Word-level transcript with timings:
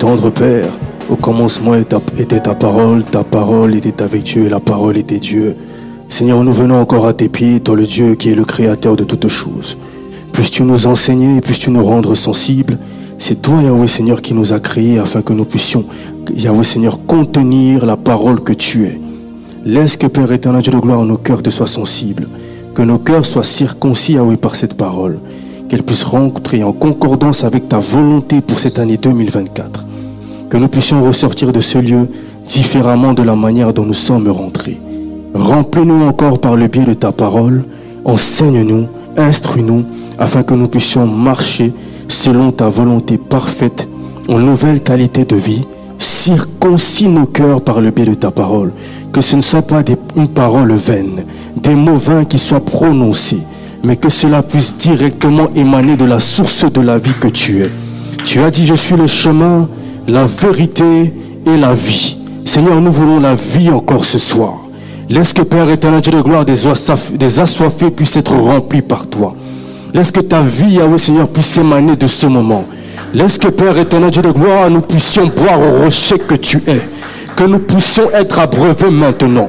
tendre 0.00 0.30
Père, 0.30 0.72
au 1.10 1.14
commencement 1.14 1.74
était 1.74 2.40
ta 2.40 2.54
parole, 2.54 3.04
ta 3.04 3.22
parole 3.22 3.74
était 3.74 4.02
avec 4.02 4.22
Dieu 4.22 4.46
et 4.46 4.48
la 4.48 4.58
parole 4.58 4.96
était 4.96 5.18
Dieu. 5.18 5.54
Seigneur, 6.08 6.42
nous 6.42 6.54
venons 6.54 6.80
encore 6.80 7.06
à 7.06 7.12
tes 7.12 7.28
pieds, 7.28 7.60
toi 7.60 7.76
le 7.76 7.84
Dieu 7.84 8.14
qui 8.14 8.30
est 8.30 8.34
le 8.34 8.46
créateur 8.46 8.96
de 8.96 9.04
toutes 9.04 9.28
choses. 9.28 9.76
Puisses-tu 10.32 10.62
nous 10.62 10.86
enseigner, 10.86 11.42
puisses-tu 11.42 11.70
nous 11.70 11.84
rendre 11.84 12.14
sensibles? 12.14 12.78
C'est 13.18 13.42
toi, 13.42 13.62
Yahweh 13.62 13.86
Seigneur, 13.86 14.22
qui 14.22 14.32
nous 14.32 14.54
a 14.54 14.58
créés 14.58 14.98
afin 14.98 15.20
que 15.20 15.34
nous 15.34 15.44
puissions, 15.44 15.84
Yahweh 16.34 16.64
Seigneur, 16.64 17.04
contenir 17.06 17.84
la 17.84 17.98
parole 17.98 18.42
que 18.42 18.54
tu 18.54 18.84
es. 18.84 18.98
Laisse 19.66 19.98
que 19.98 20.06
Père 20.06 20.32
éternel, 20.32 20.62
Dieu 20.62 20.72
de 20.72 20.78
gloire, 20.78 21.04
nos 21.04 21.18
cœurs 21.18 21.42
te 21.42 21.50
soient 21.50 21.66
sensibles. 21.66 22.26
Que 22.74 22.80
nos 22.80 22.98
cœurs 22.98 23.26
soient 23.26 23.42
circoncis, 23.42 24.14
Yahweh, 24.14 24.38
par 24.38 24.56
cette 24.56 24.78
parole 24.78 25.18
qu'elle 25.68 25.84
puisse 25.84 26.02
rentrer 26.02 26.64
en 26.64 26.72
concordance 26.72 27.44
avec 27.44 27.68
ta 27.68 27.78
volonté 27.78 28.40
pour 28.40 28.58
cette 28.58 28.80
année 28.80 28.96
2024. 28.96 29.86
Que 30.50 30.56
nous 30.56 30.68
puissions 30.68 31.04
ressortir 31.04 31.52
de 31.52 31.60
ce 31.60 31.78
lieu 31.78 32.08
différemment 32.44 33.14
de 33.14 33.22
la 33.22 33.36
manière 33.36 33.72
dont 33.72 33.84
nous 33.84 33.94
sommes 33.94 34.28
rentrés. 34.28 34.78
Remplis-nous 35.32 36.02
encore 36.04 36.40
par 36.40 36.56
le 36.56 36.66
biais 36.66 36.84
de 36.84 36.92
ta 36.92 37.12
parole, 37.12 37.64
enseigne-nous, 38.04 38.88
instruis-nous, 39.16 39.84
afin 40.18 40.42
que 40.42 40.54
nous 40.54 40.66
puissions 40.66 41.06
marcher 41.06 41.72
selon 42.08 42.50
ta 42.50 42.68
volonté 42.68 43.16
parfaite, 43.16 43.88
en 44.28 44.40
nouvelle 44.40 44.82
qualité 44.82 45.24
de 45.24 45.36
vie. 45.36 45.62
Circoncis 45.98 47.08
nos 47.08 47.26
cœurs 47.26 47.60
par 47.62 47.80
le 47.80 47.92
biais 47.92 48.06
de 48.06 48.14
ta 48.14 48.32
parole. 48.32 48.72
Que 49.12 49.20
ce 49.20 49.36
ne 49.36 49.42
soit 49.42 49.62
pas 49.62 49.84
une 50.16 50.28
parole 50.28 50.72
vaine, 50.72 51.24
des 51.56 51.76
mots 51.76 51.94
vains 51.94 52.24
qui 52.24 52.38
soient 52.38 52.64
prononcés, 52.64 53.42
mais 53.84 53.96
que 53.96 54.08
cela 54.08 54.42
puisse 54.42 54.76
directement 54.76 55.48
émaner 55.54 55.96
de 55.96 56.04
la 56.06 56.18
source 56.18 56.64
de 56.70 56.80
la 56.80 56.96
vie 56.96 57.14
que 57.20 57.28
tu 57.28 57.62
es. 57.62 57.70
Tu 58.24 58.40
as 58.40 58.50
dit, 58.50 58.66
je 58.66 58.74
suis 58.74 58.96
le 58.96 59.06
chemin, 59.06 59.68
la 60.08 60.24
vérité 60.24 61.12
et 61.46 61.56
la 61.56 61.72
vie. 61.72 62.16
Seigneur, 62.44 62.80
nous 62.80 62.90
voulons 62.90 63.20
la 63.20 63.34
vie 63.34 63.70
encore 63.70 64.04
ce 64.04 64.18
soir. 64.18 64.54
Laisse 65.08 65.32
que 65.32 65.42
Père 65.42 65.68
éternel, 65.70 66.00
Dieu 66.00 66.12
de 66.12 66.20
gloire, 66.20 66.44
des, 66.44 66.66
assoiffés 67.40 67.90
puissent 67.90 68.16
être 68.16 68.34
remplis 68.34 68.82
par 68.82 69.06
toi. 69.06 69.34
Laisse 69.92 70.12
que 70.12 70.20
ta 70.20 70.40
vie, 70.40 70.74
Yahweh 70.74 70.98
Seigneur, 70.98 71.28
puisse 71.28 71.58
émaner 71.58 71.96
de 71.96 72.06
ce 72.06 72.26
moment. 72.26 72.64
Laisse 73.12 73.38
que 73.38 73.48
Père 73.48 73.76
éternel, 73.76 74.10
Dieu 74.10 74.22
de 74.22 74.30
gloire, 74.30 74.70
nous 74.70 74.80
puissions 74.80 75.26
boire 75.26 75.60
au 75.60 75.82
rocher 75.82 76.18
que 76.18 76.36
tu 76.36 76.58
es. 76.66 76.80
Que 77.34 77.44
nous 77.44 77.58
puissions 77.58 78.10
être 78.12 78.38
abreuvés 78.38 78.90
maintenant. 78.90 79.48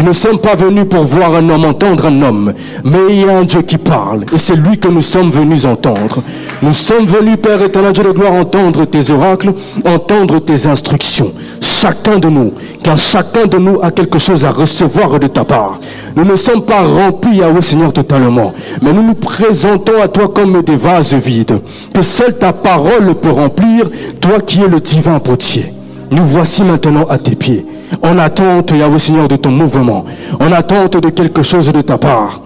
Nous 0.00 0.06
ne 0.06 0.12
sommes 0.14 0.38
pas 0.38 0.54
venus 0.54 0.86
pour 0.88 1.04
voir 1.04 1.34
un 1.34 1.46
homme 1.50 1.66
entendre 1.66 2.06
un 2.06 2.22
homme, 2.22 2.54
mais 2.84 2.98
il 3.10 3.20
y 3.20 3.28
a 3.28 3.36
un 3.36 3.44
Dieu 3.44 3.60
qui 3.60 3.76
parle, 3.76 4.24
et 4.32 4.38
c'est 4.38 4.56
lui 4.56 4.78
que 4.78 4.88
nous 4.88 5.02
sommes 5.02 5.30
venus 5.30 5.66
entendre. 5.66 6.22
Nous 6.62 6.72
sommes 6.72 7.04
venus, 7.04 7.36
Père 7.36 7.60
éternel 7.60 7.92
Dieu 7.92 8.04
de 8.04 8.12
gloire, 8.12 8.32
entendre 8.32 8.86
tes 8.86 9.10
oracles, 9.10 9.52
entendre 9.84 10.38
tes 10.38 10.66
instructions. 10.66 11.30
Chacun 11.60 12.18
de 12.18 12.30
nous, 12.30 12.54
car 12.82 12.96
chacun 12.96 13.44
de 13.44 13.58
nous 13.58 13.78
a 13.82 13.90
quelque 13.90 14.16
chose 14.16 14.46
à 14.46 14.50
recevoir 14.50 15.20
de 15.20 15.26
ta 15.26 15.44
part. 15.44 15.78
Nous 16.16 16.24
ne 16.24 16.34
sommes 16.34 16.62
pas 16.62 16.80
remplis, 16.80 17.42
à 17.42 17.60
Seigneur, 17.60 17.92
totalement, 17.92 18.54
mais 18.80 18.94
nous 18.94 19.02
nous 19.02 19.14
présentons 19.14 20.00
à 20.02 20.08
toi 20.08 20.28
comme 20.28 20.62
des 20.62 20.76
vases 20.76 21.12
vides, 21.12 21.60
que 21.92 22.00
seule 22.00 22.38
ta 22.38 22.54
parole 22.54 23.14
peut 23.20 23.32
remplir, 23.32 23.90
toi 24.18 24.40
qui 24.40 24.62
es 24.62 24.68
le 24.68 24.80
divin 24.80 25.18
potier. 25.18 25.74
Nous 26.10 26.24
voici 26.24 26.64
maintenant 26.64 27.04
à 27.10 27.18
tes 27.18 27.36
pieds 27.36 27.66
en 28.02 28.18
attente, 28.18 28.72
Yahweh 28.72 28.98
Seigneur, 28.98 29.28
de 29.28 29.36
ton 29.36 29.50
mouvement, 29.50 30.04
en 30.38 30.52
attente 30.52 30.96
de 30.96 31.10
quelque 31.10 31.42
chose 31.42 31.70
de 31.72 31.80
ta 31.80 31.98
part. 31.98 32.40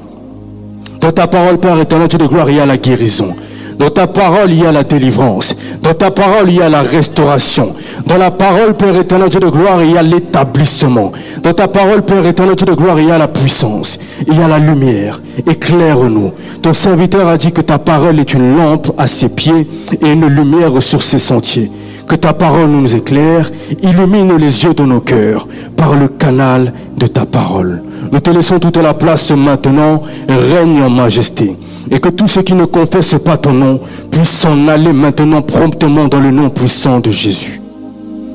Dans 1.00 1.12
ta 1.12 1.27
parole, 1.27 1.59
Père 1.59 1.78
éternel, 1.78 2.09
Dieu 2.09 2.19
de 2.19 2.27
gloire, 2.27 2.49
il 2.49 2.56
y 2.56 2.60
a 2.60 2.66
la 2.66 2.77
guérison. 2.77 3.34
Dans 3.78 3.91
ta 3.91 4.06
parole, 4.06 4.53
il 4.53 4.62
y 4.62 4.66
a 4.66 4.72
la 4.72 4.84
délivrance. 4.84 5.54
Dans 5.83 5.94
ta 5.94 6.10
parole, 6.10 6.49
il 6.49 6.56
y 6.56 6.62
a 6.62 6.69
la 6.69 6.83
restauration. 6.83 7.75
Dans 8.06 8.16
la 8.16 8.31
parole, 8.31 8.75
Père 8.75 8.97
éternel, 8.97 9.28
Dieu 9.28 9.41
de 9.41 9.49
gloire, 9.49 9.83
il 9.83 9.93
y 9.93 9.99
a 9.99 10.03
l'établissement. 10.03 11.12
Dans 11.43 11.53
ta 11.53 11.69
parole, 11.69 12.03
Père 12.03 12.25
éternel, 12.25 12.56
Dieu 12.56 12.66
de 12.66 12.72
gloire, 12.72 12.99
il 13.00 13.09
y 13.09 13.10
a 13.10 13.19
la 13.19 13.28
puissance. 13.28 13.99
Il 14.27 14.38
y 14.38 14.41
a 14.41 14.49
la 14.49 14.59
lumière. 14.59 15.21
Éclaire-nous. 15.47 16.33
Ton 16.62 16.72
serviteur 16.72 17.28
a 17.28 17.37
dit 17.37 17.53
que 17.53 17.60
ta 17.60 17.78
parole 17.78 18.19
est 18.21 18.33
une 18.33 18.56
lampe 18.56 18.93
à 18.97 19.06
ses 19.06 19.28
pieds 19.28 19.69
et 20.00 20.06
une 20.06 20.27
lumière 20.27 20.81
sur 20.81 21.03
ses 21.03 21.19
sentiers. 21.19 21.71
Que 22.09 22.16
ta 22.16 22.32
parole 22.32 22.70
nous 22.70 22.94
éclaire, 22.94 23.50
illumine 23.82 24.37
les 24.37 24.65
yeux 24.65 24.75
de 24.75 24.84
nos 24.84 25.00
cœurs 25.00 25.48
par 25.76 25.94
le 25.94 26.09
canal 26.09 26.72
de 26.97 27.06
ta 27.06 27.25
parole. 27.25 27.82
Nous 28.12 28.20
te 28.20 28.31
laissons 28.31 28.59
toute 28.59 28.76
la 28.76 28.94
place 28.94 29.32
maintenant, 29.32 30.03
règne 30.28 30.82
en 30.82 30.91
majesté. 30.91 31.56
Et 31.91 31.98
que 31.98 32.09
tous 32.09 32.28
ceux 32.28 32.42
qui 32.42 32.54
ne 32.54 32.65
confessent 32.65 33.19
pas 33.25 33.37
ton 33.37 33.53
nom 33.53 33.81
puissent 34.10 34.28
s'en 34.28 34.69
aller 34.69 34.92
maintenant 34.92 35.42
promptement 35.42 36.09
dans 36.09 36.20
le 36.20 36.31
nom 36.31 36.50
puissant 36.50 37.00
de 37.00 37.10
Jésus. 37.10 37.60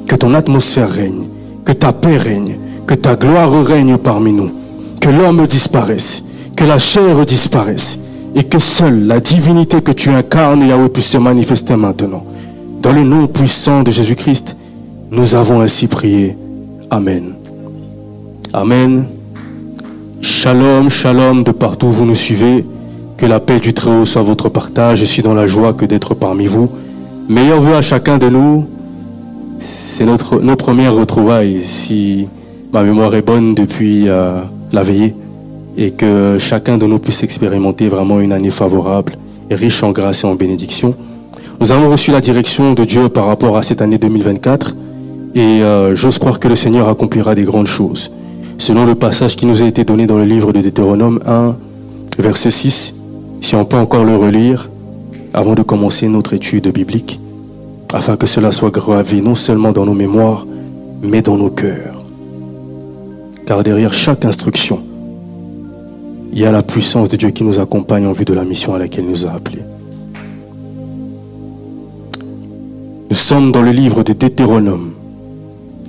Que 0.08 0.16
ton 0.16 0.34
atmosphère 0.34 0.92
règne, 0.92 1.26
que 1.64 1.72
ta 1.72 1.92
paix 1.92 2.18
règne, 2.18 2.58
que 2.88 2.96
ta 2.96 3.16
gloire 3.16 3.52
règne 3.64 3.98
parmi 3.98 4.34
nous. 4.34 4.52
Que 5.00 5.10
l'homme 5.10 5.46
disparaisse, 5.48 6.24
que 6.56 6.64
la 6.64 6.78
chair 6.78 7.26
disparaisse 7.26 8.00
et 8.36 8.44
que 8.44 8.60
seule 8.60 9.08
la 9.08 9.20
divinité 9.20 9.82
que 9.82 9.92
tu 9.92 10.10
incarnes, 10.10 10.68
Yahweh, 10.68 10.90
puisse 10.90 11.08
se 11.08 11.18
manifester 11.18 11.76
maintenant. 11.76 12.24
Dans 12.82 12.94
le 12.94 13.04
nom 13.04 13.28
puissant 13.28 13.84
de 13.84 13.92
Jésus-Christ, 13.92 14.56
nous 15.12 15.36
avons 15.36 15.60
ainsi 15.60 15.88
prié. 15.88 16.38
Amen. 16.90 17.34
Amen. 18.54 19.06
Shalom, 20.22 20.90
shalom 20.90 21.44
de 21.44 21.52
partout 21.52 21.88
où 21.88 21.92
vous 21.92 22.06
nous 22.06 22.16
suivez. 22.16 22.64
Que 23.18 23.26
la 23.26 23.42
paix 23.42 23.60
du 23.60 23.74
Très-Haut 23.74 24.06
soit 24.06 24.22
votre 24.22 24.48
partage. 24.48 25.00
Je 25.00 25.06
suis 25.06 25.22
dans 25.22 25.34
la 25.34 25.46
joie 25.46 25.74
que 25.74 25.84
d'être 25.84 26.14
parmi 26.14 26.48
vous. 26.48 26.70
Meilleur 27.28 27.60
vœu 27.60 27.76
à 27.76 27.82
chacun 27.82 28.18
de 28.18 28.30
nous. 28.30 28.66
C'est 29.58 30.06
notre, 30.06 30.40
nos 30.40 30.56
premières 30.56 30.96
retrouvailles, 30.96 31.60
si 31.60 32.28
ma 32.72 32.82
mémoire 32.82 33.14
est 33.14 33.22
bonne, 33.22 33.56
depuis 33.56 34.08
euh, 34.08 34.40
la 34.72 34.84
veillée. 34.84 35.14
Et 35.76 35.92
que 35.92 36.38
chacun 36.40 36.78
de 36.78 36.86
nous 36.86 37.00
puisse 37.00 37.24
expérimenter 37.24 37.90
vraiment 37.90 38.22
une 38.22 38.32
année 38.32 38.52
favorable 38.52 39.18
et 39.50 39.56
riche 39.56 39.84
en 39.84 39.92
grâce 39.92 40.24
et 40.24 40.28
en 40.28 40.36
bénédiction. 40.36 40.96
Nous 41.62 41.74
avons 41.74 41.92
reçu 41.92 42.12
la 42.12 42.22
direction 42.22 42.74
de 42.74 42.86
Dieu 42.86 43.10
par 43.10 43.26
rapport 43.26 43.58
à 43.58 43.64
cette 43.64 43.82
année 43.82 43.98
2024 43.98 44.76
et 45.36 45.40
euh, 45.40 45.94
j'ose 45.94 46.18
croire 46.18 46.40
que 46.40 46.48
le 46.48 46.56
Seigneur 46.56 46.88
accomplira 46.88 47.36
des 47.36 47.44
grandes 47.44 47.68
choses. 47.68 48.14
Selon 48.58 48.86
le 48.86 48.96
passage 48.96 49.36
qui 49.36 49.46
nous 49.46 49.62
a 49.62 49.68
été 49.68 49.84
donné 49.84 50.08
dans 50.08 50.18
le 50.18 50.24
livre 50.24 50.54
de 50.54 50.62
Deutéronome 50.62 51.20
1, 51.28 51.58
verset 52.18 52.52
6, 52.52 52.96
si 53.42 53.56
on 53.56 53.66
peut 53.66 53.76
encore 53.76 54.06
le 54.06 54.16
relire 54.16 54.70
avant 55.34 55.54
de 55.54 55.62
commencer 55.62 56.08
notre 56.08 56.34
étude 56.34 56.72
biblique, 56.72 57.20
afin 57.94 58.16
que 58.16 58.26
cela 58.26 58.54
soit 58.54 58.72
gravé 58.72 59.20
non 59.20 59.36
seulement 59.36 59.74
dans 59.74 59.86
nos 59.86 59.94
mémoires, 59.94 60.48
mais 61.02 61.22
dans 61.22 61.38
nos 61.38 61.50
cœurs. 61.50 62.06
Car 63.46 63.64
derrière 63.64 63.94
chaque 63.94 64.24
instruction, 64.24 64.80
il 66.32 66.40
y 66.40 66.46
a 66.46 66.54
la 66.54 66.64
puissance 66.64 67.10
de 67.10 67.18
Dieu 67.18 67.32
qui 67.32 67.44
nous 67.44 67.60
accompagne 67.60 68.08
en 68.08 68.14
vue 68.14 68.26
de 68.26 68.34
la 68.34 68.46
mission 68.46 68.76
à 68.76 68.80
laquelle 68.80 69.04
il 69.04 69.12
nous 69.12 69.28
a 69.28 69.32
appelés. 69.32 69.69
Sommes 73.30 73.52
dans 73.52 73.62
le 73.62 73.70
livre 73.70 74.02
de 74.02 74.14
Deutéronome, 74.14 74.90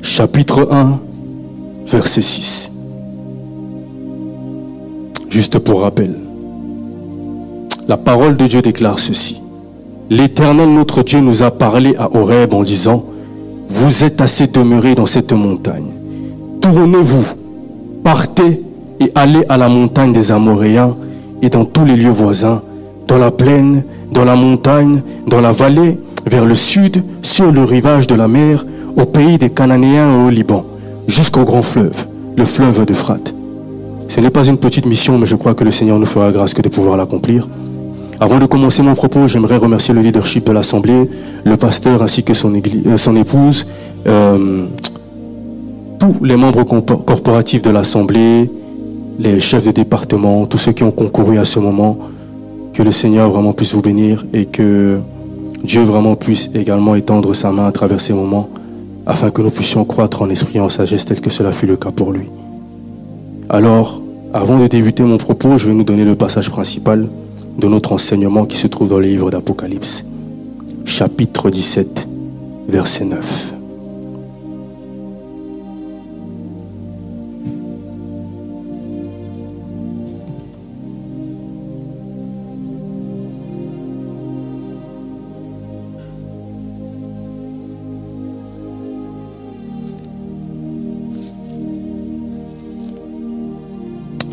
chapitre 0.03 0.69
1, 0.71 1.01
verset 1.87 2.21
6. 2.21 2.71
Juste 5.31 5.59
pour 5.59 5.81
rappel, 5.81 6.15
la 7.89 7.97
parole 7.97 8.37
de 8.37 8.47
Dieu 8.47 8.61
déclare 8.61 8.99
ceci. 8.99 9.41
L'Éternel 10.11 10.69
notre 10.69 11.03
Dieu 11.03 11.21
nous 11.21 11.43
a 11.43 11.51
parlé 11.51 11.97
à 11.97 12.15
Horeb 12.15 12.53
en 12.53 12.63
disant, 12.63 13.07
vous 13.71 14.05
êtes 14.05 14.21
assez 14.21 14.47
demeurés 14.47 14.95
dans 14.95 15.07
cette 15.07 15.33
montagne. 15.33 15.93
Tournez-vous, 16.61 17.25
partez 18.05 18.63
et 19.01 19.11
allez 19.15 19.47
à 19.49 19.57
la 19.57 19.71
montagne 19.71 20.13
des 20.13 20.31
Amoréens 20.31 20.95
et 21.41 21.49
dans 21.49 21.65
tous 21.65 21.87
les 21.87 21.97
lieux 21.97 22.11
voisins, 22.11 22.61
dans 23.09 23.17
la 23.17 23.31
plaine, 23.31 23.83
dans 24.13 24.27
la 24.27 24.37
montagne, 24.37 25.01
dans 25.27 25.41
la 25.41 25.53
vallée, 25.53 25.97
vers 26.27 26.47
le 26.47 26.55
sud, 26.55 27.03
sur 27.23 27.51
le 27.51 27.65
rivage 27.65 28.07
de 28.07 28.15
la 28.15 28.29
mer, 28.29 28.65
au 28.97 29.05
pays 29.05 29.39
des 29.39 29.51
Cananéens 29.51 30.13
et 30.13 30.27
au 30.27 30.31
Liban, 30.31 30.65
jusqu'au 31.07 31.45
grand 31.45 31.63
fleuve, 31.63 32.07
le 32.37 32.45
fleuve 32.45 32.85
d'Euphrate. 32.85 33.35
Ce 34.09 34.21
n'est 34.21 34.31
pas 34.31 34.45
une 34.45 34.59
petite 34.59 34.87
mission, 34.87 35.19
mais 35.19 35.27
je 35.27 35.37
crois 35.37 35.55
que 35.55 35.65
le 35.65 35.71
Seigneur 35.71 35.99
nous 35.99 36.07
fera 36.07 36.33
grâce 36.33 36.53
que 36.53 36.63
de 36.63 36.69
pouvoir 36.69 36.97
l'accomplir. 36.97 37.49
Avant 38.19 38.39
de 38.39 38.47
commencer 38.47 38.83
mon 38.83 38.95
propos, 38.95 39.29
j'aimerais 39.29 39.57
remercier 39.57 39.95
le 39.95 40.03
leadership 40.03 40.45
de 40.45 40.53
l'Assemblée, 40.53 41.09
le 41.45 41.57
pasteur 41.57 42.03
ainsi 42.03 42.23
que 42.23 42.35
son, 42.35 42.53
euh, 42.53 43.15
épouse, 43.17 43.67
euh, 44.07 44.67
tous 45.99 46.17
les 46.23 46.37
membres 46.37 46.65
corporatifs 46.65 47.63
de 47.63 47.71
l'Assemblée, 47.71 48.51
les 49.19 49.39
chefs 49.39 49.67
de 49.67 49.71
département, 49.71 50.47
tous 50.47 50.59
ceux 50.59 50.73
qui 50.73 50.83
ont 50.83 50.91
concouru 50.91 51.39
à 51.39 51.45
ce 51.45 51.61
moment. 51.61 51.99
Que 52.75 52.83
le 52.83 52.91
Seigneur 52.91 53.31
vraiment 53.31 53.53
puisse 53.53 53.75
vous 53.75 53.83
bénir 53.83 54.25
et 54.33 54.47
que 54.47 54.99
Dieu 55.63 55.83
vraiment 55.83 56.15
puisse 56.15 56.51
également 56.55 56.95
étendre 56.95 57.35
sa 57.35 57.53
main 57.53 57.67
à 57.67 57.73
travers 57.73 58.01
ces 58.01 58.13
moments 58.13 58.49
afin 59.07 59.31
que 59.31 59.43
nous 59.43 59.51
puissions 59.51 59.85
croître 59.85 60.23
en 60.23 60.31
esprit 60.31 60.59
et 60.59 60.61
en 60.61 60.69
sagesse 60.69 61.05
tel 61.05 61.21
que 61.21 61.31
cela 61.31 61.53
fut 61.53 61.67
le 61.67 61.77
cas 61.77 61.91
pour 61.91 62.13
lui. 62.13 62.27
Alors, 63.49 64.01
avant 64.33 64.59
de 64.59 64.67
débuter 64.67 65.03
mon 65.03 65.17
propos, 65.17 65.59
je 65.59 65.67
vais 65.67 65.75
nous 65.75 65.85
donner 65.85 66.05
le 66.05 66.15
passage 66.15 66.51
principal 66.51 67.09
de 67.59 67.69
notre 67.69 67.93
enseignement 67.93 68.47
qui 68.47 68.57
se 68.57 68.69
trouve 68.69 68.89
dans 68.89 69.01
le 69.01 69.07
livre 69.07 69.31
d'Apocalypse, 69.31 70.05
chapitre 70.85 71.51
17, 71.51 72.09
verset 72.69 73.05
9. 73.05 73.60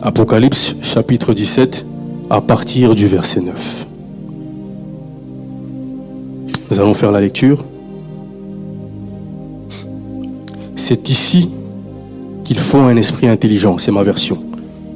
Apocalypse 0.08 0.78
chapitre 0.82 1.34
17 1.34 1.86
à 2.30 2.40
partir 2.40 2.96
du 2.96 3.08
verset 3.08 3.42
9. 3.42 3.88
Nous 6.72 6.80
allons 6.80 6.94
faire 6.94 7.12
la 7.12 7.20
lecture. 7.20 7.66
C'est 10.78 11.10
ici 11.10 11.50
qu'il 12.46 12.58
faut 12.58 12.78
un 12.78 12.96
esprit 12.96 13.28
intelligent, 13.28 13.80
c'est 13.80 13.92
ma 13.92 14.02
version, 14.02 14.42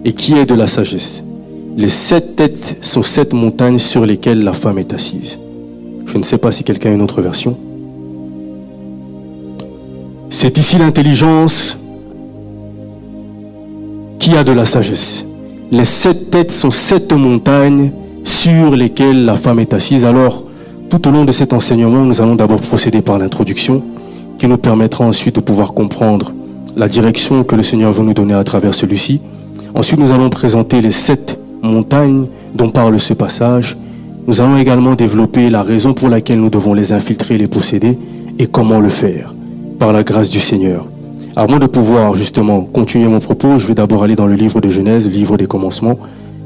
et 0.06 0.14
qui 0.14 0.36
est 0.36 0.46
de 0.46 0.56
la 0.56 0.68
sagesse. 0.68 1.26
Les 1.76 1.90
sept 1.90 2.38
têtes 2.38 2.78
sont 2.80 3.04
sept 3.04 3.34
montagnes 3.34 3.80
sur 3.80 4.06
lesquelles 4.06 4.46
la 4.46 4.54
femme 4.54 4.80
est 4.80 4.94
assise. 4.94 5.40
Je 6.06 6.18
ne 6.18 6.24
sais 6.24 6.38
pas 6.38 6.54
si 6.54 6.64
quelqu'un 6.64 6.92
a 6.92 6.94
une 6.94 7.02
autre 7.02 7.22
version. 7.22 7.58
C'est 10.30 10.58
ici 10.58 10.78
l'intelligence 10.78 11.78
qui 14.32 14.38
a 14.38 14.46
de 14.46 14.54
la 14.54 14.64
sagesse. 14.64 15.26
Les 15.72 15.84
sept 15.84 16.32
têtes 16.32 16.52
sont 16.52 16.72
sept 16.72 17.12
montagnes 17.12 17.92
sur 18.24 18.72
lesquelles 18.78 19.26
la 19.26 19.36
femme 19.36 19.60
est 19.60 19.74
assise. 19.74 20.06
Alors, 20.06 20.46
tout 20.90 21.06
au 21.06 21.12
long 21.12 21.26
de 21.26 21.34
cet 21.34 21.52
enseignement, 21.52 22.06
nous 22.06 22.22
allons 22.22 22.36
d'abord 22.36 22.62
procéder 22.62 23.02
par 23.02 23.20
l'introduction 23.20 23.84
qui 24.38 24.48
nous 24.48 24.56
permettra 24.56 25.04
ensuite 25.04 25.36
de 25.36 25.42
pouvoir 25.42 25.74
comprendre 25.74 26.32
la 26.78 26.88
direction 26.88 27.44
que 27.44 27.58
le 27.58 27.62
Seigneur 27.62 27.92
veut 27.92 28.06
nous 28.06 28.14
donner 28.14 28.34
à 28.34 28.46
travers 28.46 28.74
celui-ci. 28.74 29.20
Ensuite, 29.76 30.00
nous 30.00 30.14
allons 30.14 30.30
présenter 30.30 30.80
les 30.80 30.94
sept 30.94 31.38
montagnes 31.62 32.28
dont 32.56 32.70
parle 32.70 33.02
ce 33.02 33.14
passage. 33.14 33.78
Nous 34.28 34.40
allons 34.40 34.56
également 34.56 34.96
développer 34.96 35.50
la 35.50 35.62
raison 35.62 35.94
pour 35.94 36.08
laquelle 36.08 36.40
nous 36.40 36.50
devons 36.50 36.74
les 36.74 36.94
infiltrer 36.94 37.38
les 37.38 37.48
posséder 37.48 37.98
et 38.40 38.48
comment 38.48 38.80
le 38.80 38.88
faire 38.88 39.36
par 39.78 39.92
la 39.92 40.04
grâce 40.04 40.30
du 40.30 40.40
Seigneur. 40.40 40.86
Avant 41.36 41.60
de 41.60 41.66
pouvoir 41.66 42.14
justement 42.14 42.62
continuer 42.62 43.08
mon 43.08 43.20
propos, 43.20 43.58
je 43.58 43.66
vais 43.66 43.74
d'abord 43.74 44.04
aller 44.04 44.16
dans 44.16 44.28
le 44.28 44.36
livre 44.36 44.60
de 44.60 44.68
Genèse, 44.68 45.10
livre 45.10 45.38
des 45.38 45.48
commencements, 45.48 45.98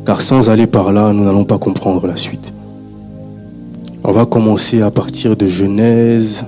car 0.06 0.22
sans 0.22 0.52
aller 0.52 0.68
par 0.68 0.92
là, 0.92 1.12
nous 1.12 1.24
n'allons 1.24 1.44
pas 1.44 1.58
comprendre 1.58 2.06
la 2.06 2.16
suite. 2.16 2.54
On 4.04 4.12
va 4.12 4.26
commencer 4.26 4.84
à 4.84 4.92
partir 4.92 5.36
de 5.36 5.48
Genèse. 5.48 6.46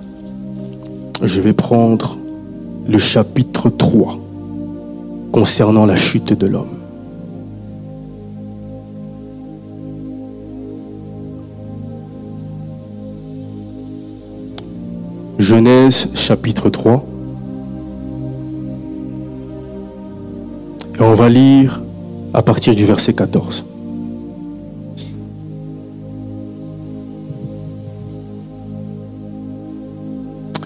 Je 1.24 1.42
vais 1.42 1.54
prendre 1.54 2.20
le 2.88 3.00
chapitre 3.00 3.72
3 3.72 4.20
concernant 5.32 5.88
la 5.88 5.96
chute 5.96 6.34
de 6.34 6.46
l'homme. 6.46 6.68
Genèse 15.40 16.12
chapitre 16.14 16.70
3. 16.70 17.04
Et 20.98 21.02
on 21.02 21.14
va 21.14 21.30
lire 21.30 21.82
à 22.34 22.42
partir 22.42 22.76
du 22.76 22.86
verset 22.86 23.14
14. 23.14 23.66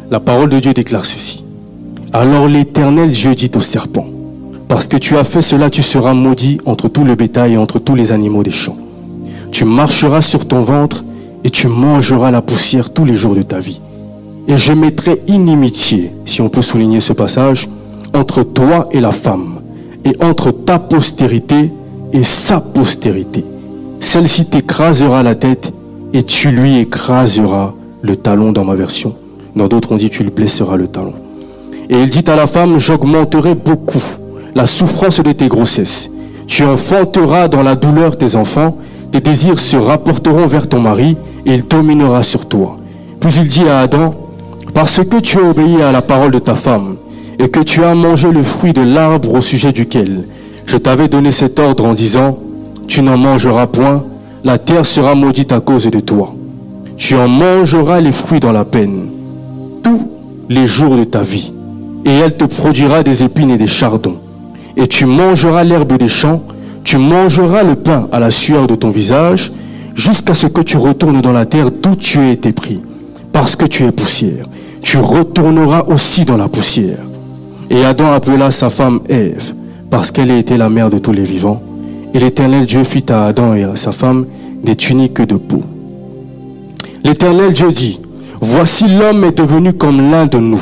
La 0.10 0.20
parole 0.20 0.50
de 0.50 0.60
Dieu 0.60 0.74
déclare 0.74 1.06
ceci. 1.06 1.44
Alors 2.14 2.48
l'Éternel 2.48 3.12
Dieu 3.12 3.34
dit 3.34 3.52
au 3.56 3.62
serpent, 3.62 4.06
parce 4.68 4.88
que 4.88 4.98
tu 4.98 5.18
as 5.18 5.24
fait 5.24 5.42
cela, 5.42 5.70
tu 5.70 5.82
seras 5.82 6.14
maudit 6.14 6.60
entre 6.66 6.90
tout 6.90 7.04
le 7.04 7.16
bétail 7.16 7.54
et 7.54 7.58
entre 7.58 7.80
tous 7.80 7.96
les 7.96 8.12
animaux 8.12 8.44
des 8.44 8.52
champs. 8.52 8.78
Tu 9.52 9.66
marcheras 9.66 10.22
sur 10.22 10.48
ton 10.48 10.64
ventre 10.64 11.04
et 11.44 11.50
tu 11.50 11.68
mangeras 11.68 12.32
la 12.32 12.42
poussière 12.42 12.94
tous 12.94 13.06
les 13.06 13.16
jours 13.16 13.36
de 13.36 13.42
ta 13.42 13.60
vie. 13.60 13.82
Et 14.48 14.58
je 14.58 14.74
mettrai 14.74 15.22
inimitié, 15.28 16.12
si 16.26 16.42
on 16.42 16.50
peut 16.50 16.62
souligner 16.62 17.00
ce 17.00 17.14
passage, 17.14 17.70
entre 18.14 18.44
toi 18.44 18.90
et 18.92 19.00
la 19.00 19.12
femme, 19.12 19.51
et 20.06 20.16
entre 20.24 20.52
ta 20.52 20.80
postérité 20.80 21.72
et 22.14 22.24
sa 22.24 22.60
postérité. 22.60 23.46
Celle-ci 24.00 24.46
t'écrasera 24.46 25.24
la 25.24 25.36
tête 25.36 25.74
et 26.14 26.24
tu 26.24 26.50
lui 26.50 26.80
écraseras 26.80 27.74
le 28.02 28.16
talon 28.16 28.52
dans 28.52 28.66
ma 28.66 28.76
version. 28.76 29.16
Dans 29.56 29.68
d'autres, 29.68 29.92
on 29.92 29.98
dit 29.98 30.10
tu 30.10 30.24
lui 30.24 30.32
blesseras 30.32 30.76
le 30.76 30.88
talon. 30.88 31.14
Et 31.90 32.02
il 32.02 32.10
dit 32.10 32.24
à 32.28 32.36
la 32.36 32.48
femme, 32.48 32.78
j'augmenterai 32.78 33.56
beaucoup 33.56 34.02
la 34.56 34.66
souffrance 34.66 35.20
de 35.22 35.32
tes 35.32 35.48
grossesses. 35.48 36.10
Tu 36.48 36.64
enfanteras 36.64 37.48
dans 37.48 37.64
la 37.64 37.76
douleur 37.76 38.18
tes 38.18 38.36
enfants, 38.36 38.78
tes 39.12 39.22
désirs 39.22 39.60
se 39.60 39.78
rapporteront 39.78 40.48
vers 40.48 40.68
ton 40.68 40.80
mari 40.80 41.18
et 41.46 41.54
il 41.54 41.68
dominera 41.68 42.24
sur 42.24 42.48
toi. 42.48 42.78
Puis 43.20 43.34
il 43.36 43.48
dit 43.48 43.68
à 43.68 43.80
Adam, 43.82 44.14
parce 44.74 45.02
que 45.04 45.18
tu 45.18 45.38
as 45.38 45.44
obéi 45.44 45.82
à 45.82 45.92
la 45.92 46.02
parole 46.02 46.32
de 46.32 46.40
ta 46.40 46.56
femme, 46.56 46.96
et 47.42 47.50
que 47.50 47.60
tu 47.60 47.84
as 47.84 47.96
mangé 47.96 48.32
le 48.32 48.44
fruit 48.44 48.72
de 48.72 48.82
l'arbre 48.82 49.34
au 49.34 49.42
sujet 49.42 49.72
duquel 49.72 50.26
je 50.68 50.78
t'avais 50.78 51.08
donné 51.08 51.32
cet 51.32 51.60
ordre 51.60 51.86
en 51.86 51.94
disant, 51.94 52.38
tu 52.88 53.02
n'en 53.02 53.18
mangeras 53.18 53.68
point, 53.68 54.04
la 54.44 54.58
terre 54.58 54.86
sera 54.86 55.16
maudite 55.16 55.52
à 55.52 55.60
cause 55.60 55.90
de 55.90 56.00
toi. 56.00 56.36
Tu 56.98 57.16
en 57.16 57.28
mangeras 57.28 58.00
les 58.00 58.12
fruits 58.12 58.40
dans 58.40 58.52
la 58.52 58.64
peine, 58.64 59.08
tous 59.84 60.08
les 60.50 60.68
jours 60.68 60.96
de 60.98 61.04
ta 61.04 61.24
vie, 61.24 61.52
et 62.06 62.12
elle 62.12 62.38
te 62.38 62.46
produira 62.46 63.02
des 63.02 63.24
épines 63.24 63.52
et 63.52 63.58
des 63.58 63.68
chardons. 63.68 64.18
Et 64.78 64.88
tu 64.88 65.06
mangeras 65.06 65.64
l'herbe 65.64 65.98
des 65.98 66.08
champs, 66.08 66.44
tu 66.84 66.98
mangeras 66.98 67.64
le 67.64 67.76
pain 67.76 68.08
à 68.12 68.20
la 68.20 68.30
sueur 68.30 68.68
de 68.68 68.76
ton 68.76 68.92
visage, 68.92 69.52
jusqu'à 69.96 70.36
ce 70.36 70.48
que 70.48 70.62
tu 70.62 70.78
retournes 70.78 71.22
dans 71.22 71.34
la 71.34 71.46
terre 71.46 71.72
d'où 71.72 71.96
tu 71.96 72.20
as 72.20 72.30
été 72.30 72.52
pris, 72.52 72.80
parce 73.34 73.56
que 73.56 73.66
tu 73.66 73.84
es 73.84 73.92
poussière. 73.92 74.46
Tu 74.82 74.98
retourneras 75.00 75.84
aussi 75.88 76.24
dans 76.24 76.38
la 76.38 76.48
poussière. 76.48 77.00
Et 77.74 77.86
Adam 77.86 78.12
appela 78.12 78.52
sa 78.52 78.70
femme 78.70 79.00
Ève, 79.08 79.54
parce 79.90 80.12
qu'elle 80.12 80.30
était 80.30 80.58
la 80.58 80.68
mère 80.68 80.90
de 80.90 80.98
tous 80.98 81.14
les 81.14 81.24
vivants. 81.24 81.62
Et 82.14 82.20
l'Éternel 82.20 82.66
Dieu 82.66 82.84
fit 82.84 83.06
à 83.10 83.28
Adam 83.28 83.54
et 83.54 83.64
à 83.64 83.78
sa 83.78 83.94
femme 83.94 84.26
des 84.62 84.76
tuniques 84.76 85.22
de 85.22 85.36
peau. 85.38 85.64
L'Éternel 87.06 87.54
Dieu 87.54 87.72
dit, 87.72 88.02
Voici 88.42 88.90
l'homme 88.90 89.24
est 89.24 89.38
devenu 89.38 89.72
comme 89.72 90.12
l'un 90.12 90.26
de 90.26 90.38
nous, 90.38 90.62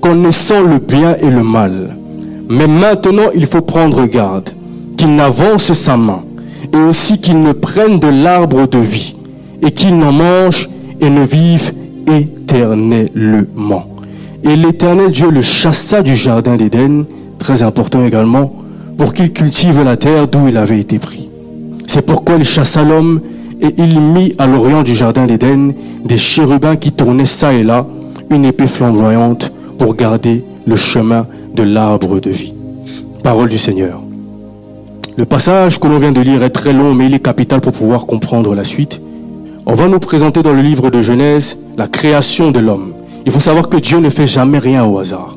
connaissant 0.00 0.62
le 0.62 0.78
bien 0.78 1.16
et 1.16 1.28
le 1.28 1.42
mal. 1.42 1.98
Mais 2.48 2.66
maintenant 2.66 3.28
il 3.34 3.44
faut 3.44 3.60
prendre 3.60 4.06
garde, 4.06 4.48
qu'il 4.96 5.14
n'avance 5.14 5.74
sa 5.74 5.98
main, 5.98 6.22
et 6.72 6.78
aussi 6.78 7.20
qu'il 7.20 7.40
ne 7.40 7.52
prenne 7.52 7.98
de 8.00 8.08
l'arbre 8.08 8.66
de 8.66 8.78
vie, 8.78 9.16
et 9.60 9.70
qu'il 9.70 9.98
n'en 9.98 10.12
mange 10.12 10.70
et 10.98 11.10
ne 11.10 11.24
vive 11.24 11.74
éternellement. 12.06 13.91
Et 14.44 14.56
l'Éternel 14.56 15.10
Dieu 15.10 15.30
le 15.30 15.42
chassa 15.42 16.02
du 16.02 16.16
jardin 16.16 16.56
d'Éden, 16.56 17.04
très 17.38 17.62
important 17.62 18.04
également, 18.04 18.52
pour 18.98 19.14
qu'il 19.14 19.32
cultive 19.32 19.82
la 19.82 19.96
terre 19.96 20.26
d'où 20.28 20.48
il 20.48 20.56
avait 20.56 20.80
été 20.80 20.98
pris. 20.98 21.28
C'est 21.86 22.04
pourquoi 22.04 22.36
il 22.36 22.44
chassa 22.44 22.82
l'homme 22.82 23.20
et 23.60 23.72
il 23.78 24.00
mit 24.00 24.34
à 24.38 24.46
l'orient 24.46 24.82
du 24.82 24.94
jardin 24.94 25.26
d'Éden 25.26 25.72
des 26.04 26.16
chérubins 26.16 26.76
qui 26.76 26.92
tournaient 26.92 27.24
çà 27.24 27.52
et 27.52 27.62
là 27.62 27.86
une 28.30 28.44
épée 28.44 28.66
flamboyante 28.66 29.52
pour 29.78 29.94
garder 29.94 30.44
le 30.66 30.74
chemin 30.74 31.26
de 31.54 31.62
l'arbre 31.62 32.18
de 32.18 32.30
vie. 32.30 32.54
Parole 33.22 33.48
du 33.48 33.58
Seigneur. 33.58 34.00
Le 35.16 35.24
passage 35.24 35.78
que 35.78 35.86
l'on 35.86 35.98
vient 35.98 36.12
de 36.12 36.20
lire 36.20 36.42
est 36.42 36.50
très 36.50 36.72
long, 36.72 36.94
mais 36.94 37.06
il 37.06 37.14
est 37.14 37.20
capital 37.22 37.60
pour 37.60 37.72
pouvoir 37.72 38.06
comprendre 38.06 38.54
la 38.54 38.64
suite. 38.64 39.00
On 39.66 39.74
va 39.74 39.86
nous 39.86 39.98
présenter 39.98 40.42
dans 40.42 40.54
le 40.54 40.62
livre 40.62 40.90
de 40.90 41.00
Genèse 41.00 41.58
la 41.76 41.86
création 41.86 42.50
de 42.50 42.58
l'homme. 42.58 42.92
Il 43.24 43.32
faut 43.32 43.40
savoir 43.40 43.68
que 43.68 43.76
Dieu 43.76 43.98
ne 43.98 44.10
fait 44.10 44.26
jamais 44.26 44.58
rien 44.58 44.84
au 44.84 44.98
hasard. 44.98 45.36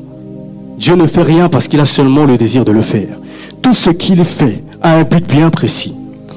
Dieu 0.78 0.94
ne 0.94 1.06
fait 1.06 1.22
rien 1.22 1.48
parce 1.48 1.68
qu'il 1.68 1.80
a 1.80 1.84
seulement 1.84 2.24
le 2.24 2.36
désir 2.36 2.64
de 2.64 2.72
le 2.72 2.80
faire. 2.80 3.18
tout 3.62 3.74
ce 3.74 3.90
qu'il 3.90 4.24
fait 4.24 4.62
a 4.80 4.94
un 4.98 5.02
but 5.02 5.26
bien 5.26 5.50
précis. 5.50 5.92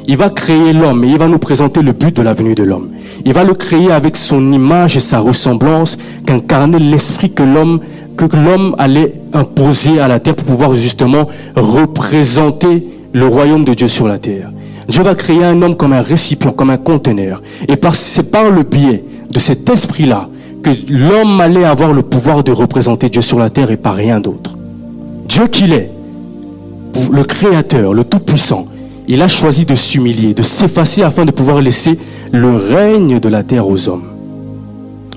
Il 0.08 0.18
va 0.18 0.32
créer 0.32 0.74
l'homme 0.74 1.04
et 1.04 1.10
il 1.10 1.18
va 1.20 1.28
nous 1.28 1.38
présenter 1.38 1.84
le 1.84 1.92
but 1.92 2.16
de 2.16 2.24
la 2.24 2.34
venue 2.34 2.56
de 2.56 2.64
l'homme. 2.64 2.90
Il 3.24 3.34
va 3.34 3.44
le 3.44 3.54
créer 3.54 3.92
avec 3.92 4.18
son 4.18 4.52
image 4.52 4.98
et 4.98 5.00
sa 5.00 5.20
ressemblance, 5.20 6.00
qu'incarnait 6.26 6.80
l'esprit 6.80 7.32
que 7.32 7.44
l'homme 7.44 7.82
que 8.18 8.36
l'homme 8.36 8.76
allait 8.80 9.14
imposer 9.32 10.00
à 10.00 10.08
la 10.08 10.20
terre 10.20 10.36
pour 10.36 10.48
pouvoir 10.48 10.74
justement 10.74 11.28
représenter 11.56 12.88
le 13.14 13.28
royaume 13.28 13.64
de 13.64 13.74
Dieu 13.74 13.88
sur 13.88 14.08
la 14.08 14.18
terre. 14.18 14.52
Dieu 14.90 15.04
va 15.04 15.16
créer 15.16 15.44
un 15.44 15.62
homme 15.62 15.76
comme 15.76 15.94
un 15.94 16.02
récipient, 16.02 16.52
comme 16.52 16.72
un 16.72 16.78
conteneur. 16.78 17.42
Et 17.68 17.76
c'est 17.92 18.32
par 18.32 18.50
le 18.50 18.64
biais 18.64 19.04
de 19.30 19.40
cet 19.40 19.70
esprit-là 19.70 20.28
que 20.64 20.72
l'homme 20.90 21.40
allait 21.42 21.64
avoir 21.64 21.94
le 21.94 22.02
pouvoir 22.02 22.44
de 22.44 22.52
représenter 22.52 23.10
Dieu 23.10 23.22
sur 23.22 23.40
la 23.40 23.50
terre 23.50 23.72
et 23.72 23.78
pas 23.78 23.92
rien 23.92 24.20
d'autre. 24.20 24.58
Dieu 25.28 25.48
qu'il 25.48 25.74
est, 25.74 25.92
le 27.12 27.24
Créateur, 27.24 27.94
le 27.94 28.04
Tout-Puissant, 28.04 28.66
il 29.08 29.22
a 29.22 29.28
choisi 29.28 29.66
de 29.66 29.76
s'humilier, 29.76 30.34
de 30.34 30.44
s'effacer 30.44 31.04
afin 31.04 31.26
de 31.26 31.32
pouvoir 31.32 31.62
laisser 31.62 31.98
le 32.32 32.56
règne 32.56 33.20
de 33.20 33.30
la 33.30 33.44
terre 33.44 33.68
aux 33.68 33.90
hommes. 33.90 34.04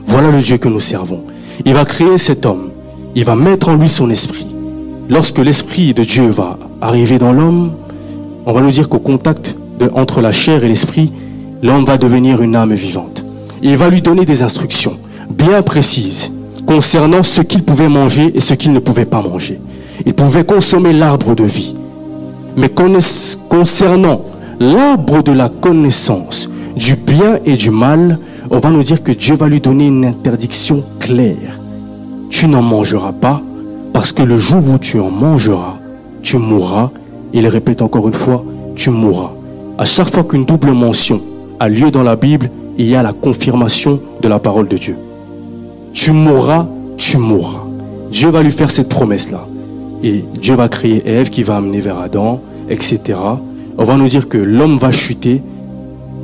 Voilà 0.06 0.30
le 0.30 0.40
Dieu 0.40 0.58
que 0.58 0.68
nous 0.68 0.80
servons. 0.80 1.22
Il 1.64 1.74
va 1.74 1.84
créer 1.84 2.18
cet 2.18 2.46
homme. 2.46 2.70
Il 3.14 3.24
va 3.24 3.36
mettre 3.36 3.68
en 3.68 3.74
lui 3.74 3.88
son 3.88 4.08
esprit. 4.10 4.46
Lorsque 5.08 5.38
l'esprit 5.38 5.92
de 5.92 6.04
Dieu 6.04 6.28
va 6.28 6.58
arriver 6.80 7.18
dans 7.18 7.32
l'homme, 7.32 7.72
on 8.46 8.52
va 8.52 8.60
nous 8.62 8.70
dire 8.70 8.88
qu'au 8.88 8.98
contact 8.98 9.56
entre 9.94 10.20
la 10.20 10.32
chair 10.32 10.64
et 10.64 10.68
l'esprit, 10.68 11.12
l'homme 11.62 11.84
va 11.84 11.98
devenir 11.98 12.40
une 12.40 12.56
âme 12.56 12.72
vivante. 12.72 13.24
il 13.62 13.76
va 13.76 13.90
lui 13.90 14.00
donner 14.00 14.24
des 14.24 14.42
instructions 14.42 14.96
bien 15.32 15.62
précises 15.62 16.32
concernant 16.66 17.22
ce 17.22 17.42
qu'il 17.42 17.62
pouvait 17.64 17.88
manger 17.88 18.32
et 18.34 18.40
ce 18.40 18.54
qu'il 18.54 18.72
ne 18.72 18.78
pouvait 18.78 19.04
pas 19.04 19.22
manger. 19.22 19.60
Il 20.06 20.14
pouvait 20.14 20.44
consommer 20.44 20.92
l'arbre 20.92 21.34
de 21.34 21.44
vie. 21.44 21.74
Mais 22.56 22.70
concernant 23.48 24.22
l'arbre 24.60 25.22
de 25.22 25.32
la 25.32 25.48
connaissance 25.48 26.48
du 26.76 26.96
bien 26.96 27.38
et 27.44 27.56
du 27.56 27.70
mal, 27.70 28.18
on 28.50 28.58
va 28.58 28.70
nous 28.70 28.82
dire 28.82 29.02
que 29.02 29.12
Dieu 29.12 29.34
va 29.34 29.48
lui 29.48 29.60
donner 29.60 29.86
une 29.86 30.04
interdiction 30.04 30.82
claire. 31.00 31.58
Tu 32.30 32.48
n'en 32.48 32.62
mangeras 32.62 33.12
pas 33.12 33.40
parce 33.92 34.12
que 34.12 34.22
le 34.22 34.36
jour 34.36 34.62
où 34.68 34.78
tu 34.78 35.00
en 35.00 35.10
mangeras, 35.10 35.76
tu 36.22 36.38
mourras. 36.38 36.90
Il 37.34 37.46
répète 37.46 37.82
encore 37.82 38.08
une 38.08 38.14
fois, 38.14 38.44
tu 38.74 38.90
mourras. 38.90 39.32
À 39.78 39.84
chaque 39.84 40.12
fois 40.12 40.24
qu'une 40.24 40.44
double 40.44 40.72
mention 40.72 41.20
a 41.60 41.68
lieu 41.68 41.90
dans 41.90 42.02
la 42.02 42.16
Bible, 42.16 42.50
il 42.78 42.88
y 42.88 42.94
a 42.94 43.02
la 43.02 43.12
confirmation 43.12 44.00
de 44.20 44.28
la 44.28 44.38
parole 44.38 44.68
de 44.68 44.76
Dieu. 44.76 44.96
Tu 45.92 46.12
mourras, 46.12 46.66
tu 46.96 47.18
mourras. 47.18 47.60
Dieu 48.10 48.28
va 48.28 48.42
lui 48.42 48.50
faire 48.50 48.70
cette 48.70 48.88
promesse-là. 48.88 49.46
Et 50.02 50.24
Dieu 50.40 50.54
va 50.54 50.68
créer 50.68 51.02
Ève 51.06 51.30
qui 51.30 51.42
va 51.42 51.56
amener 51.56 51.80
vers 51.80 51.98
Adam, 51.98 52.40
etc. 52.68 53.18
On 53.78 53.84
va 53.84 53.96
nous 53.96 54.08
dire 54.08 54.28
que 54.28 54.38
l'homme 54.38 54.78
va 54.78 54.90
chuter. 54.90 55.42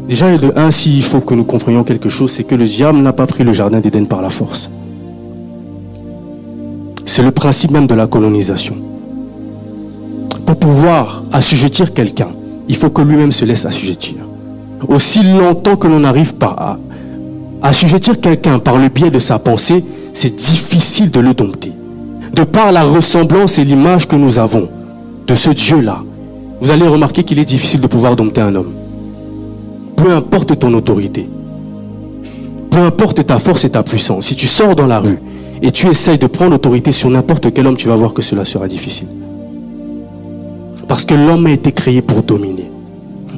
Déjà, 0.08 0.36
de 0.36 0.52
un, 0.56 0.70
s'il 0.70 1.02
faut 1.02 1.20
que 1.20 1.34
nous 1.34 1.44
comprenions 1.44 1.84
quelque 1.84 2.08
chose, 2.08 2.30
c'est 2.30 2.44
que 2.44 2.54
le 2.54 2.64
diable 2.64 2.98
n'a 2.98 3.12
pas 3.12 3.26
pris 3.26 3.44
le 3.44 3.52
jardin 3.52 3.80
d'Éden 3.80 4.06
par 4.06 4.22
la 4.22 4.30
force. 4.30 4.70
C'est 7.06 7.22
le 7.22 7.30
principe 7.30 7.70
même 7.70 7.86
de 7.86 7.94
la 7.94 8.06
colonisation. 8.06 8.76
Pour 10.46 10.56
pouvoir 10.56 11.24
assujettir 11.32 11.92
quelqu'un, 11.92 12.28
il 12.68 12.76
faut 12.76 12.90
que 12.90 13.02
lui-même 13.02 13.32
se 13.32 13.44
laisse 13.44 13.64
assujettir. 13.64 14.16
Aussi 14.86 15.22
longtemps 15.22 15.76
que 15.76 15.88
l'on 15.88 16.00
n'arrive 16.00 16.34
pas 16.34 16.54
à 16.56 16.78
assujettir 17.62 18.20
quelqu'un 18.20 18.58
par 18.58 18.78
le 18.78 18.88
biais 18.88 19.10
de 19.10 19.18
sa 19.18 19.38
pensée, 19.38 19.84
c'est 20.14 20.34
difficile 20.34 21.10
de 21.10 21.20
le 21.20 21.34
dompter. 21.34 21.72
De 22.34 22.44
par 22.44 22.72
la 22.72 22.84
ressemblance 22.84 23.58
et 23.58 23.64
l'image 23.64 24.06
que 24.06 24.16
nous 24.16 24.38
avons 24.38 24.68
de 25.26 25.34
ce 25.34 25.50
Dieu-là, 25.50 26.02
vous 26.60 26.70
allez 26.70 26.86
remarquer 26.86 27.24
qu'il 27.24 27.38
est 27.38 27.44
difficile 27.44 27.80
de 27.80 27.86
pouvoir 27.86 28.16
dompter 28.16 28.40
un 28.40 28.54
homme. 28.54 28.72
Peu 29.96 30.12
importe 30.12 30.58
ton 30.58 30.72
autorité, 30.74 31.28
peu 32.70 32.80
importe 32.80 33.26
ta 33.26 33.38
force 33.38 33.64
et 33.64 33.70
ta 33.70 33.82
puissance, 33.82 34.26
si 34.26 34.36
tu 34.36 34.46
sors 34.46 34.76
dans 34.76 34.86
la 34.86 35.00
rue 35.00 35.18
et 35.62 35.70
tu 35.72 35.88
essayes 35.88 36.18
de 36.18 36.26
prendre 36.26 36.54
autorité 36.54 36.92
sur 36.92 37.10
n'importe 37.10 37.52
quel 37.52 37.66
homme, 37.66 37.76
tu 37.76 37.88
vas 37.88 37.96
voir 37.96 38.12
que 38.12 38.22
cela 38.22 38.44
sera 38.44 38.68
difficile. 38.68 39.08
Parce 40.86 41.04
que 41.04 41.14
l'homme 41.14 41.46
a 41.46 41.50
été 41.50 41.72
créé 41.72 42.00
pour 42.00 42.22
dominer. 42.22 42.70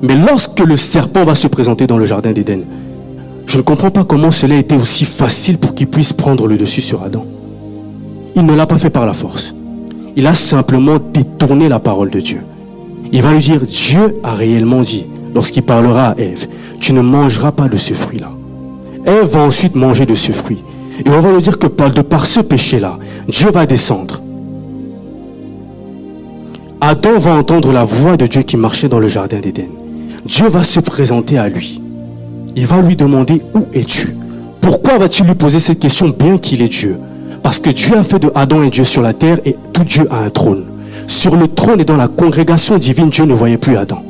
Mais 0.03 0.15
lorsque 0.15 0.61
le 0.61 0.77
serpent 0.77 1.25
va 1.25 1.35
se 1.35 1.49
présenter 1.49 1.87
dans 1.87 1.99
le 1.99 2.05
jardin 2.05 2.33
d'Éden, 2.33 2.63
je 3.51 3.57
ne 3.57 3.63
comprends 3.63 3.91
pas 3.91 4.05
comment 4.05 4.31
cela 4.31 4.55
a 4.55 4.59
été 4.59 4.77
aussi 4.77 5.05
facile 5.05 5.59
pour 5.59 5.75
qu'il 5.75 5.89
puisse 5.89 6.13
prendre 6.13 6.47
le 6.47 6.57
dessus 6.57 6.81
sur 6.81 7.03
Adam. 7.03 7.27
Il 8.37 8.47
ne 8.47 8.55
l'a 8.55 8.65
pas 8.65 8.79
fait 8.79 8.91
par 8.91 9.07
la 9.07 9.13
force. 9.13 9.57
Il 10.15 10.29
a 10.29 10.35
simplement 10.35 10.99
détourné 11.13 11.69
la 11.69 11.81
parole 11.81 12.11
de 12.11 12.21
Dieu. 12.21 12.43
Il 13.11 13.23
va 13.23 13.33
lui 13.33 13.41
dire, 13.41 13.61
Dieu 13.63 14.15
a 14.23 14.35
réellement 14.35 14.83
dit, 14.83 15.05
lorsqu'il 15.35 15.65
parlera 15.65 16.11
à 16.11 16.17
Ève, 16.17 16.47
tu 16.79 16.93
ne 16.93 17.01
mangeras 17.01 17.51
pas 17.51 17.69
de 17.69 17.77
ce 17.77 17.93
fruit-là. 17.93 18.31
Ève 19.05 19.31
va 19.31 19.41
ensuite 19.41 19.75
manger 19.75 20.07
de 20.07 20.15
ce 20.15 20.31
fruit. 20.31 20.63
Et 21.05 21.11
on 21.11 21.19
va 21.19 21.33
lui 21.33 21.43
dire 21.43 21.59
que 21.59 21.67
de 21.67 22.03
par 22.03 22.27
ce 22.27 22.39
péché-là, 22.39 23.01
Dieu 23.27 23.51
va 23.51 23.67
descendre 23.67 24.21
Adam 26.81 27.19
va 27.19 27.35
entendre 27.35 27.73
la 27.73 27.83
voix 27.83 28.17
de 28.17 28.29
Dieu 28.29 28.43
qui 28.43 28.57
marchait 28.57 28.89
dans 28.89 29.01
le 29.01 29.09
jardin 29.09 29.41
d'Éden. 29.41 29.71
Dieu 30.25 30.47
va 30.47 30.63
se 30.63 30.79
présenter 30.79 31.37
à 31.37 31.49
lui. 31.49 31.81
Il 32.57 32.67
va 32.67 32.81
lui 32.81 32.97
demander 32.97 33.43
Où 33.55 33.67
es-tu? 33.73 34.17
Pourquoi 34.61 34.99
va-t-il 34.99 35.27
lui 35.27 35.35
poser 35.35 35.59
cette 35.61 35.79
question 35.79 36.09
bien 36.09 36.39
qu'il 36.39 36.63
est 36.63 36.69
Dieu? 36.69 36.99
Parce 37.43 37.59
que 37.59 37.71
Dieu 37.71 37.97
a 37.97 38.05
fait 38.05 38.19
de 38.19 38.31
Adam 38.35 38.61
un 38.61 38.69
Dieu 38.69 38.85
sur 38.85 39.03
la 39.03 39.13
terre 39.13 39.39
et 39.45 39.57
tout 39.73 39.85
Dieu 39.85 40.07
a 40.11 40.19
un 40.25 40.31
trône. 40.31 40.65
Sur 41.07 41.37
le 41.37 41.49
trône 41.49 41.81
et 41.81 41.85
dans 41.85 41.97
la 41.97 42.09
congrégation 42.09 42.77
divine, 42.77 43.11
Dieu 43.11 43.25
ne 43.25 43.35
voyait 43.35 43.57
plus 43.57 43.77
Adam. 43.77 44.03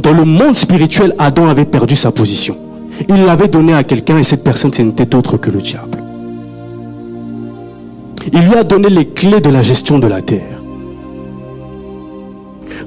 Dans 0.00 0.12
le 0.12 0.24
monde 0.24 0.54
spirituel, 0.54 1.14
Adam 1.18 1.46
avait 1.46 1.64
perdu 1.64 1.96
sa 1.96 2.12
position. 2.12 2.56
Il 3.08 3.24
l'avait 3.24 3.48
donné 3.48 3.72
à 3.72 3.84
quelqu'un 3.84 4.18
et 4.18 4.22
cette 4.22 4.44
personne, 4.44 4.72
ce 4.72 4.82
n'était 4.82 5.14
autre 5.14 5.36
que 5.36 5.50
le 5.50 5.60
diable. 5.60 5.98
Il 8.32 8.40
lui 8.40 8.54
a 8.54 8.64
donné 8.64 8.88
les 8.88 9.06
clés 9.06 9.40
de 9.40 9.50
la 9.50 9.62
gestion 9.62 9.98
de 9.98 10.06
la 10.06 10.20
terre. 10.20 10.55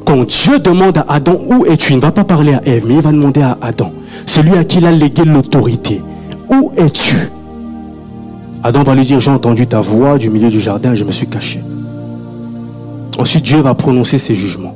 Quand 0.09 0.25
Dieu 0.25 0.57
demande 0.57 0.97
à 0.97 1.05
Adam 1.07 1.39
où 1.47 1.67
es-tu, 1.67 1.93
il 1.93 1.97
ne 1.97 2.01
va 2.01 2.11
pas 2.11 2.23
parler 2.23 2.55
à 2.55 2.67
Ève, 2.67 2.87
mais 2.87 2.95
il 2.95 2.99
va 2.99 3.11
demander 3.11 3.41
à 3.41 3.59
Adam, 3.61 3.91
celui 4.25 4.55
à 4.57 4.63
qui 4.63 4.79
il 4.79 4.87
a 4.87 4.91
légué 4.91 5.23
l'autorité, 5.23 6.01
où 6.49 6.71
es-tu? 6.77 7.15
Adam 8.63 8.81
va 8.81 8.95
lui 8.95 9.05
dire, 9.05 9.19
j'ai 9.19 9.29
entendu 9.29 9.67
ta 9.67 9.81
voix 9.81 10.17
du 10.17 10.31
milieu 10.31 10.49
du 10.49 10.59
jardin 10.59 10.93
et 10.93 10.95
je 10.95 11.05
me 11.05 11.11
suis 11.11 11.27
caché. 11.27 11.61
Ensuite, 13.19 13.43
Dieu 13.43 13.59
va 13.59 13.75
prononcer 13.75 14.17
ses 14.17 14.33
jugements. 14.33 14.73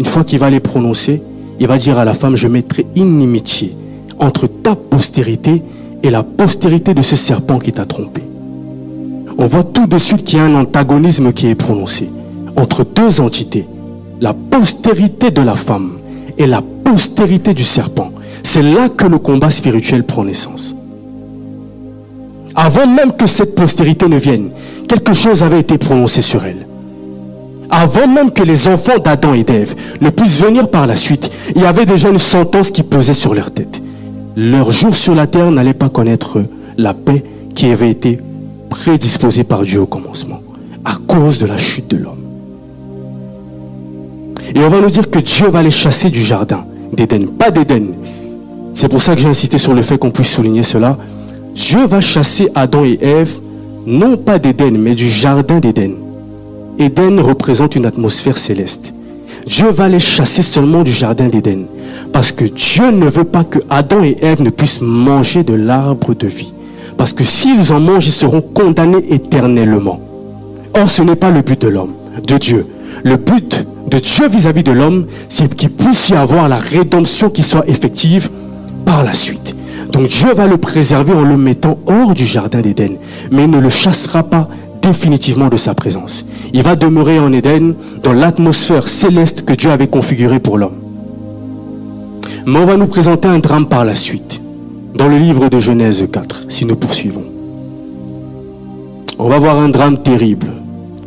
Une 0.00 0.06
fois 0.06 0.24
qu'il 0.24 0.40
va 0.40 0.50
les 0.50 0.58
prononcer, 0.58 1.22
il 1.60 1.68
va 1.68 1.78
dire 1.78 1.96
à 1.96 2.04
la 2.04 2.14
femme, 2.14 2.34
je 2.34 2.48
mettrai 2.48 2.84
inimitié 2.96 3.76
entre 4.18 4.48
ta 4.48 4.74
postérité 4.74 5.62
et 6.02 6.10
la 6.10 6.24
postérité 6.24 6.94
de 6.94 7.02
ce 7.02 7.14
serpent 7.14 7.60
qui 7.60 7.70
t'a 7.70 7.84
trompé. 7.84 8.24
On 9.38 9.46
voit 9.46 9.62
tout 9.62 9.86
de 9.86 9.98
suite 9.98 10.24
qu'il 10.24 10.40
y 10.40 10.42
a 10.42 10.46
un 10.46 10.56
antagonisme 10.56 11.32
qui 11.32 11.46
est 11.46 11.54
prononcé 11.54 12.10
entre 12.56 12.84
deux 12.84 13.20
entités 13.20 13.68
la 14.20 14.34
postérité 14.34 15.30
de 15.30 15.42
la 15.42 15.54
femme 15.54 15.98
et 16.36 16.46
la 16.46 16.62
postérité 16.62 17.54
du 17.54 17.64
serpent. 17.64 18.10
C'est 18.42 18.62
là 18.62 18.88
que 18.88 19.06
le 19.06 19.18
combat 19.18 19.50
spirituel 19.50 20.04
prend 20.04 20.24
naissance. 20.24 20.74
Avant 22.54 22.86
même 22.86 23.12
que 23.12 23.26
cette 23.26 23.54
postérité 23.54 24.08
ne 24.08 24.16
vienne, 24.16 24.50
quelque 24.88 25.12
chose 25.12 25.42
avait 25.42 25.60
été 25.60 25.78
prononcé 25.78 26.22
sur 26.22 26.44
elle. 26.44 26.66
Avant 27.70 28.08
même 28.08 28.30
que 28.30 28.42
les 28.42 28.66
enfants 28.66 28.98
d'Adam 28.98 29.34
et 29.34 29.44
d'Ève 29.44 29.74
ne 30.00 30.10
puissent 30.10 30.42
venir 30.42 30.68
par 30.68 30.86
la 30.86 30.96
suite, 30.96 31.30
il 31.54 31.62
y 31.62 31.66
avait 31.66 31.86
déjà 31.86 32.08
une 32.08 32.18
sentence 32.18 32.70
qui 32.70 32.82
pesait 32.82 33.12
sur 33.12 33.34
leur 33.34 33.50
tête. 33.50 33.82
Leur 34.36 34.70
jour 34.70 34.94
sur 34.94 35.14
la 35.14 35.26
terre 35.26 35.50
n'allait 35.50 35.74
pas 35.74 35.88
connaître 35.88 36.42
la 36.76 36.94
paix 36.94 37.22
qui 37.54 37.66
avait 37.66 37.90
été 37.90 38.18
prédisposée 38.70 39.44
par 39.44 39.62
Dieu 39.62 39.80
au 39.80 39.86
commencement, 39.86 40.40
à 40.84 40.94
cause 41.06 41.38
de 41.38 41.46
la 41.46 41.58
chute 41.58 41.88
de 41.88 41.98
l'homme. 41.98 42.17
Et 44.58 44.64
on 44.64 44.68
va 44.68 44.80
nous 44.80 44.90
dire 44.90 45.08
que 45.08 45.20
Dieu 45.20 45.48
va 45.48 45.62
les 45.62 45.70
chasser 45.70 46.10
du 46.10 46.20
jardin 46.20 46.64
d'Éden, 46.92 47.28
pas 47.28 47.52
d'Éden. 47.52 47.92
C'est 48.74 48.88
pour 48.88 49.00
ça 49.00 49.14
que 49.14 49.20
j'ai 49.20 49.28
insisté 49.28 49.56
sur 49.56 49.72
le 49.72 49.82
fait 49.82 49.98
qu'on 49.98 50.10
puisse 50.10 50.30
souligner 50.30 50.64
cela. 50.64 50.96
Dieu 51.54 51.86
va 51.86 52.00
chasser 52.00 52.48
Adam 52.56 52.84
et 52.84 52.98
Ève, 53.00 53.38
non 53.86 54.16
pas 54.16 54.40
d'Éden, 54.40 54.76
mais 54.76 54.94
du 54.94 55.08
jardin 55.08 55.60
d'Éden. 55.60 55.94
Éden 56.78 57.20
représente 57.20 57.76
une 57.76 57.86
atmosphère 57.86 58.36
céleste. 58.36 58.94
Dieu 59.46 59.70
va 59.70 59.88
les 59.88 60.00
chasser 60.00 60.42
seulement 60.42 60.82
du 60.82 60.90
jardin 60.90 61.28
d'Éden. 61.28 61.66
Parce 62.12 62.32
que 62.32 62.44
Dieu 62.44 62.90
ne 62.90 63.06
veut 63.06 63.24
pas 63.24 63.44
que 63.44 63.60
Adam 63.70 64.02
et 64.02 64.16
Ève 64.22 64.42
ne 64.42 64.50
puissent 64.50 64.80
manger 64.80 65.44
de 65.44 65.54
l'arbre 65.54 66.14
de 66.14 66.26
vie. 66.26 66.52
Parce 66.96 67.12
que 67.12 67.22
s'ils 67.22 67.72
en 67.72 67.78
mangent, 67.78 68.08
ils 68.08 68.12
seront 68.12 68.40
condamnés 68.40 69.12
éternellement. 69.12 70.00
Or, 70.74 70.88
ce 70.88 71.02
n'est 71.02 71.16
pas 71.16 71.30
le 71.30 71.42
but 71.42 71.60
de 71.60 71.68
l'homme, 71.68 71.92
de 72.26 72.36
Dieu. 72.38 72.66
Le 73.04 73.16
but 73.16 73.64
de 73.88 73.98
Dieu 73.98 74.28
vis-à-vis 74.28 74.62
de 74.62 74.72
l'homme, 74.72 75.06
c'est 75.28 75.54
qu'il 75.54 75.70
puisse 75.70 76.10
y 76.10 76.14
avoir 76.14 76.48
la 76.48 76.58
rédemption 76.58 77.30
qui 77.30 77.42
soit 77.42 77.68
effective 77.68 78.30
par 78.84 79.04
la 79.04 79.14
suite. 79.14 79.54
Donc 79.92 80.08
Dieu 80.08 80.32
va 80.34 80.46
le 80.46 80.58
préserver 80.58 81.12
en 81.12 81.22
le 81.22 81.36
mettant 81.36 81.78
hors 81.86 82.14
du 82.14 82.24
jardin 82.24 82.60
d'Éden, 82.60 82.96
mais 83.30 83.46
ne 83.46 83.58
le 83.58 83.68
chassera 83.68 84.22
pas 84.22 84.46
définitivement 84.82 85.48
de 85.48 85.56
sa 85.56 85.74
présence. 85.74 86.26
Il 86.52 86.62
va 86.62 86.76
demeurer 86.76 87.18
en 87.18 87.32
Éden, 87.32 87.74
dans 88.02 88.12
l'atmosphère 88.12 88.88
céleste 88.88 89.44
que 89.44 89.52
Dieu 89.54 89.70
avait 89.70 89.88
configurée 89.88 90.40
pour 90.40 90.58
l'homme. 90.58 90.78
Mais 92.46 92.58
on 92.58 92.64
va 92.64 92.76
nous 92.76 92.86
présenter 92.86 93.28
un 93.28 93.38
drame 93.38 93.66
par 93.66 93.84
la 93.84 93.94
suite, 93.94 94.40
dans 94.94 95.08
le 95.08 95.18
livre 95.18 95.48
de 95.48 95.58
Genèse 95.58 96.06
4, 96.10 96.46
si 96.48 96.64
nous 96.64 96.76
poursuivons. 96.76 97.24
On 99.18 99.28
va 99.28 99.38
voir 99.38 99.58
un 99.58 99.68
drame 99.68 99.98
terrible 99.98 100.48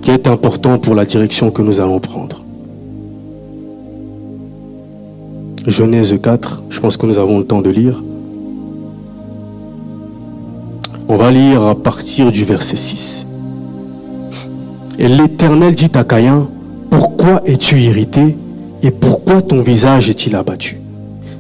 qui 0.01 0.11
est 0.11 0.27
important 0.27 0.77
pour 0.77 0.95
la 0.95 1.05
direction 1.05 1.51
que 1.51 1.61
nous 1.61 1.79
allons 1.79 1.99
prendre. 1.99 2.43
Genèse 5.67 6.15
4, 6.19 6.63
je 6.71 6.79
pense 6.79 6.97
que 6.97 7.05
nous 7.05 7.19
avons 7.19 7.37
le 7.37 7.43
temps 7.43 7.61
de 7.61 7.69
lire. 7.69 8.01
On 11.07 11.15
va 11.15 11.29
lire 11.29 11.61
à 11.61 11.75
partir 11.75 12.31
du 12.31 12.43
verset 12.43 12.77
6. 12.77 13.27
Et 14.97 15.07
l'Éternel 15.07 15.75
dit 15.75 15.91
à 15.93 16.03
Caïn, 16.03 16.47
pourquoi 16.89 17.43
es-tu 17.45 17.79
irrité 17.79 18.35
et 18.81 18.89
pourquoi 18.89 19.43
ton 19.43 19.61
visage 19.61 20.09
est-il 20.09 20.35
abattu? 20.35 20.79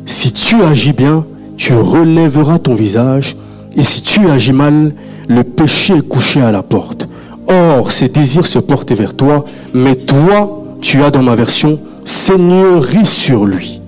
Si 0.05 0.31
tu 0.31 0.61
agis 0.61 0.93
bien, 0.93 1.25
tu 1.57 1.73
relèveras 1.73 2.59
ton 2.59 2.75
visage, 2.75 3.35
et 3.75 3.83
si 3.83 4.03
tu 4.03 4.29
agis 4.29 4.53
mal, 4.53 4.93
le 5.29 5.43
péché 5.43 5.95
est 5.95 6.07
couché 6.07 6.41
à 6.41 6.51
la 6.51 6.61
porte. 6.61 7.09
Or, 7.47 7.91
ses 7.91 8.09
désirs 8.09 8.45
se 8.45 8.59
portent 8.59 8.91
vers 8.91 9.15
toi, 9.15 9.45
mais 9.73 9.95
toi, 9.95 10.63
tu 10.79 11.01
as 11.01 11.09
dans 11.09 11.23
ma 11.23 11.33
version, 11.33 11.79
seigneurie 12.05 13.05
sur 13.05 13.45
lui. 13.45 13.80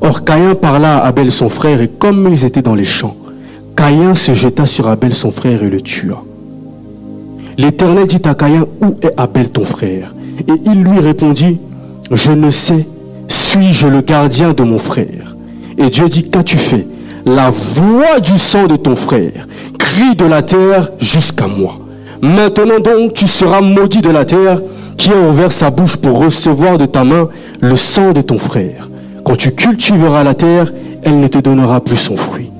Or, 0.00 0.24
Caïn 0.24 0.54
parla 0.54 0.98
à 0.98 1.06
Abel 1.06 1.30
son 1.32 1.48
frère, 1.48 1.80
et 1.80 1.88
comme 1.88 2.28
ils 2.30 2.44
étaient 2.44 2.62
dans 2.62 2.74
les 2.74 2.84
champs, 2.84 3.16
Caïn 3.76 4.14
se 4.14 4.32
jeta 4.32 4.66
sur 4.66 4.88
Abel 4.88 5.14
son 5.14 5.30
frère 5.30 5.62
et 5.62 5.70
le 5.70 5.80
tua. 5.80 6.22
L'Éternel 7.56 8.06
dit 8.06 8.22
à 8.24 8.34
Caïn, 8.34 8.66
où 8.80 8.96
est 9.02 9.12
Abel 9.16 9.50
ton 9.50 9.64
frère? 9.64 10.14
Et 10.48 10.52
il 10.66 10.82
lui 10.82 10.98
répondit, 11.00 11.58
je 12.10 12.32
ne 12.32 12.50
sais, 12.50 12.86
suis-je 13.28 13.86
le 13.86 14.00
gardien 14.00 14.52
de 14.52 14.62
mon 14.62 14.78
frère? 14.78 15.36
Et 15.78 15.90
Dieu 15.90 16.08
dit, 16.08 16.28
qu'as-tu 16.28 16.58
fait 16.58 16.86
La 17.24 17.50
voix 17.50 18.20
du 18.20 18.36
sang 18.38 18.66
de 18.66 18.76
ton 18.76 18.96
frère 18.96 19.46
crie 19.94 20.16
de 20.16 20.24
la 20.24 20.42
terre 20.42 20.90
jusqu'à 20.98 21.46
moi. 21.46 21.78
Maintenant 22.20 22.80
donc, 22.80 23.12
tu 23.12 23.26
seras 23.26 23.60
maudit 23.60 24.00
de 24.00 24.10
la 24.10 24.24
terre 24.24 24.60
qui 24.96 25.12
a 25.12 25.16
ouvert 25.16 25.52
sa 25.52 25.70
bouche 25.70 25.96
pour 25.96 26.18
recevoir 26.18 26.78
de 26.78 26.86
ta 26.86 27.04
main 27.04 27.28
le 27.60 27.76
sang 27.76 28.12
de 28.12 28.20
ton 28.20 28.38
frère. 28.38 28.88
Quand 29.24 29.36
tu 29.36 29.52
cultiveras 29.52 30.22
la 30.22 30.34
terre, 30.34 30.72
elle 31.02 31.18
ne 31.20 31.28
te 31.28 31.38
donnera 31.38 31.80
plus 31.80 31.96
son 31.96 32.16
fruit. 32.16 32.50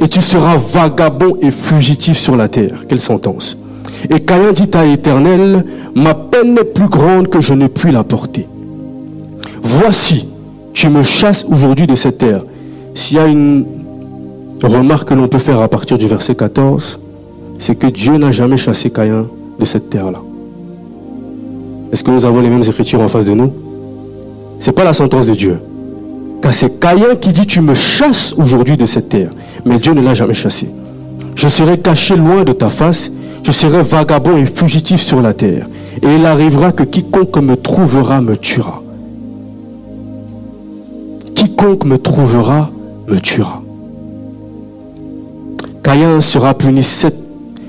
Et 0.00 0.08
tu 0.08 0.20
seras 0.20 0.56
vagabond 0.56 1.36
et 1.40 1.50
fugitif 1.50 2.18
sur 2.18 2.36
la 2.36 2.48
terre. 2.48 2.84
Quelle 2.88 3.00
sentence 3.00 3.58
et 4.10 4.20
Caïn 4.20 4.52
dit 4.52 4.68
à 4.74 4.84
l'Éternel, 4.84 5.64
ma 5.94 6.14
peine 6.14 6.58
est 6.58 6.64
plus 6.64 6.88
grande 6.88 7.28
que 7.28 7.40
je 7.40 7.54
n'ai 7.54 7.68
pu 7.68 7.90
la 7.90 8.04
porter. 8.04 8.46
Voici, 9.62 10.28
tu 10.72 10.88
me 10.88 11.02
chasses 11.02 11.46
aujourd'hui 11.50 11.86
de 11.86 11.94
cette 11.94 12.18
terre. 12.18 12.42
S'il 12.94 13.16
y 13.16 13.20
a 13.20 13.26
une 13.26 13.64
remarque 14.62 15.08
que 15.08 15.14
l'on 15.14 15.28
peut 15.28 15.38
faire 15.38 15.60
à 15.60 15.68
partir 15.68 15.96
du 15.96 16.06
verset 16.06 16.34
14, 16.34 17.00
c'est 17.58 17.76
que 17.76 17.86
Dieu 17.86 18.18
n'a 18.18 18.30
jamais 18.30 18.56
chassé 18.56 18.90
Caïn 18.90 19.26
de 19.58 19.64
cette 19.64 19.88
terre-là. 19.88 20.20
Est-ce 21.92 22.04
que 22.04 22.10
nous 22.10 22.26
avons 22.26 22.40
les 22.40 22.50
mêmes 22.50 22.62
écritures 22.62 23.00
en 23.00 23.08
face 23.08 23.24
de 23.24 23.32
nous? 23.32 23.52
Ce 24.58 24.66
n'est 24.66 24.74
pas 24.74 24.84
la 24.84 24.92
sentence 24.92 25.26
de 25.26 25.34
Dieu. 25.34 25.58
Car 26.44 26.52
c'est 26.52 26.78
Caïn 26.78 27.16
qui 27.18 27.32
dit 27.32 27.46
tu 27.46 27.62
me 27.62 27.72
chasses 27.72 28.34
aujourd'hui 28.36 28.76
de 28.76 28.84
cette 28.84 29.08
terre. 29.08 29.30
Mais 29.64 29.78
Dieu 29.78 29.94
ne 29.94 30.02
l'a 30.02 30.12
jamais 30.12 30.34
chassé. 30.34 30.68
Je 31.34 31.48
serai 31.48 31.78
caché 31.78 32.16
loin 32.16 32.44
de 32.44 32.52
ta 32.52 32.68
face 32.68 33.10
je 33.42 33.50
serai 33.50 33.80
vagabond 33.80 34.36
et 34.36 34.44
fugitif 34.44 35.00
sur 35.00 35.22
la 35.22 35.32
terre. 35.32 35.68
Et 36.02 36.16
il 36.16 36.26
arrivera 36.26 36.72
que 36.72 36.82
quiconque 36.82 37.38
me 37.38 37.56
trouvera 37.56 38.20
me 38.20 38.36
tuera. 38.36 38.82
Quiconque 41.34 41.86
me 41.86 41.96
trouvera 41.96 42.70
me 43.08 43.18
tuera. 43.18 43.62
Caïn 45.82 46.20
sera 46.20 46.52
puni 46.52 46.82
sept. 46.82 47.14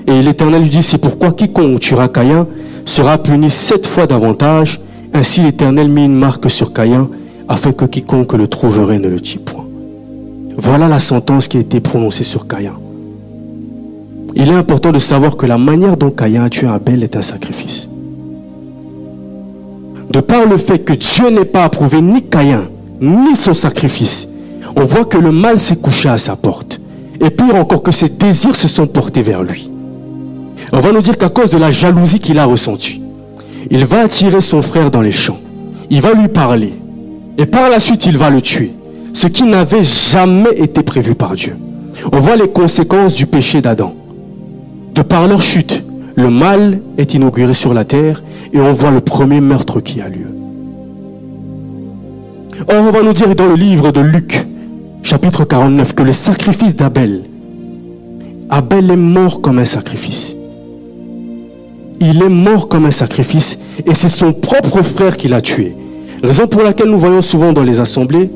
Et 0.05 0.21
l'Éternel 0.21 0.63
lui 0.63 0.69
dit, 0.69 0.83
c'est 0.83 0.97
pourquoi 0.97 1.31
quiconque 1.31 1.79
tuera 1.79 2.09
Caïn 2.09 2.45
sera 2.83 3.17
puni 3.19 3.49
sept 3.49 3.87
fois 3.87 4.05
davantage. 4.05 4.81
Ainsi 5.13 5.43
l'Éternel 5.43 5.87
mit 5.87 6.03
une 6.03 6.15
marque 6.15 6.49
sur 6.49 6.73
Caïn 6.73 7.07
afin 7.47 7.71
que 7.71 7.85
quiconque 7.85 8.33
le 8.33 8.47
trouverait 8.47 8.99
ne 8.99 9.07
le 9.07 9.19
tue 9.19 9.39
point. 9.39 9.65
Voilà 10.57 10.87
la 10.87 10.99
sentence 10.99 11.47
qui 11.47 11.57
a 11.57 11.59
été 11.59 11.79
prononcée 11.79 12.23
sur 12.23 12.47
Caïn 12.47 12.73
il 14.35 14.49
est 14.49 14.53
important 14.55 14.91
de 14.91 14.99
savoir 14.99 15.37
que 15.37 15.45
la 15.45 15.57
manière 15.57 15.95
dont 15.95 16.11
Caïn 16.11 16.43
a 16.43 16.49
tué 16.49 16.67
Abel 16.67 17.03
est 17.03 17.15
un 17.15 17.21
sacrifice. 17.21 17.89
De 20.11 20.19
par 20.19 20.45
le 20.45 20.57
fait 20.57 20.79
que 20.79 20.93
Dieu 20.93 21.29
n'ait 21.29 21.45
pas 21.45 21.63
approuvé 21.63 22.01
ni 22.01 22.21
Caïn, 22.21 22.65
ni 23.01 23.35
son 23.35 23.53
sacrifice, 23.53 24.27
on 24.75 24.83
voit 24.83 25.05
que 25.05 25.17
le 25.17 25.31
mal 25.31 25.57
s'est 25.57 25.77
couché 25.77 26.09
à 26.09 26.17
sa 26.17 26.35
porte. 26.35 26.81
Et 27.21 27.29
pire 27.29 27.55
encore 27.55 27.81
que 27.81 27.91
ses 27.93 28.09
désirs 28.09 28.55
se 28.55 28.67
sont 28.67 28.87
portés 28.87 29.21
vers 29.21 29.41
lui. 29.41 29.71
On 30.73 30.79
va 30.79 30.91
nous 30.91 31.01
dire 31.01 31.17
qu'à 31.17 31.29
cause 31.29 31.49
de 31.49 31.57
la 31.57 31.71
jalousie 31.71 32.19
qu'il 32.19 32.37
a 32.37 32.45
ressentie, 32.45 33.01
il 33.71 33.85
va 33.85 34.01
attirer 34.01 34.41
son 34.41 34.61
frère 34.61 34.91
dans 34.91 35.01
les 35.01 35.13
champs. 35.13 35.39
Il 35.89 36.01
va 36.01 36.13
lui 36.13 36.27
parler. 36.27 36.73
Et 37.37 37.45
par 37.45 37.69
la 37.69 37.79
suite, 37.79 38.05
il 38.05 38.17
va 38.17 38.29
le 38.29 38.41
tuer. 38.41 38.71
Ce 39.13 39.27
qui 39.27 39.43
n'avait 39.43 39.83
jamais 39.83 40.53
été 40.57 40.83
prévu 40.83 41.15
par 41.15 41.35
Dieu. 41.35 41.57
On 42.11 42.19
voit 42.19 42.35
les 42.35 42.49
conséquences 42.49 43.15
du 43.15 43.25
péché 43.25 43.61
d'Adam. 43.61 43.93
De 44.93 45.01
par 45.01 45.27
leur 45.27 45.41
chute, 45.41 45.83
le 46.15 46.29
mal 46.29 46.79
est 46.97 47.13
inauguré 47.13 47.53
sur 47.53 47.73
la 47.73 47.85
terre 47.85 48.23
et 48.53 48.59
on 48.59 48.71
voit 48.71 48.91
le 48.91 49.01
premier 49.01 49.41
meurtre 49.41 49.81
qui 49.81 50.01
a 50.01 50.09
lieu. 50.09 50.27
Or, 52.67 52.83
on 52.87 52.91
va 52.91 53.03
nous 53.03 53.13
dire 53.13 53.35
dans 53.35 53.47
le 53.47 53.55
livre 53.55 53.91
de 53.91 53.99
Luc, 53.99 54.45
chapitre 55.03 55.43
49, 55.43 55.93
que 55.93 56.03
le 56.03 56.13
sacrifice 56.13 56.75
d'Abel, 56.75 57.23
Abel 58.49 58.91
est 58.91 58.95
mort 58.95 59.41
comme 59.41 59.59
un 59.59 59.65
sacrifice. 59.65 60.35
Il 61.99 62.21
est 62.21 62.29
mort 62.29 62.67
comme 62.69 62.85
un 62.85 62.91
sacrifice 62.91 63.57
et 63.85 63.93
c'est 63.93 64.09
son 64.09 64.33
propre 64.33 64.81
frère 64.81 65.17
qui 65.17 65.27
l'a 65.27 65.41
tué. 65.41 65.75
Raison 66.25 66.47
pour 66.47 66.63
laquelle 66.63 66.89
nous 66.89 66.97
voyons 66.97 67.21
souvent 67.21 67.53
dans 67.53 67.63
les 67.63 67.79
assemblées 67.79 68.29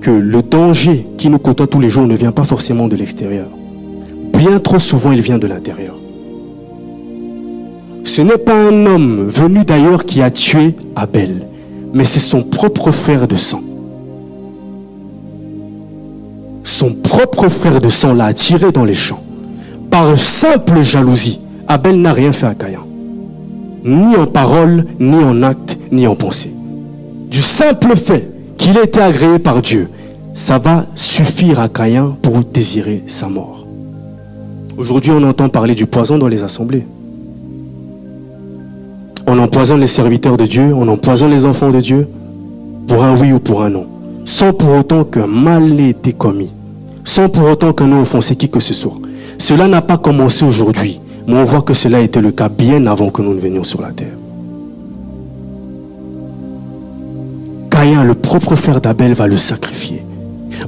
que 0.00 0.10
le 0.10 0.42
danger 0.42 1.06
qui 1.18 1.28
nous 1.28 1.38
côtoie 1.38 1.66
tous 1.66 1.80
les 1.80 1.88
jours 1.88 2.06
ne 2.06 2.16
vient 2.16 2.32
pas 2.32 2.44
forcément 2.44 2.88
de 2.88 2.96
l'extérieur 2.96 3.46
bien 4.42 4.58
trop 4.58 4.80
souvent, 4.80 5.12
il 5.12 5.20
vient 5.20 5.38
de 5.38 5.46
l'intérieur. 5.46 5.94
Ce 8.02 8.22
n'est 8.22 8.38
pas 8.38 8.56
un 8.56 8.86
homme 8.86 9.28
venu 9.28 9.64
d'ailleurs 9.64 10.04
qui 10.04 10.20
a 10.20 10.32
tué 10.32 10.74
Abel, 10.96 11.46
mais 11.94 12.04
c'est 12.04 12.18
son 12.18 12.42
propre 12.42 12.90
frère 12.90 13.28
de 13.28 13.36
sang. 13.36 13.62
Son 16.64 16.92
propre 16.92 17.48
frère 17.48 17.80
de 17.80 17.88
sang 17.88 18.14
l'a 18.14 18.26
attiré 18.26 18.72
dans 18.72 18.84
les 18.84 18.94
champs. 18.94 19.22
Par 19.90 20.18
simple 20.18 20.82
jalousie, 20.82 21.40
Abel 21.68 22.00
n'a 22.00 22.12
rien 22.12 22.32
fait 22.32 22.46
à 22.46 22.54
Caïn. 22.54 22.80
Ni 23.84 24.16
en 24.16 24.26
parole, 24.26 24.86
ni 24.98 25.22
en 25.22 25.42
acte, 25.44 25.78
ni 25.92 26.08
en 26.08 26.16
pensée. 26.16 26.52
Du 27.32 27.40
simple 27.40 27.96
fait 27.96 28.28
qu'il 28.58 28.76
ait 28.76 28.84
été 28.84 29.00
agréé 29.00 29.38
par 29.38 29.62
Dieu, 29.62 29.88
ça 30.34 30.58
va 30.58 30.84
suffire 30.94 31.60
à 31.60 31.68
Caïn 31.70 32.14
pour 32.20 32.40
désirer 32.40 33.02
sa 33.06 33.30
mort. 33.30 33.66
Aujourd'hui, 34.76 35.12
on 35.12 35.22
entend 35.22 35.48
parler 35.48 35.74
du 35.74 35.86
poison 35.86 36.18
dans 36.18 36.28
les 36.28 36.42
assemblées. 36.42 36.86
On 39.26 39.38
empoisonne 39.38 39.80
les 39.80 39.86
serviteurs 39.86 40.36
de 40.36 40.44
Dieu, 40.44 40.74
on 40.76 40.86
empoisonne 40.88 41.30
les 41.30 41.46
enfants 41.46 41.70
de 41.70 41.80
Dieu 41.80 42.06
pour 42.86 43.02
un 43.02 43.18
oui 43.18 43.32
ou 43.32 43.38
pour 43.38 43.62
un 43.62 43.70
non, 43.70 43.86
sans 44.26 44.52
pour 44.52 44.76
autant 44.76 45.04
qu'un 45.04 45.26
mal 45.26 45.80
ait 45.80 45.88
été 45.88 46.12
commis, 46.12 46.50
sans 47.02 47.30
pour 47.30 47.48
autant 47.48 47.72
qu'un 47.72 47.92
ait 47.92 48.00
offensé 48.00 48.36
qui 48.36 48.50
que 48.50 48.60
ce 48.60 48.74
soit. 48.74 48.98
Cela 49.38 49.68
n'a 49.68 49.80
pas 49.80 49.96
commencé 49.96 50.44
aujourd'hui, 50.44 51.00
mais 51.26 51.36
on 51.36 51.44
voit 51.44 51.62
que 51.62 51.72
cela 51.72 52.00
était 52.00 52.20
le 52.20 52.32
cas 52.32 52.50
bien 52.50 52.84
avant 52.84 53.08
que 53.08 53.22
nous 53.22 53.32
ne 53.32 53.40
venions 53.40 53.64
sur 53.64 53.80
la 53.80 53.90
terre. 53.90 54.21
Caïn, 57.82 58.04
le 58.04 58.14
propre 58.14 58.54
frère 58.54 58.80
d'Abel, 58.80 59.12
va 59.12 59.26
le 59.26 59.36
sacrifier. 59.36 60.04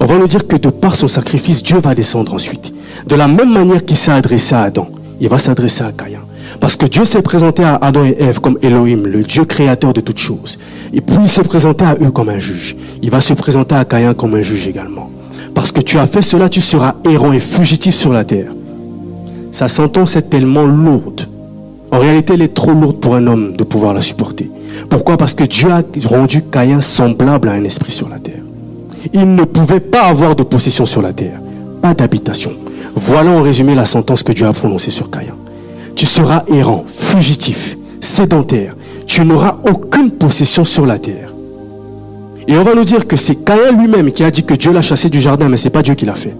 On 0.00 0.04
va 0.04 0.18
nous 0.18 0.26
dire 0.26 0.48
que 0.48 0.56
de 0.56 0.68
par 0.68 0.96
son 0.96 1.06
sacrifice, 1.06 1.62
Dieu 1.62 1.78
va 1.78 1.94
descendre 1.94 2.34
ensuite. 2.34 2.74
De 3.06 3.14
la 3.14 3.28
même 3.28 3.52
manière 3.52 3.84
qu'il 3.84 3.96
s'est 3.96 4.10
adressé 4.10 4.56
à 4.56 4.62
Adam, 4.62 4.88
il 5.20 5.28
va 5.28 5.38
s'adresser 5.38 5.84
à 5.84 5.92
Caïn. 5.92 6.18
Parce 6.58 6.76
que 6.76 6.86
Dieu 6.86 7.04
s'est 7.04 7.22
présenté 7.22 7.62
à 7.62 7.76
Adam 7.76 8.04
et 8.04 8.16
Ève 8.18 8.40
comme 8.40 8.58
Elohim, 8.62 9.04
le 9.06 9.22
Dieu 9.22 9.44
créateur 9.44 9.92
de 9.92 10.00
toutes 10.00 10.18
choses. 10.18 10.58
Et 10.92 11.00
puis 11.00 11.18
il 11.20 11.28
s'est 11.28 11.44
présenté 11.44 11.84
à 11.84 11.94
eux 12.02 12.10
comme 12.10 12.30
un 12.30 12.40
juge. 12.40 12.76
Il 13.00 13.10
va 13.10 13.20
se 13.20 13.32
présenter 13.32 13.76
à 13.76 13.84
Caïn 13.84 14.12
comme 14.14 14.34
un 14.34 14.42
juge 14.42 14.66
également. 14.66 15.08
Parce 15.54 15.70
que 15.70 15.82
tu 15.82 16.00
as 16.00 16.08
fait 16.08 16.20
cela, 16.20 16.48
tu 16.48 16.60
seras 16.60 16.96
errant 17.08 17.32
et 17.32 17.38
fugitif 17.38 17.94
sur 17.94 18.12
la 18.12 18.24
terre. 18.24 18.50
Sa 19.52 19.68
sentence 19.68 20.16
est 20.16 20.30
tellement 20.30 20.66
lourde. 20.66 21.28
En 21.92 22.00
réalité, 22.00 22.34
elle 22.34 22.42
est 22.42 22.54
trop 22.54 22.72
lourde 22.72 22.96
pour 22.96 23.14
un 23.14 23.24
homme 23.28 23.54
de 23.56 23.62
pouvoir 23.62 23.94
la 23.94 24.00
supporter. 24.00 24.50
Pourquoi? 24.88 25.16
Parce 25.16 25.34
que 25.34 25.44
Dieu 25.44 25.70
a 25.70 25.82
rendu 26.06 26.42
Caïn 26.42 26.80
semblable 26.80 27.48
à 27.48 27.52
un 27.52 27.64
esprit 27.64 27.92
sur 27.92 28.08
la 28.08 28.18
terre. 28.18 28.42
Il 29.12 29.34
ne 29.34 29.44
pouvait 29.44 29.80
pas 29.80 30.02
avoir 30.02 30.34
de 30.34 30.42
possession 30.42 30.86
sur 30.86 31.02
la 31.02 31.12
terre, 31.12 31.40
pas 31.82 31.94
d'habitation. 31.94 32.52
Voilà 32.94 33.32
en 33.32 33.42
résumé 33.42 33.74
la 33.74 33.84
sentence 33.84 34.22
que 34.22 34.32
Dieu 34.32 34.46
a 34.46 34.52
prononcée 34.52 34.90
sur 34.90 35.10
Caïn. 35.10 35.34
tu 35.96 36.06
seras 36.06 36.44
errant, 36.48 36.84
fugitif, 36.86 37.76
sédentaire. 38.00 38.74
Tu 39.06 39.24
n'auras 39.24 39.58
aucune 39.68 40.10
possession 40.10 40.64
sur 40.64 40.86
la 40.86 40.98
terre. 40.98 41.32
Et 42.46 42.56
on 42.56 42.62
va 42.62 42.74
nous 42.74 42.84
dire 42.84 43.06
que 43.06 43.16
c'est 43.16 43.36
Caïn 43.36 43.72
lui-même 43.78 44.10
qui 44.12 44.24
a 44.24 44.30
dit 44.30 44.44
que 44.44 44.54
Dieu 44.54 44.72
l'a 44.72 44.82
chassé 44.82 45.08
du 45.08 45.20
jardin, 45.20 45.48
mais 45.48 45.56
ce 45.56 45.64
n'est 45.64 45.70
pas 45.70 45.82
Dieu 45.82 45.94
qui 45.94 46.04
l'a 46.04 46.14
fait. 46.14 46.34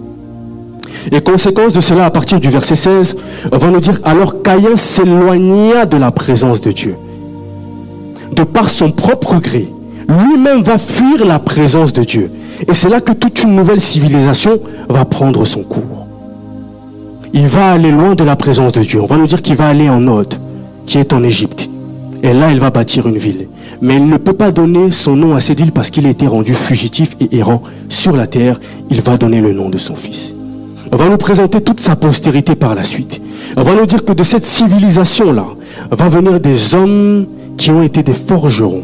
Et 1.11 1.21
conséquence 1.21 1.73
de 1.73 1.81
cela, 1.81 2.05
à 2.05 2.11
partir 2.11 2.39
du 2.39 2.49
verset 2.49 2.75
16, 2.75 3.15
on 3.51 3.57
va 3.57 3.69
nous 3.69 3.79
dire 3.79 3.99
alors 4.03 4.41
Caïn 4.41 4.75
s'éloigna 4.75 5.85
de 5.85 5.97
la 5.97 6.11
présence 6.11 6.61
de 6.61 6.71
Dieu. 6.71 6.95
De 8.31 8.43
par 8.43 8.69
son 8.69 8.91
propre 8.91 9.39
gré, 9.39 9.71
lui-même 10.07 10.63
va 10.63 10.77
fuir 10.77 11.25
la 11.25 11.39
présence 11.39 11.93
de 11.93 12.03
Dieu. 12.03 12.31
Et 12.67 12.73
c'est 12.73 12.89
là 12.89 12.99
que 12.99 13.11
toute 13.11 13.43
une 13.43 13.55
nouvelle 13.55 13.81
civilisation 13.81 14.59
va 14.89 15.05
prendre 15.05 15.45
son 15.45 15.63
cours. 15.63 16.07
Il 17.33 17.47
va 17.47 17.71
aller 17.71 17.91
loin 17.91 18.15
de 18.15 18.23
la 18.23 18.35
présence 18.35 18.71
de 18.71 18.81
Dieu. 18.81 19.01
On 19.01 19.05
va 19.05 19.17
nous 19.17 19.27
dire 19.27 19.41
qu'il 19.41 19.55
va 19.55 19.67
aller 19.67 19.89
en 19.89 19.99
Nod, 19.99 20.33
qui 20.85 20.97
est 20.97 21.11
en 21.11 21.23
Égypte. 21.23 21.69
Et 22.23 22.33
là, 22.33 22.51
il 22.51 22.59
va 22.59 22.69
bâtir 22.69 23.07
une 23.07 23.17
ville. 23.17 23.47
Mais 23.81 23.97
il 23.97 24.07
ne 24.07 24.17
peut 24.17 24.33
pas 24.33 24.51
donner 24.51 24.91
son 24.91 25.15
nom 25.15 25.35
à 25.35 25.39
cette 25.39 25.59
ville 25.59 25.71
parce 25.71 25.89
qu'il 25.89 26.07
a 26.07 26.09
été 26.09 26.27
rendu 26.27 26.53
fugitif 26.53 27.17
et 27.19 27.37
errant 27.37 27.61
sur 27.89 28.15
la 28.15 28.25
terre. 28.25 28.59
Il 28.89 29.01
va 29.01 29.17
donner 29.17 29.41
le 29.41 29.53
nom 29.53 29.69
de 29.69 29.77
son 29.77 29.95
fils. 29.95 30.35
On 30.91 30.95
va 30.95 31.09
nous 31.09 31.17
présenter 31.17 31.61
toute 31.61 31.79
sa 31.79 31.95
postérité 31.95 32.55
par 32.55 32.73
la 32.73 32.83
suite. 32.83 33.21
On 33.57 33.63
va 33.63 33.75
nous 33.75 33.85
dire 33.85 34.05
que 34.05 34.13
de 34.13 34.23
cette 34.23 34.45
civilisation-là 34.45 35.45
va 35.91 36.09
venir 36.09 36.39
des 36.39 36.73
hommes 36.73 37.25
qui 37.57 37.71
ont 37.71 37.81
été 37.81 38.03
des 38.03 38.13
forgerons, 38.13 38.83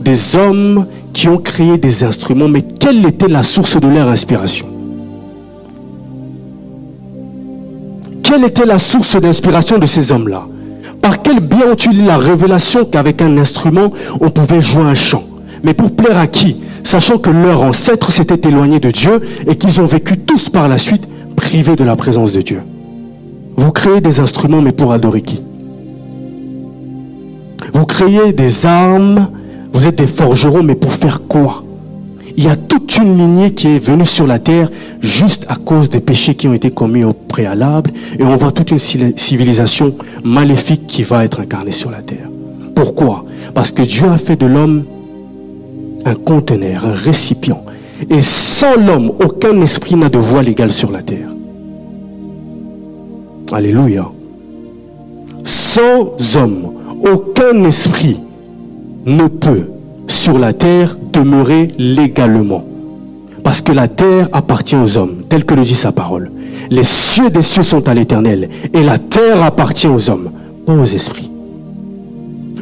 des 0.00 0.36
hommes 0.36 0.86
qui 1.12 1.28
ont 1.28 1.38
créé 1.38 1.78
des 1.78 2.04
instruments, 2.04 2.48
mais 2.48 2.62
quelle 2.62 3.04
était 3.06 3.28
la 3.28 3.42
source 3.42 3.80
de 3.80 3.88
leur 3.88 4.08
inspiration? 4.08 4.66
Quelle 8.22 8.44
était 8.44 8.66
la 8.66 8.78
source 8.78 9.16
d'inspiration 9.20 9.78
de 9.78 9.86
ces 9.86 10.12
hommes-là? 10.12 10.46
Par 11.00 11.22
quel 11.22 11.40
bien 11.40 11.70
ont-ils 11.70 12.04
la 12.04 12.18
révélation 12.18 12.84
qu'avec 12.84 13.22
un 13.22 13.38
instrument, 13.38 13.92
on 14.20 14.30
pouvait 14.30 14.60
jouer 14.60 14.82
un 14.82 14.94
chant? 14.94 15.22
Mais 15.62 15.74
pour 15.74 15.92
plaire 15.92 16.18
à 16.18 16.26
qui? 16.26 16.60
Sachant 16.84 17.18
que 17.18 17.30
leurs 17.30 17.62
ancêtres 17.62 18.12
s'étaient 18.12 18.48
éloignés 18.48 18.80
de 18.80 18.90
Dieu 18.90 19.20
et 19.48 19.56
qu'ils 19.56 19.80
ont 19.80 19.86
vécu 19.86 20.18
tous 20.18 20.48
par 20.48 20.68
la 20.68 20.78
suite 20.78 21.08
privés 21.34 21.76
de 21.76 21.84
la 21.84 21.96
présence 21.96 22.32
de 22.32 22.42
Dieu. 22.42 22.62
Vous 23.56 23.72
créez 23.72 24.00
des 24.00 24.20
instruments, 24.20 24.60
mais 24.60 24.72
pour 24.72 24.92
adorer 24.92 25.22
qui? 25.22 25.40
Vous 27.76 27.84
créez 27.84 28.32
des 28.32 28.64
armes, 28.64 29.28
vous 29.70 29.86
êtes 29.86 29.96
des 29.96 30.06
forgerons, 30.06 30.62
mais 30.62 30.76
pour 30.76 30.94
faire 30.94 31.20
quoi? 31.28 31.62
Il 32.34 32.42
y 32.42 32.48
a 32.48 32.56
toute 32.56 32.96
une 32.96 33.18
lignée 33.18 33.52
qui 33.52 33.68
est 33.68 33.78
venue 33.78 34.06
sur 34.06 34.26
la 34.26 34.38
terre 34.38 34.70
juste 35.02 35.44
à 35.50 35.56
cause 35.56 35.90
des 35.90 36.00
péchés 36.00 36.34
qui 36.34 36.48
ont 36.48 36.54
été 36.54 36.70
commis 36.70 37.04
au 37.04 37.12
préalable. 37.12 37.90
Et 38.18 38.22
on 38.22 38.34
voit 38.34 38.52
toute 38.52 38.70
une 38.70 38.78
civilisation 38.78 39.94
maléfique 40.24 40.86
qui 40.86 41.02
va 41.02 41.26
être 41.26 41.40
incarnée 41.40 41.70
sur 41.70 41.90
la 41.90 42.00
terre. 42.00 42.30
Pourquoi? 42.74 43.26
Parce 43.52 43.72
que 43.72 43.82
Dieu 43.82 44.08
a 44.08 44.16
fait 44.16 44.36
de 44.36 44.46
l'homme 44.46 44.84
un 46.06 46.14
conteneur, 46.14 46.86
un 46.86 46.92
récipient. 46.92 47.62
Et 48.08 48.22
sans 48.22 48.76
l'homme, 48.76 49.12
aucun 49.22 49.60
esprit 49.60 49.96
n'a 49.96 50.08
de 50.08 50.16
voix 50.16 50.42
légale 50.42 50.72
sur 50.72 50.90
la 50.90 51.02
terre. 51.02 51.28
Alléluia. 53.52 54.08
Sans 55.44 56.38
homme, 56.38 56.75
aucun 57.02 57.64
esprit 57.64 58.18
ne 59.04 59.28
peut 59.28 59.70
sur 60.08 60.38
la 60.38 60.52
terre 60.52 60.96
demeurer 61.12 61.68
légalement. 61.78 62.64
Parce 63.42 63.60
que 63.60 63.72
la 63.72 63.88
terre 63.88 64.28
appartient 64.32 64.76
aux 64.76 64.98
hommes, 64.98 65.22
tel 65.28 65.44
que 65.44 65.54
le 65.54 65.62
dit 65.62 65.74
sa 65.74 65.92
parole. 65.92 66.30
Les 66.70 66.82
cieux 66.82 67.30
des 67.30 67.42
cieux 67.42 67.62
sont 67.62 67.88
à 67.88 67.94
l'éternel 67.94 68.48
et 68.72 68.82
la 68.82 68.98
terre 68.98 69.42
appartient 69.42 69.86
aux 69.86 70.10
hommes, 70.10 70.30
pas 70.66 70.74
aux 70.74 70.84
esprits. 70.84 71.30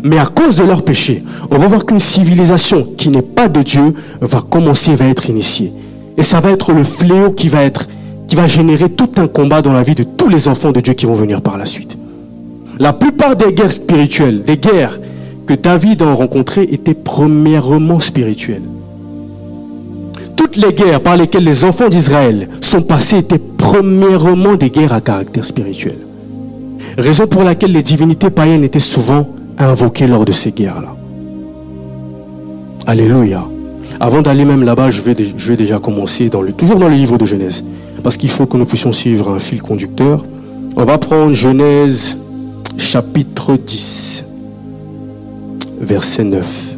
Mais 0.02 0.18
à 0.18 0.26
cause 0.26 0.56
de 0.56 0.64
leur 0.64 0.82
péché, 0.82 1.24
on 1.50 1.56
va 1.56 1.66
voir 1.66 1.86
qu'une 1.86 2.00
civilisation 2.00 2.86
qui 2.98 3.08
n'est 3.08 3.22
pas 3.22 3.48
de 3.48 3.62
Dieu 3.62 3.94
va 4.20 4.42
commencer, 4.42 4.94
va 4.94 5.06
être 5.06 5.30
initiée. 5.30 5.72
Et 6.18 6.22
ça 6.22 6.40
va 6.40 6.50
être 6.50 6.72
le 6.72 6.82
fléau 6.82 7.30
qui 7.30 7.48
va 7.48 7.64
être, 7.64 7.88
qui 8.28 8.36
va 8.36 8.46
générer 8.46 8.90
tout 8.90 9.08
un 9.16 9.26
combat 9.26 9.62
dans 9.62 9.72
la 9.72 9.82
vie 9.82 9.94
de 9.94 10.02
tous 10.02 10.28
les 10.28 10.48
enfants 10.48 10.72
de 10.72 10.80
Dieu 10.80 10.92
qui 10.92 11.06
vont 11.06 11.14
venir 11.14 11.40
par 11.40 11.56
la 11.56 11.64
suite. 11.64 11.96
La 12.78 12.92
plupart 12.92 13.36
des 13.36 13.52
guerres 13.52 13.72
spirituelles, 13.72 14.42
des 14.42 14.56
guerres 14.56 14.98
que 15.46 15.54
David 15.54 16.02
a 16.02 16.12
rencontrées 16.12 16.68
étaient 16.70 16.94
premièrement 16.94 18.00
spirituelles. 18.00 18.62
Toutes 20.36 20.56
les 20.56 20.72
guerres 20.72 21.00
par 21.00 21.16
lesquelles 21.16 21.44
les 21.44 21.64
enfants 21.64 21.88
d'Israël 21.88 22.48
sont 22.60 22.82
passés 22.82 23.18
étaient 23.18 23.38
premièrement 23.38 24.56
des 24.56 24.70
guerres 24.70 24.92
à 24.92 25.00
caractère 25.00 25.44
spirituel. 25.44 25.98
Raison 26.98 27.26
pour 27.26 27.44
laquelle 27.44 27.72
les 27.72 27.82
divinités 27.82 28.30
païennes 28.30 28.64
étaient 28.64 28.78
souvent 28.78 29.28
invoquées 29.58 30.06
lors 30.06 30.24
de 30.24 30.32
ces 30.32 30.50
guerres-là. 30.50 30.94
Alléluia. 32.86 33.44
Avant 34.00 34.22
d'aller 34.22 34.44
même 34.44 34.64
là-bas, 34.64 34.90
je 34.90 35.00
vais, 35.00 35.56
déjà 35.56 35.78
commencer 35.78 36.28
toujours 36.56 36.78
dans 36.78 36.88
le 36.88 36.94
livre 36.94 37.16
de 37.16 37.24
Genèse. 37.24 37.64
Parce 38.02 38.16
qu'il 38.16 38.28
faut 38.28 38.46
que 38.46 38.56
nous 38.56 38.66
puissions 38.66 38.92
suivre 38.92 39.30
un 39.30 39.38
fil 39.38 39.62
conducteur. 39.62 40.24
On 40.76 40.84
va 40.84 40.98
prendre 40.98 41.32
Genèse 41.32 42.18
chapitre 42.78 43.56
10 43.56 44.24
verset 45.80 46.24
9. 46.24 46.76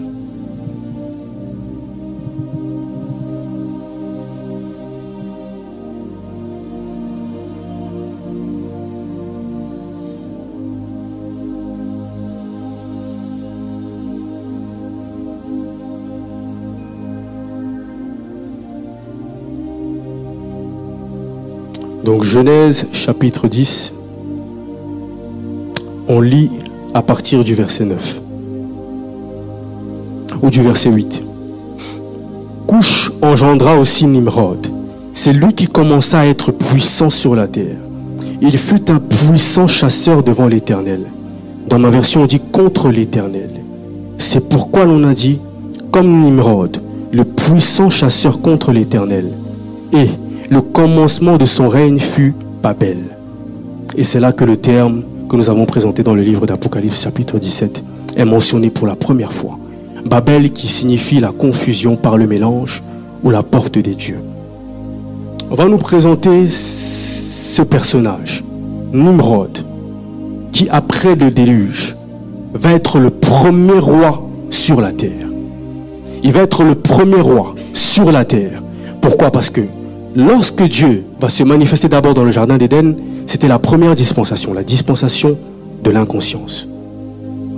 Donc 22.06 22.22
Genèse 22.22 22.86
chapitre 22.92 23.48
10, 23.48 23.92
on 26.08 26.20
lit 26.20 26.50
à 26.94 27.02
partir 27.02 27.44
du 27.44 27.54
verset 27.54 27.84
9 27.84 28.22
ou 30.42 30.50
du 30.50 30.62
verset 30.62 30.90
8. 30.90 31.22
Couche 32.66 33.12
engendra 33.22 33.78
aussi 33.78 34.06
Nimrod. 34.06 34.66
C'est 35.12 35.32
lui 35.32 35.52
qui 35.54 35.66
commença 35.66 36.20
à 36.20 36.26
être 36.26 36.52
puissant 36.52 37.10
sur 37.10 37.34
la 37.34 37.48
terre. 37.48 37.76
Il 38.40 38.56
fut 38.58 38.90
un 38.90 38.98
puissant 38.98 39.66
chasseur 39.66 40.22
devant 40.22 40.46
l'Éternel. 40.46 41.00
Dans 41.68 41.78
ma 41.78 41.88
version, 41.88 42.22
on 42.22 42.26
dit 42.26 42.40
contre 42.52 42.90
l'Éternel. 42.90 43.50
C'est 44.18 44.48
pourquoi 44.48 44.84
l'on 44.84 45.04
a 45.04 45.14
dit, 45.14 45.40
comme 45.90 46.20
Nimrod, 46.20 46.78
le 47.12 47.24
puissant 47.24 47.88
chasseur 47.88 48.40
contre 48.40 48.72
l'Éternel. 48.72 49.30
Et 49.92 50.08
le 50.50 50.60
commencement 50.60 51.38
de 51.38 51.44
son 51.44 51.68
règne 51.68 51.98
fut 51.98 52.34
Babel. 52.62 52.98
Et 53.96 54.02
c'est 54.02 54.20
là 54.20 54.32
que 54.32 54.44
le 54.44 54.56
terme 54.56 55.02
que 55.28 55.36
nous 55.36 55.50
avons 55.50 55.66
présenté 55.66 56.02
dans 56.02 56.14
le 56.14 56.22
livre 56.22 56.46
d'Apocalypse 56.46 57.02
chapitre 57.02 57.38
17 57.38 57.82
est 58.16 58.24
mentionné 58.24 58.70
pour 58.70 58.86
la 58.86 58.94
première 58.94 59.32
fois. 59.32 59.58
Babel 60.04 60.52
qui 60.52 60.68
signifie 60.68 61.18
la 61.18 61.32
confusion 61.32 61.96
par 61.96 62.16
le 62.16 62.26
mélange 62.26 62.82
ou 63.24 63.30
la 63.30 63.42
porte 63.42 63.78
des 63.78 63.94
dieux. 63.94 64.20
On 65.50 65.54
va 65.54 65.66
nous 65.66 65.78
présenter 65.78 66.48
ce 66.50 67.62
personnage, 67.62 68.44
Nimrod, 68.92 69.58
qui 70.52 70.68
après 70.70 71.16
le 71.16 71.30
déluge 71.30 71.96
va 72.54 72.72
être 72.72 72.98
le 72.98 73.10
premier 73.10 73.78
roi 73.78 74.22
sur 74.50 74.80
la 74.80 74.92
terre. 74.92 75.26
Il 76.22 76.32
va 76.32 76.42
être 76.42 76.62
le 76.62 76.74
premier 76.74 77.20
roi 77.20 77.54
sur 77.74 78.12
la 78.12 78.24
terre. 78.24 78.62
Pourquoi? 79.00 79.30
Parce 79.30 79.50
que 79.50 79.62
lorsque 80.16 80.62
Dieu 80.62 81.04
va 81.20 81.28
se 81.28 81.44
manifester 81.44 81.88
d'abord 81.88 82.14
dans 82.14 82.24
le 82.24 82.30
jardin 82.30 82.56
d'Éden, 82.56 82.96
c'était 83.26 83.48
la 83.48 83.58
première 83.58 83.94
dispensation, 83.94 84.54
la 84.54 84.64
dispensation 84.64 85.36
de 85.84 85.90
l'inconscience. 85.90 86.68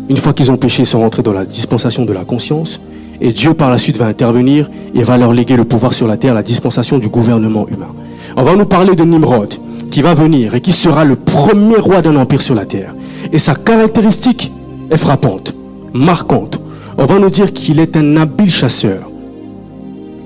Une 0.08 0.16
fois 0.16 0.32
qu'ils 0.32 0.50
ont 0.50 0.56
péché, 0.56 0.82
ils 0.82 0.86
sont 0.86 1.00
rentrés 1.00 1.22
dans 1.22 1.32
la 1.32 1.44
dispensation 1.44 2.04
de 2.04 2.12
la 2.12 2.24
conscience. 2.24 2.80
Et 3.20 3.32
Dieu 3.32 3.54
par 3.54 3.70
la 3.70 3.78
suite 3.78 3.96
va 3.96 4.06
intervenir 4.06 4.70
et 4.94 5.02
va 5.02 5.18
leur 5.18 5.32
léguer 5.32 5.56
le 5.56 5.64
pouvoir 5.64 5.92
sur 5.92 6.06
la 6.06 6.16
terre, 6.16 6.34
la 6.34 6.42
dispensation 6.42 6.98
du 6.98 7.08
gouvernement 7.08 7.66
humain. 7.68 7.94
On 8.36 8.42
va 8.42 8.56
nous 8.56 8.64
parler 8.64 8.94
de 8.94 9.04
Nimrod, 9.04 9.54
qui 9.90 10.02
va 10.02 10.14
venir 10.14 10.54
et 10.54 10.60
qui 10.60 10.72
sera 10.72 11.04
le 11.04 11.16
premier 11.16 11.76
roi 11.76 12.00
d'un 12.00 12.16
empire 12.16 12.40
sur 12.40 12.54
la 12.54 12.64
terre. 12.64 12.94
Et 13.32 13.38
sa 13.38 13.54
caractéristique 13.54 14.52
est 14.90 14.96
frappante, 14.96 15.54
marquante. 15.92 16.60
On 16.96 17.04
va 17.04 17.18
nous 17.18 17.30
dire 17.30 17.52
qu'il 17.52 17.80
est 17.80 17.96
un 17.96 18.16
habile 18.16 18.50
chasseur 18.50 19.10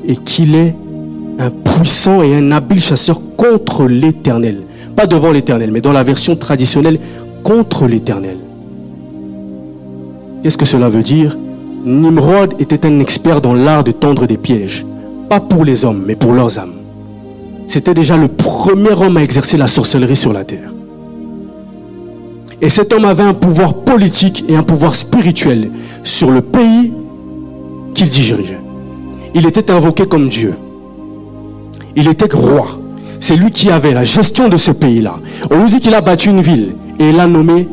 et 0.07 0.17
qu'il 0.17 0.55
est 0.55 0.75
un 1.39 1.51
puissant 1.51 2.23
et 2.23 2.35
un 2.35 2.53
habile 2.53 2.81
chasseur 2.81 3.21
contre 3.37 3.87
l'éternel. 3.87 4.63
Pas 4.97 5.07
devant 5.07 5.33
l'éternel, 5.33 5.71
mais 5.73 5.81
dans 5.81 5.93
la 5.93 6.03
version 6.03 6.37
traditionnelle, 6.37 6.99
contre 7.43 7.87
l'éternel. 7.87 8.37
Qu'est-ce 10.43 10.59
que 10.59 10.65
cela 10.65 10.89
veut 10.89 11.03
dire? 11.03 11.37
Nimrod 11.85 12.55
était 12.61 12.87
un 12.87 13.01
expert 13.01 13.41
dans 13.41 13.55
l'art 13.55 13.85
de 13.85 13.91
tendre 13.91 14.27
des 14.27 14.37
pièges, 14.37 14.87
pas 15.29 15.41
pour 15.41 15.65
les 15.65 15.85
hommes, 15.85 16.05
mais 16.07 16.15
pour 16.15 16.33
leurs 16.33 16.59
âmes. 16.59 16.75
C'était 17.67 17.95
déjà 17.95 18.17
le 18.17 18.29
premier 18.29 18.93
homme 18.93 19.17
à 19.17 19.23
exercer 19.23 19.57
la 19.57 19.67
sorcellerie 19.67 20.17
sur 20.17 20.33
la 20.33 20.45
terre. 20.45 20.73
Et 22.61 22.69
cet 22.69 22.93
homme 22.93 23.05
avait 23.05 23.25
un 23.25 23.35
pouvoir 23.35 23.75
politique 23.75 24.45
et 24.49 24.55
un 24.55 24.63
pouvoir 24.63 24.95
spirituel 24.95 25.71
sur 26.05 26.31
le 26.31 26.43
pays 26.43 26.93
qu'il 27.95 28.09
dirigeait. 28.09 28.61
Il 29.35 29.47
était 29.47 29.71
invoqué 29.71 30.07
comme 30.07 30.29
Dieu. 30.29 30.55
Il 31.97 32.09
était 32.09 32.35
roi. 32.35 32.67
C'est 33.21 33.37
lui 33.37 33.51
qui 33.51 33.71
avait 33.71 33.95
la 33.95 34.05
gestion 34.05 34.49
de 34.49 34.57
ce 34.57 34.73
pays-là. 34.73 35.17
On 35.51 35.59
nous 35.59 35.69
dit 35.69 35.81
qu'il 35.81 35.95
a 35.95 36.01
battu 36.01 36.31
une 36.31 36.41
ville 36.41 36.75
et 36.99 37.11
il 37.11 37.17
l'a 37.17 37.27
nommé 37.27 37.69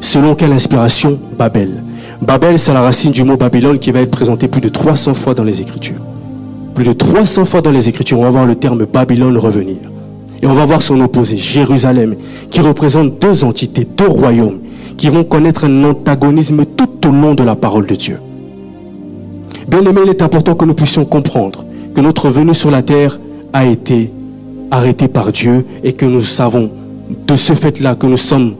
selon 0.00 0.34
quelle 0.34 0.52
inspiration? 0.52 1.18
Babel. 1.36 1.82
Babel, 2.22 2.58
c'est 2.58 2.72
la 2.72 2.80
racine 2.80 3.12
du 3.12 3.22
mot 3.24 3.36
Babylone 3.36 3.78
qui 3.78 3.90
va 3.90 4.00
être 4.00 4.10
présenté 4.10 4.48
plus 4.48 4.60
de 4.60 4.68
300 4.68 5.14
fois 5.14 5.34
dans 5.34 5.44
les 5.44 5.60
Écritures. 5.60 6.00
Plus 6.74 6.84
de 6.84 6.92
300 6.92 7.44
fois 7.44 7.60
dans 7.60 7.70
les 7.70 7.88
Écritures, 7.88 8.20
on 8.20 8.24
va 8.24 8.30
voir 8.30 8.46
le 8.46 8.54
terme 8.54 8.86
Babylone 8.86 9.36
revenir. 9.36 9.76
Et 10.42 10.46
on 10.46 10.54
va 10.54 10.64
voir 10.64 10.82
son 10.82 11.00
opposé, 11.00 11.36
Jérusalem, 11.36 12.14
qui 12.50 12.60
représente 12.60 13.18
deux 13.20 13.44
entités, 13.44 13.86
deux 13.96 14.06
royaumes, 14.06 14.58
qui 14.96 15.08
vont 15.08 15.24
connaître 15.24 15.64
un 15.64 15.84
antagonisme 15.84 16.64
tout 16.64 17.08
au 17.08 17.12
long 17.12 17.34
de 17.34 17.42
la 17.42 17.56
parole 17.56 17.86
de 17.86 17.94
Dieu. 17.94 18.20
Bien 19.66 19.82
aimé, 19.82 20.00
il 20.04 20.10
est 20.10 20.22
important 20.22 20.54
que 20.54 20.64
nous 20.64 20.74
puissions 20.74 21.04
comprendre 21.04 21.64
que 21.94 22.00
notre 22.00 22.30
venue 22.30 22.54
sur 22.54 22.70
la 22.70 22.82
terre 22.82 23.18
a 23.52 23.66
été 23.66 24.12
arrêtée 24.70 25.08
par 25.08 25.32
Dieu 25.32 25.66
et 25.82 25.92
que 25.92 26.04
nous 26.06 26.22
savons 26.22 26.70
de 27.26 27.36
ce 27.36 27.54
fait-là 27.54 27.94
que 27.94 28.06
nous 28.06 28.16
sommes 28.16 28.54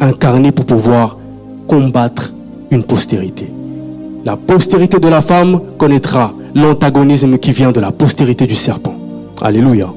incarnés 0.00 0.52
pour 0.52 0.66
pouvoir 0.66 1.16
combattre 1.66 2.34
une 2.70 2.84
postérité. 2.84 3.50
La 4.24 4.36
postérité 4.36 4.98
de 4.98 5.08
la 5.08 5.20
femme 5.20 5.60
connaîtra 5.78 6.32
l'antagonisme 6.54 7.38
qui 7.38 7.52
vient 7.52 7.72
de 7.72 7.80
la 7.80 7.92
postérité 7.92 8.46
du 8.46 8.54
serpent. 8.54 8.94
Alléluia. 9.40 9.92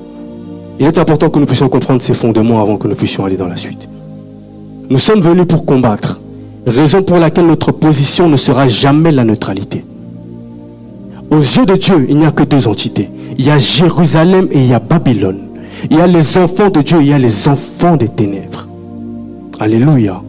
Il 0.79 0.85
est 0.85 0.97
important 0.97 1.29
que 1.29 1.39
nous 1.39 1.45
puissions 1.45 1.67
comprendre 1.67 2.01
ces 2.01 2.13
fondements 2.13 2.61
avant 2.61 2.77
que 2.77 2.87
nous 2.87 2.95
puissions 2.95 3.25
aller 3.25 3.37
dans 3.37 3.47
la 3.47 3.57
suite. 3.57 3.89
Nous 4.89 4.97
sommes 4.97 5.19
venus 5.19 5.45
pour 5.45 5.65
combattre, 5.65 6.21
raison 6.65 7.03
pour 7.03 7.17
laquelle 7.17 7.47
notre 7.47 7.71
position 7.71 8.29
ne 8.29 8.37
sera 8.37 8.67
jamais 8.67 9.11
la 9.11 9.23
neutralité. 9.23 9.81
Aux 11.29 11.37
yeux 11.37 11.65
de 11.65 11.75
Dieu, 11.75 12.05
il 12.09 12.17
n'y 12.17 12.25
a 12.25 12.31
que 12.31 12.43
deux 12.43 12.67
entités. 12.67 13.09
Il 13.39 13.45
y 13.45 13.51
a 13.51 13.57
Jérusalem 13.57 14.49
et 14.51 14.59
il 14.59 14.67
y 14.67 14.73
a 14.73 14.79
Babylone. 14.79 15.39
Il 15.89 15.95
y 15.95 16.01
a 16.01 16.07
les 16.07 16.37
enfants 16.37 16.69
de 16.69 16.81
Dieu 16.81 16.97
et 16.99 17.03
il 17.03 17.07
y 17.07 17.13
a 17.13 17.17
les 17.17 17.47
enfants 17.47 17.95
des 17.95 18.09
ténèbres. 18.09 18.67
Alléluia. 19.61 20.21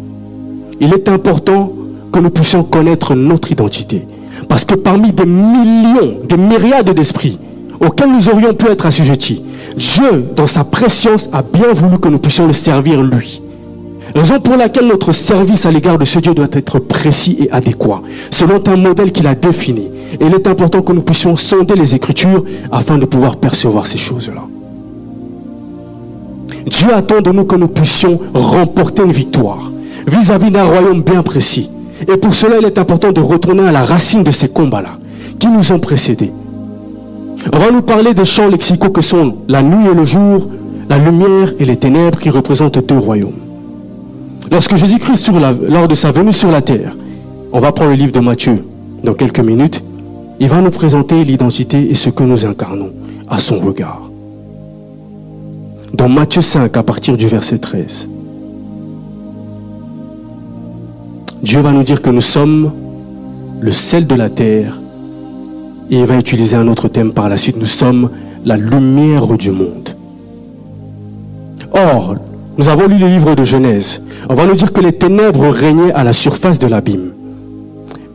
Il 0.78 0.94
est 0.94 1.08
important 1.08 1.72
que 2.12 2.20
nous 2.20 2.30
puissions 2.30 2.62
connaître 2.62 3.16
notre 3.16 3.50
identité. 3.50 4.06
Parce 4.48 4.64
que 4.64 4.76
parmi 4.76 5.10
des 5.10 5.26
millions, 5.26 6.18
des 6.28 6.36
myriades 6.36 6.90
d'esprits 6.90 7.40
auxquels 7.80 8.12
nous 8.12 8.28
aurions 8.28 8.54
pu 8.54 8.68
être 8.68 8.86
assujettis, 8.86 9.42
Dieu, 9.76 10.26
dans 10.36 10.46
sa 10.46 10.62
préscience, 10.62 11.28
a 11.32 11.42
bien 11.42 11.72
voulu 11.72 11.98
que 11.98 12.08
nous 12.08 12.20
puissions 12.20 12.46
le 12.46 12.52
servir 12.52 13.02
lui. 13.02 13.42
Raison 14.14 14.40
pour 14.40 14.56
laquelle 14.56 14.86
notre 14.86 15.12
service 15.12 15.66
à 15.66 15.70
l'égard 15.70 15.98
de 15.98 16.04
ce 16.04 16.18
Dieu 16.18 16.34
doit 16.34 16.48
être 16.52 16.78
précis 16.78 17.36
et 17.40 17.50
adéquat, 17.52 18.02
selon 18.30 18.62
un 18.66 18.76
modèle 18.76 19.12
qu'il 19.12 19.26
a 19.26 19.34
défini. 19.34 19.88
Et 20.20 20.26
il 20.26 20.34
est 20.34 20.46
important 20.46 20.82
que 20.82 20.92
nous 20.92 21.02
puissions 21.02 21.36
sonder 21.36 21.74
les 21.74 21.94
Écritures 21.94 22.44
afin 22.72 22.98
de 22.98 23.04
pouvoir 23.04 23.36
percevoir 23.36 23.86
ces 23.86 23.98
choses-là. 23.98 24.42
Dieu 26.66 26.92
attend 26.92 27.20
de 27.20 27.30
nous 27.30 27.44
que 27.44 27.56
nous 27.56 27.68
puissions 27.68 28.20
remporter 28.34 29.02
une 29.02 29.12
victoire 29.12 29.70
vis-à-vis 30.06 30.50
d'un 30.50 30.64
royaume 30.64 31.02
bien 31.02 31.22
précis. 31.22 31.70
Et 32.08 32.16
pour 32.16 32.34
cela, 32.34 32.56
il 32.58 32.64
est 32.66 32.78
important 32.78 33.12
de 33.12 33.20
retourner 33.20 33.62
à 33.62 33.72
la 33.72 33.82
racine 33.82 34.22
de 34.22 34.30
ces 34.30 34.48
combats-là 34.48 34.92
qui 35.38 35.48
nous 35.48 35.72
ont 35.72 35.78
précédés. 35.78 36.32
On 37.52 37.58
va 37.58 37.70
nous 37.70 37.82
parler 37.82 38.12
des 38.12 38.24
champs 38.24 38.48
lexicaux 38.48 38.90
que 38.90 39.00
sont 39.00 39.36
la 39.48 39.62
nuit 39.62 39.88
et 39.90 39.94
le 39.94 40.04
jour, 40.04 40.48
la 40.88 40.98
lumière 40.98 41.52
et 41.58 41.64
les 41.64 41.76
ténèbres 41.76 42.18
qui 42.18 42.30
représentent 42.30 42.84
deux 42.86 42.98
royaumes. 42.98 43.49
Lorsque 44.50 44.76
Jésus-Christ, 44.76 45.30
lors 45.68 45.88
de 45.88 45.94
sa 45.94 46.10
venue 46.10 46.32
sur 46.32 46.50
la 46.50 46.60
terre, 46.60 46.96
on 47.52 47.60
va 47.60 47.72
prendre 47.72 47.90
le 47.90 47.96
livre 47.96 48.12
de 48.12 48.20
Matthieu 48.20 48.64
dans 49.04 49.14
quelques 49.14 49.40
minutes, 49.40 49.82
il 50.40 50.48
va 50.48 50.60
nous 50.60 50.70
présenter 50.70 51.22
l'identité 51.24 51.90
et 51.90 51.94
ce 51.94 52.10
que 52.10 52.24
nous 52.24 52.44
incarnons 52.44 52.90
à 53.28 53.38
son 53.38 53.58
regard. 53.58 54.10
Dans 55.94 56.08
Matthieu 56.08 56.40
5, 56.40 56.76
à 56.76 56.82
partir 56.82 57.16
du 57.16 57.26
verset 57.26 57.58
13, 57.58 58.08
Dieu 61.42 61.60
va 61.60 61.72
nous 61.72 61.82
dire 61.82 62.02
que 62.02 62.10
nous 62.10 62.20
sommes 62.20 62.72
le 63.60 63.72
sel 63.72 64.06
de 64.06 64.14
la 64.14 64.28
terre. 64.28 64.78
Et 65.90 65.98
il 65.98 66.06
va 66.06 66.16
utiliser 66.16 66.56
un 66.56 66.68
autre 66.68 66.88
thème 66.88 67.12
par 67.12 67.28
la 67.28 67.36
suite. 67.36 67.56
Nous 67.56 67.66
sommes 67.66 68.10
la 68.44 68.56
lumière 68.56 69.26
du 69.26 69.50
monde. 69.50 69.90
Or, 71.72 72.16
nous 72.58 72.68
avons 72.68 72.88
lu 72.88 72.98
le 72.98 73.06
livre 73.06 73.34
de 73.34 73.44
Genèse. 73.44 74.02
On 74.28 74.34
va 74.34 74.46
nous 74.46 74.54
dire 74.54 74.72
que 74.72 74.80
les 74.80 74.92
ténèbres 74.92 75.48
régnaient 75.48 75.92
à 75.92 76.04
la 76.04 76.12
surface 76.12 76.58
de 76.58 76.66
l'abîme. 76.66 77.12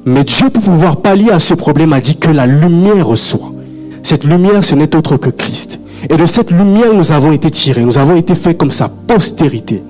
Mais 0.05 0.23
Dieu, 0.23 0.49
pour 0.49 0.63
pouvoir 0.63 0.97
pallier 0.97 1.31
à 1.31 1.39
ce 1.39 1.55
problème, 1.55 1.93
a 1.93 1.99
dit 1.99 2.17
que 2.17 2.29
la 2.29 2.45
lumière 2.45 3.17
soit. 3.17 3.51
Cette 4.03 4.23
lumière, 4.23 4.63
ce 4.63 4.75
n'est 4.75 4.95
autre 4.95 5.17
que 5.17 5.31
Christ. 5.31 5.79
Et 6.09 6.17
de 6.17 6.25
cette 6.25 6.51
lumière, 6.51 6.93
nous 6.93 7.11
avons 7.11 7.31
été 7.31 7.49
tirés. 7.49 7.83
Nous 7.83 7.97
avons 7.97 8.15
été 8.15 8.35
faits 8.35 8.57
comme 8.57 8.69
sa 8.69 8.87
postérité. 8.87 9.81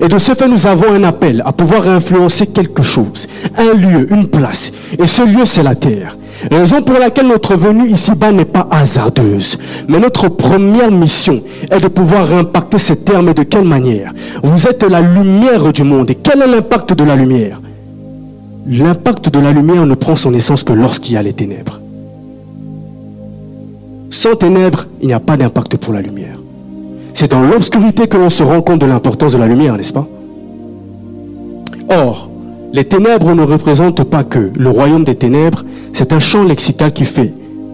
Et 0.00 0.08
de 0.08 0.18
ce 0.18 0.34
fait, 0.34 0.48
nous 0.48 0.66
avons 0.66 0.92
un 0.92 1.04
appel 1.04 1.42
à 1.44 1.52
pouvoir 1.52 1.86
influencer 1.88 2.46
quelque 2.46 2.82
chose, 2.82 3.26
un 3.56 3.74
lieu, 3.74 4.06
une 4.12 4.28
place. 4.28 4.72
Et 4.98 5.06
ce 5.06 5.22
lieu, 5.22 5.44
c'est 5.44 5.62
la 5.62 5.74
terre. 5.74 6.16
Raison 6.50 6.82
pour 6.82 6.98
laquelle 6.98 7.26
notre 7.26 7.54
venue 7.54 7.88
ici-bas 7.88 8.32
n'est 8.32 8.44
pas 8.44 8.66
hasardeuse. 8.70 9.58
Mais 9.88 9.98
notre 9.98 10.28
première 10.28 10.90
mission 10.90 11.42
est 11.70 11.80
de 11.80 11.88
pouvoir 11.88 12.32
impacter 12.32 12.78
cette 12.78 13.04
terre. 13.04 13.22
Mais 13.22 13.34
de 13.34 13.42
quelle 13.42 13.64
manière? 13.64 14.12
Vous 14.42 14.66
êtes 14.66 14.82
la 14.82 15.00
lumière 15.00 15.72
du 15.72 15.82
monde. 15.82 16.10
Et 16.10 16.14
quel 16.14 16.40
est 16.42 16.46
l'impact 16.46 16.94
de 16.94 17.04
la 17.04 17.16
lumière? 17.16 17.60
L'impact 18.66 19.30
de 19.30 19.40
la 19.40 19.52
lumière 19.52 19.84
ne 19.86 19.94
prend 19.94 20.16
son 20.16 20.32
essence 20.34 20.62
que 20.62 20.72
lorsqu'il 20.72 21.14
y 21.14 21.16
a 21.16 21.22
les 21.22 21.32
ténèbres. 21.32 21.80
Sans 24.10 24.34
ténèbres, 24.36 24.86
il 25.00 25.08
n'y 25.08 25.12
a 25.12 25.20
pas 25.20 25.36
d'impact 25.36 25.76
pour 25.76 25.92
la 25.92 26.02
lumière. 26.02 26.36
C'est 27.14 27.30
dans 27.30 27.42
l'obscurité 27.42 28.06
que 28.06 28.16
l'on 28.16 28.30
se 28.30 28.42
rend 28.42 28.62
compte 28.62 28.80
de 28.80 28.86
l'importance 28.86 29.32
de 29.32 29.38
la 29.38 29.46
lumière, 29.46 29.76
n'est-ce 29.76 29.92
pas? 29.92 30.06
Or, 31.88 32.30
les 32.72 32.84
ténèbres 32.84 33.34
ne 33.34 33.42
représentent 33.42 34.04
pas 34.04 34.24
que 34.24 34.50
le 34.56 34.70
royaume 34.70 35.04
des 35.04 35.16
ténèbres, 35.16 35.64
c'est 35.92 36.12
un 36.12 36.20
champ 36.20 36.44
lexical 36.44 36.92
qui 36.92 37.04
fait 37.04 37.32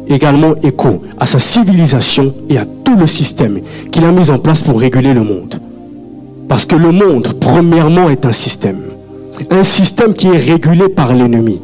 également 0.08 0.54
écho 0.62 1.02
à 1.18 1.26
sa 1.26 1.38
civilisation 1.38 2.34
et 2.48 2.58
à 2.58 2.64
tout 2.64 2.96
le 2.96 3.06
système 3.06 3.60
qu'il 3.90 4.04
a 4.04 4.12
mis 4.12 4.30
en 4.30 4.38
place 4.38 4.62
pour 4.62 4.80
réguler 4.80 5.12
le 5.12 5.22
monde. 5.22 5.60
Parce 6.48 6.64
que 6.64 6.76
le 6.76 6.92
monde, 6.92 7.34
premièrement, 7.40 8.08
est 8.08 8.24
un 8.24 8.32
système. 8.32 8.78
Un 9.50 9.64
système 9.64 10.14
qui 10.14 10.28
est 10.28 10.38
régulé 10.38 10.88
par 10.88 11.12
l'ennemi. 11.12 11.60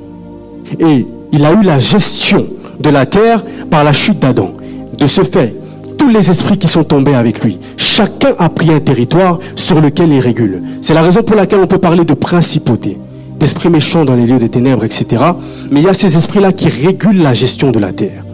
Et 0.81 1.07
il 1.33 1.45
a 1.45 1.53
eu 1.53 1.63
la 1.63 1.79
gestion 1.79 2.47
de 2.81 2.91
la 2.91 3.07
terre 3.07 3.45
par 3.71 3.85
la 3.85 3.93
chute 3.93 4.19
d'Adam. 4.19 4.51
De 4.99 5.07
ce 5.07 5.23
fait, 5.23 5.55
tous 5.97 6.09
les 6.09 6.31
esprits 6.31 6.59
qui 6.59 6.69
sont 6.69 6.85
tombés 6.85 7.15
avec 7.15 7.43
lui. 7.45 7.59
Chacun 7.77 8.35
a 8.39 8.49
pris 8.49 8.73
un 8.73 8.81
territoire 8.81 9.39
sur 9.55 9.81
lequel 9.81 10.13
il 10.13 10.21
régule. 10.21 10.61
C'est 10.81 10.95
la 10.95 11.03
raison 11.03 11.23
pour 11.23 11.37
laquelle 11.37 11.61
on 11.61 11.67
peut 11.67 11.79
parler 11.79 12.05
de 12.05 12.15
principauté, 12.15 12.99
d'esprits 13.43 13.71
méchants 13.71 14.05
dans 14.05 14.15
les 14.15 14.25
lieux 14.25 14.39
des 14.39 14.49
ténèbres, 14.49 14.85
etc. 14.85 15.21
Mais 15.69 15.81
il 15.81 15.87
y 15.87 15.89
a 15.89 15.95
ces 15.95 16.17
esprits-là 16.17 16.53
qui 16.53 16.69
régulent 16.69 17.23
la 17.23 17.33
gestion 17.33 17.73
de 17.73 17.81
la 17.81 17.93
terre. 17.93 18.25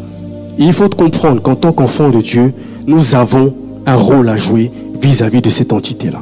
il 0.58 0.70
faut 0.74 0.90
comprendre 0.90 1.40
qu'en 1.40 1.56
tant 1.56 1.72
qu'enfants 1.72 2.10
de 2.10 2.20
Dieu, 2.20 2.52
nous 2.86 3.14
avons 3.14 3.54
un 3.86 3.94
rôle 3.94 4.28
à 4.28 4.36
jouer 4.36 4.70
vis-à-vis 5.00 5.40
de 5.40 5.48
cette 5.48 5.72
entité-là. 5.72 6.20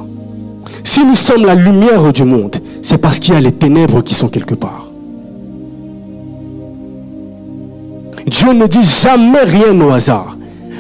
Si 0.85 1.05
nous 1.05 1.17
sommes 1.17 1.45
la 1.45 1.57
lumière 1.57 2.13
du 2.13 2.23
monde, 2.23 2.59
c'est 2.81 2.99
parce 2.99 3.19
qu'il 3.19 3.35
y 3.35 3.37
a 3.37 3.41
les 3.41 3.51
ténèbres 3.51 4.03
qui 4.03 4.15
sont 4.15 4.29
quelque 4.29 4.55
part. 4.55 4.87
Dieu 8.25 8.53
ne 8.53 8.69
dit 8.69 8.85
jamais 8.85 9.43
rien 9.43 9.81
au 9.81 9.91
hasard. 9.91 10.37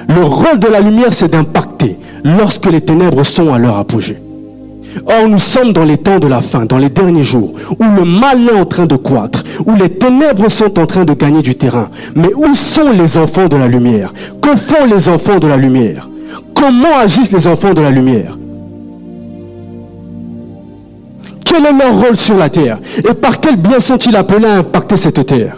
Le 0.08 0.22
rôle 0.22 0.60
de 0.60 0.68
la 0.68 0.80
lumière, 0.80 1.12
c'est 1.12 1.32
d'impacter 1.32 1.98
lorsque 2.22 2.66
les 2.66 2.82
ténèbres 2.82 3.24
sont 3.24 3.52
à 3.52 3.58
leur 3.58 3.78
apogée. 3.78 4.18
Or, 5.04 5.28
nous 5.28 5.38
sommes 5.38 5.72
dans 5.72 5.84
les 5.84 5.98
temps 5.98 6.18
de 6.18 6.26
la 6.26 6.40
fin, 6.40 6.64
dans 6.64 6.78
les 6.78 6.88
derniers 6.88 7.22
jours, 7.22 7.52
où 7.78 7.84
le 7.84 8.04
mal 8.04 8.48
est 8.48 8.58
en 8.58 8.64
train 8.64 8.86
de 8.86 8.96
croître, 8.96 9.44
où 9.66 9.74
les 9.74 9.90
ténèbres 9.90 10.48
sont 10.48 10.78
en 10.78 10.86
train 10.86 11.04
de 11.04 11.12
gagner 11.12 11.42
du 11.42 11.54
terrain. 11.54 11.88
Mais 12.14 12.32
où 12.34 12.54
sont 12.54 12.92
les 12.92 13.18
enfants 13.18 13.46
de 13.46 13.56
la 13.56 13.68
lumière? 13.68 14.12
Que 14.40 14.56
font 14.56 14.86
les 14.86 15.08
enfants 15.08 15.38
de 15.38 15.46
la 15.46 15.56
lumière? 15.56 16.08
Comment 16.54 16.96
agissent 16.98 17.32
les 17.32 17.46
enfants 17.46 17.74
de 17.74 17.82
la 17.82 17.90
lumière? 17.90 18.38
Quel 21.44 21.66
est 21.66 21.72
leur 21.72 21.98
rôle 21.98 22.16
sur 22.16 22.36
la 22.36 22.48
terre? 22.48 22.78
Et 22.98 23.14
par 23.14 23.40
quel 23.40 23.56
bien 23.56 23.80
sont-ils 23.80 24.16
appelés 24.16 24.46
à 24.46 24.58
impacter 24.58 24.96
cette 24.96 25.24
terre? 25.26 25.56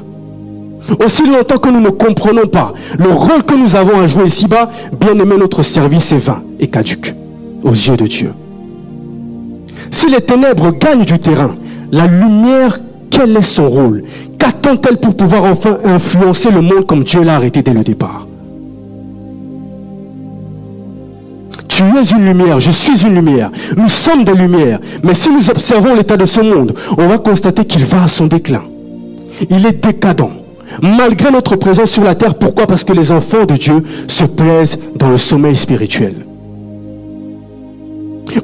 Aussi 1.05 1.27
longtemps 1.27 1.59
que 1.59 1.69
nous 1.69 1.81
ne 1.81 1.91
comprenons 1.91 2.47
pas 2.47 2.73
le 2.99 3.11
rôle 3.11 3.43
que 3.45 3.55
nous 3.55 3.77
avons 3.77 4.01
à 4.01 4.07
jouer 4.07 4.27
ici-bas, 4.27 4.71
bien 4.99 5.19
aimé, 5.19 5.35
notre 5.39 5.63
service 5.63 6.13
est 6.13 6.19
vain 6.19 6.43
et 6.59 6.69
caduque 6.69 7.15
aux 7.63 7.73
yeux 7.73 7.97
de 7.97 8.07
Dieu. 8.07 8.33
Si 9.91 10.09
les 10.11 10.21
ténèbres 10.21 10.73
gagnent 10.73 11.05
du 11.05 11.19
terrain, 11.19 11.55
la 11.93 12.07
lumière, 12.07 12.81
quel 13.11 13.37
est 13.37 13.43
son 13.43 13.69
rôle? 13.69 14.05
Qu'attend-elle 14.39 14.99
pour 14.99 15.17
pouvoir 15.17 15.45
enfin 15.45 15.79
influencer 15.85 16.51
le 16.51 16.61
monde 16.61 16.87
comme 16.87 17.05
Dieu 17.05 17.23
l'a 17.23 17.37
arrêté 17.37 17.63
dès 17.63 17.73
le 17.73 17.83
départ? 17.83 18.27
Tu 21.69 21.85
es 21.85 22.03
une 22.17 22.25
lumière, 22.25 22.59
je 22.59 22.71
suis 22.71 23.07
une 23.07 23.15
lumière. 23.15 23.51
Nous 23.77 23.89
sommes 23.89 24.25
des 24.25 24.35
lumières. 24.35 24.81
Mais 25.05 25.15
si 25.15 25.31
nous 25.31 25.49
observons 25.49 25.95
l'état 25.95 26.17
de 26.17 26.25
ce 26.25 26.41
monde, 26.41 26.75
on 26.97 27.07
va 27.07 27.19
constater 27.19 27.65
qu'il 27.65 27.85
va 27.85 28.05
à 28.05 28.09
son 28.09 28.27
déclin. 28.27 28.63
Il 29.49 29.65
est 29.65 29.85
décadent. 29.85 30.31
Malgré 30.83 31.31
notre 31.31 31.57
présence 31.57 31.91
sur 31.91 32.05
la 32.05 32.15
terre, 32.15 32.35
pourquoi? 32.35 32.67
Parce 32.67 32.85
que 32.85 32.93
les 32.93 33.13
enfants 33.13 33.45
de 33.47 33.55
Dieu 33.55 33.83
se 34.07 34.25
plaisent 34.25 34.79
dans 34.97 35.09
le 35.09 35.17
sommeil 35.17 35.57
spirituel. 35.57 36.15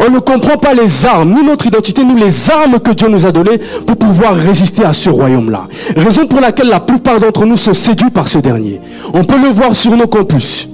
On 0.01 0.11
ne 0.11 0.19
comprend 0.19 0.57
pas 0.57 0.75
les 0.75 1.07
armes, 1.07 1.35
ni 1.35 1.43
notre 1.45 1.67
identité, 1.67 2.05
ni 2.05 2.19
les 2.21 2.51
armes 2.51 2.81
que 2.81 2.93
Dieu 2.93 3.09
nous 3.09 3.27
a 3.27 3.33
données 3.33 3.59
pour 3.87 3.97
pouvoir 3.97 4.35
résister 4.35 4.85
à 4.85 4.93
ce 4.93 5.11
royaume-là. 5.11 5.67
Raison 5.97 6.27
pour 6.27 6.41
laquelle 6.41 6.69
la 6.69 6.81
plupart 6.81 7.21
d'entre 7.21 7.45
nous 7.45 7.57
sont 7.57 7.75
séduits 7.75 8.11
par 8.11 8.29
ce 8.29 8.39
dernier. 8.39 8.81
On 9.13 9.25
peut 9.25 9.41
le 9.41 9.49
voir 9.49 9.77
sur 9.77 9.97
nos 9.97 10.07
campus, 10.07 10.69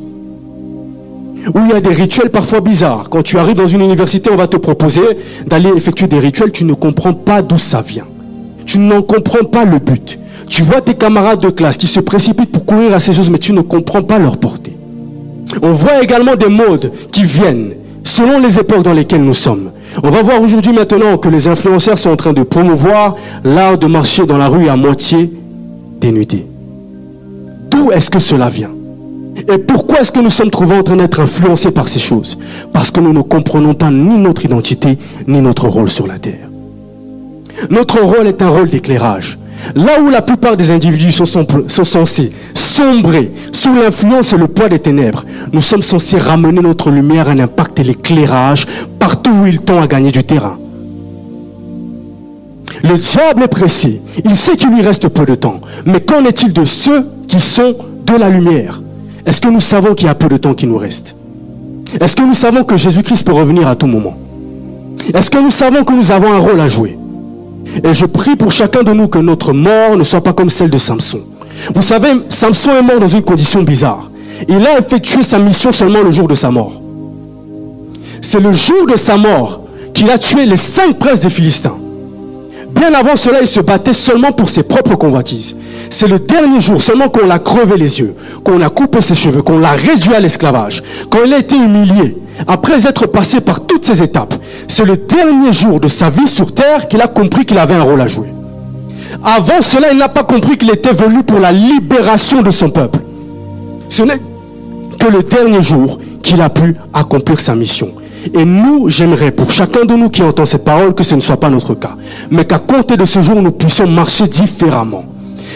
où 1.55 1.59
il 1.65 1.71
y 1.71 1.73
a 1.73 1.81
des 1.81 1.93
rituels 1.93 2.31
parfois 2.31 2.61
bizarres. 2.61 3.09
Quand 3.11 3.23
tu 3.23 3.39
arrives 3.39 3.57
dans 3.57 3.67
une 3.67 3.83
université, 3.83 4.31
on 4.33 4.37
va 4.37 4.47
te 4.47 4.57
proposer 4.57 5.03
d'aller 5.47 5.71
effectuer 5.75 6.07
des 6.07 6.19
rituels, 6.19 6.53
tu 6.53 6.65
ne 6.65 6.75
comprends 6.75 7.13
pas 7.15 7.43
d'où 7.43 7.59
ça 7.59 7.83
vient. 7.83 8.07
Tu 8.67 8.79
n'en 8.79 9.03
comprends 9.03 9.45
pas 9.45 9.65
le 9.65 9.79
but. 9.79 10.19
Tu 10.49 10.63
vois 10.63 10.81
tes 10.81 10.95
camarades 10.95 11.41
de 11.41 11.51
classe 11.51 11.77
qui 11.77 11.87
se 11.87 12.01
précipitent 12.01 12.53
pour 12.53 12.65
courir 12.65 12.95
à 12.95 13.01
ces 13.01 13.13
choses, 13.13 13.31
mais 13.31 13.39
tu 13.39 13.53
ne 13.53 13.61
comprends 13.61 14.03
pas 14.03 14.19
leur 14.19 14.39
portée. 14.39 14.77
On 15.63 15.73
voit 15.73 16.03
également 16.03 16.37
des 16.37 16.49
modes 16.49 16.93
qui 17.11 17.25
viennent 17.25 17.73
selon 18.21 18.39
les 18.39 18.59
époques 18.59 18.83
dans 18.83 18.93
lesquelles 18.93 19.25
nous 19.25 19.33
sommes. 19.33 19.71
On 20.03 20.11
va 20.11 20.23
voir 20.23 20.43
aujourd'hui 20.43 20.75
maintenant 20.75 21.17
que 21.17 21.31
les 21.31 21.49
influenceurs 21.49 21.97
sont 21.97 22.11
en 22.11 22.17
train 22.17 22.35
de 22.35 22.43
promouvoir 22.43 23.17
l'art 23.45 23.79
de 23.79 23.87
marcher 23.87 24.27
dans 24.27 24.37
la 24.37 24.49
rue 24.49 24.69
à 24.69 24.77
moitié 24.77 25.33
dénudé. 26.01 26.45
D'où 27.71 27.91
est-ce 27.93 28.11
que 28.11 28.19
cela 28.19 28.51
vient? 28.51 28.73
Et 29.49 29.57
pourquoi 29.57 30.01
est-ce 30.01 30.13
que 30.13 30.21
nous 30.21 30.29
sommes 30.29 30.51
trouvés 30.51 30.77
en 30.77 30.83
train 30.83 30.97
d'être 30.97 31.21
influencés 31.21 31.71
par 31.71 31.89
ces 31.89 31.99
choses? 31.99 32.37
Parce 32.75 32.91
que 32.91 33.01
nous 33.01 33.15
ne 33.15 33.23
comprenons 33.23 33.73
pas 33.73 33.91
ni 33.91 34.19
notre 34.19 34.45
identité, 34.45 34.99
ni 35.27 35.41
notre 35.41 35.69
rôle 35.69 35.89
sur 35.89 36.07
la 36.07 36.19
terre. 36.19 36.51
Notre 37.71 38.01
rôle 38.01 38.27
est 38.27 38.43
un 38.43 38.51
rôle 38.51 38.69
d'éclairage. 38.69 39.39
Là 39.75 40.01
où 40.01 40.11
la 40.11 40.23
plupart 40.23 40.57
des 40.57 40.71
individus 40.71 41.13
sont, 41.13 41.25
censés 41.69 42.33
sombrer 42.55 43.33
sous 43.53 43.75
l'influence 43.75 44.33
et 44.33 44.39
le 44.39 44.49
poids 44.49 44.69
des 44.69 44.79
ténèbres, 44.79 45.25
nous 45.53 45.61
sommes 45.61 45.83
censés 45.83 46.19
ramener 46.19 46.61
notre 46.61 46.91
lumière, 46.91 47.29
un 47.29 47.39
impact 47.39 47.81
et 47.81 47.85
l'éclairage 47.85 48.67
partout 48.99 49.31
où 49.31 49.47
il 49.47 49.61
tend 49.61 49.81
à 49.81 49.87
gagner 49.87 50.11
du 50.11 50.25
terrain. 50.25 50.57
Le 52.83 52.97
diable 52.97 53.43
est 53.43 53.49
pressé. 53.49 54.01
Il 54.25 54.37
sait 54.37 54.57
qu'il 54.57 54.71
lui 54.71 54.81
reste 54.81 55.09
peu 55.09 55.27
de 55.27 55.35
temps. 55.35 55.61
Mais 55.85 56.01
qu'en 56.01 56.25
est-il 56.25 56.53
de 56.53 56.65
ceux 56.65 57.07
qui 57.29 57.41
sont 57.41 57.77
de 58.07 58.15
la 58.17 58.29
lumière? 58.31 58.81
Est-ce 59.27 59.41
que 59.41 59.49
nous 59.49 59.61
savons 59.61 59.95
qu'il 59.95 60.07
y 60.07 60.11
a 60.11 60.15
peu 60.15 60.29
de 60.29 60.39
temps 60.39 60.55
qui 60.55 60.67
nous 60.67 60.79
reste? 60.79 61.15
Est-ce 62.01 62.17
que 62.17 62.23
nous 62.23 62.35
savons 62.35 62.65
que 62.65 62.77
Jésus-Christ 62.77 63.27
peut 63.27 63.33
revenir 63.33 63.69
à 63.69 63.77
tout 63.77 63.87
moment? 63.87 64.17
Est-ce 65.13 65.31
que 65.31 65.39
nous 65.39 65.51
savons 65.51 65.85
que 65.85 65.93
nous 65.93 66.11
avons 66.11 66.33
un 66.33 66.39
rôle 66.39 66.61
à 66.61 66.69
jouer? 66.69 66.97
Et 67.85 67.95
je 67.95 68.07
prie 68.07 68.37
pour 68.37 68.53
chacun 68.53 68.83
de 68.83 68.93
nous 68.93 69.09
que 69.09 69.19
notre 69.19 69.53
mort 69.53 69.97
ne 69.97 70.03
soit 70.05 70.23
pas 70.23 70.33
comme 70.33 70.51
celle 70.51 70.71
de 70.71 70.79
Samson. 70.79 71.21
Vous 71.75 71.83
savez, 71.83 72.09
Samson 72.29 72.73
est 72.73 72.83
mort 72.83 73.01
dans 73.01 73.07
une 73.07 73.23
condition 73.23 73.63
bizarre. 73.63 74.11
Il 74.49 74.67
a 74.67 74.79
effectué 74.79 75.23
sa 75.23 75.39
mission 75.39 75.73
seulement 75.73 76.03
le 76.03 76.11
jour 76.11 76.27
de 76.27 76.35
sa 76.35 76.51
mort. 76.51 76.81
C'est 78.23 78.41
le 78.41 78.53
jour 78.53 78.87
de 78.87 78.97
sa 78.97 79.17
mort 79.17 79.63
qu'il 79.95 80.11
a 80.11 80.19
tué 80.19 80.47
les 80.47 80.57
cinq 80.57 80.99
princes 80.99 81.21
des 81.21 81.31
Philistins. 81.31 81.77
Bien 82.75 82.95
avant 82.95 83.17
cela, 83.17 83.41
il 83.41 83.47
se 83.47 83.61
battait 83.61 83.93
seulement 83.93 84.33
pour 84.33 84.49
ses 84.49 84.63
propres 84.63 84.95
convoitises. 84.95 85.57
C'est 85.91 86.09
le 86.09 86.19
dernier 86.19 86.61
jour, 86.61 86.81
seulement 86.81 87.09
qu'on 87.09 87.27
l'a 87.27 87.39
crevé 87.39 87.77
les 87.77 88.01
yeux, 88.01 88.15
qu'on 88.45 88.61
a 88.61 88.69
coupé 88.69 89.01
ses 89.01 89.15
cheveux, 89.15 89.43
qu'on 89.43 89.59
l'a 89.59 89.73
réduit 89.73 90.15
à 90.15 90.21
l'esclavage, 90.21 90.83
quand 91.11 91.19
il 91.25 91.35
a 91.35 91.39
été 91.39 91.57
humilié, 91.57 92.17
après 92.47 92.87
être 92.87 93.07
passé 93.07 93.41
par 93.41 93.67
toutes 93.67 93.85
ces 93.85 94.03
étapes. 94.03 94.35
C'est 94.69 94.85
le 94.85 94.97
dernier 94.97 95.53
jour 95.53 95.81
de 95.81 95.89
sa 95.89 96.11
vie 96.11 96.29
sur 96.29 96.55
terre 96.55 96.89
qu'il 96.89 97.01
a 97.01 97.09
compris 97.09 97.45
qu'il 97.45 97.59
avait 97.59 97.75
un 97.75 97.83
rôle 97.83 98.01
à 98.01 98.07
jouer. 98.07 98.29
Avant 99.25 99.61
cela, 99.61 99.93
il 99.93 99.99
n'a 99.99 100.09
pas 100.09 100.23
compris 100.23 100.57
qu'il 100.57 100.71
était 100.71 100.93
venu 100.93 101.23
pour 101.25 101.41
la 101.41 101.53
libération 101.53 102.43
de 102.43 102.51
son 102.51 102.71
peuple. 102.71 103.01
Ce 103.89 104.03
n'est 104.03 104.21
que 104.99 105.09
le 105.09 105.23
dernier 105.23 105.63
jour 105.63 105.99
qu'il 106.23 106.41
a 106.41 106.49
pu 106.49 106.77
accomplir 106.93 107.41
sa 107.41 107.55
mission. 107.55 107.89
Et 108.35 108.45
nous, 108.45 108.89
j'aimerais 108.89 109.31
pour 109.31 109.51
chacun 109.51 109.85
de 109.85 109.95
nous 109.95 110.11
qui 110.11 110.23
entend 110.23 110.45
cette 110.45 110.65
parole 110.65 110.95
que 110.95 111.03
ce 111.03 111.15
ne 111.15 111.21
soit 111.21 111.39
pas 111.39 111.49
notre 111.51 111.75
cas, 111.75 111.97
mais 112.31 112.45
qu'à 112.45 112.59
compter 112.59 112.97
de 112.97 113.05
ce 113.05 113.21
jour, 113.21 113.41
nous 113.41 113.53
puissions 113.53 113.87
marcher 113.87 114.27
différemment. 114.27 115.05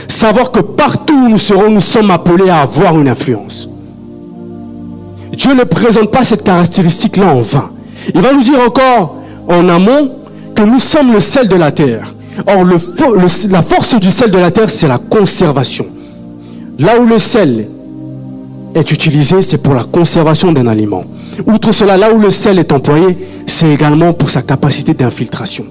Savoir 0.08 0.50
que 0.50 0.60
partout 0.60 1.14
où 1.14 1.28
nous 1.28 1.38
serons, 1.38 1.70
nous 1.70 1.80
sommes 1.80 2.10
appelés 2.10 2.48
à 2.48 2.62
avoir 2.62 2.98
une 2.98 3.08
influence. 3.08 3.68
Dieu 5.32 5.54
ne 5.54 5.64
présente 5.64 6.10
pas 6.10 6.24
cette 6.24 6.42
caractéristique-là 6.44 7.26
en 7.26 7.40
vain. 7.40 7.70
Il 8.14 8.20
va 8.20 8.32
nous 8.32 8.42
dire 8.42 8.60
encore 8.60 9.16
en 9.48 9.68
amont 9.68 10.10
que 10.54 10.62
nous 10.62 10.78
sommes 10.78 11.12
le 11.12 11.20
sel 11.20 11.48
de 11.48 11.56
la 11.56 11.72
terre. 11.72 12.14
Or, 12.46 12.64
la 12.64 13.62
force 13.62 13.98
du 13.98 14.10
sel 14.10 14.30
de 14.30 14.38
la 14.38 14.50
terre, 14.50 14.70
c'est 14.70 14.88
la 14.88 14.98
conservation. 14.98 15.86
Là 16.78 16.98
où 17.00 17.06
le 17.06 17.18
sel 17.18 17.68
est 18.74 18.90
utilisé, 18.90 19.42
c'est 19.42 19.58
pour 19.58 19.74
la 19.74 19.84
conservation 19.84 20.52
d'un 20.52 20.66
aliment. 20.66 21.04
Outre 21.46 21.72
cela, 21.72 21.96
là 21.96 22.12
où 22.12 22.18
le 22.18 22.30
sel 22.30 22.58
est 22.58 22.72
employé, 22.72 23.16
c'est 23.46 23.70
également 23.70 24.12
pour 24.12 24.30
sa 24.30 24.42
capacité 24.42 24.94
d'infiltration. 24.94 25.64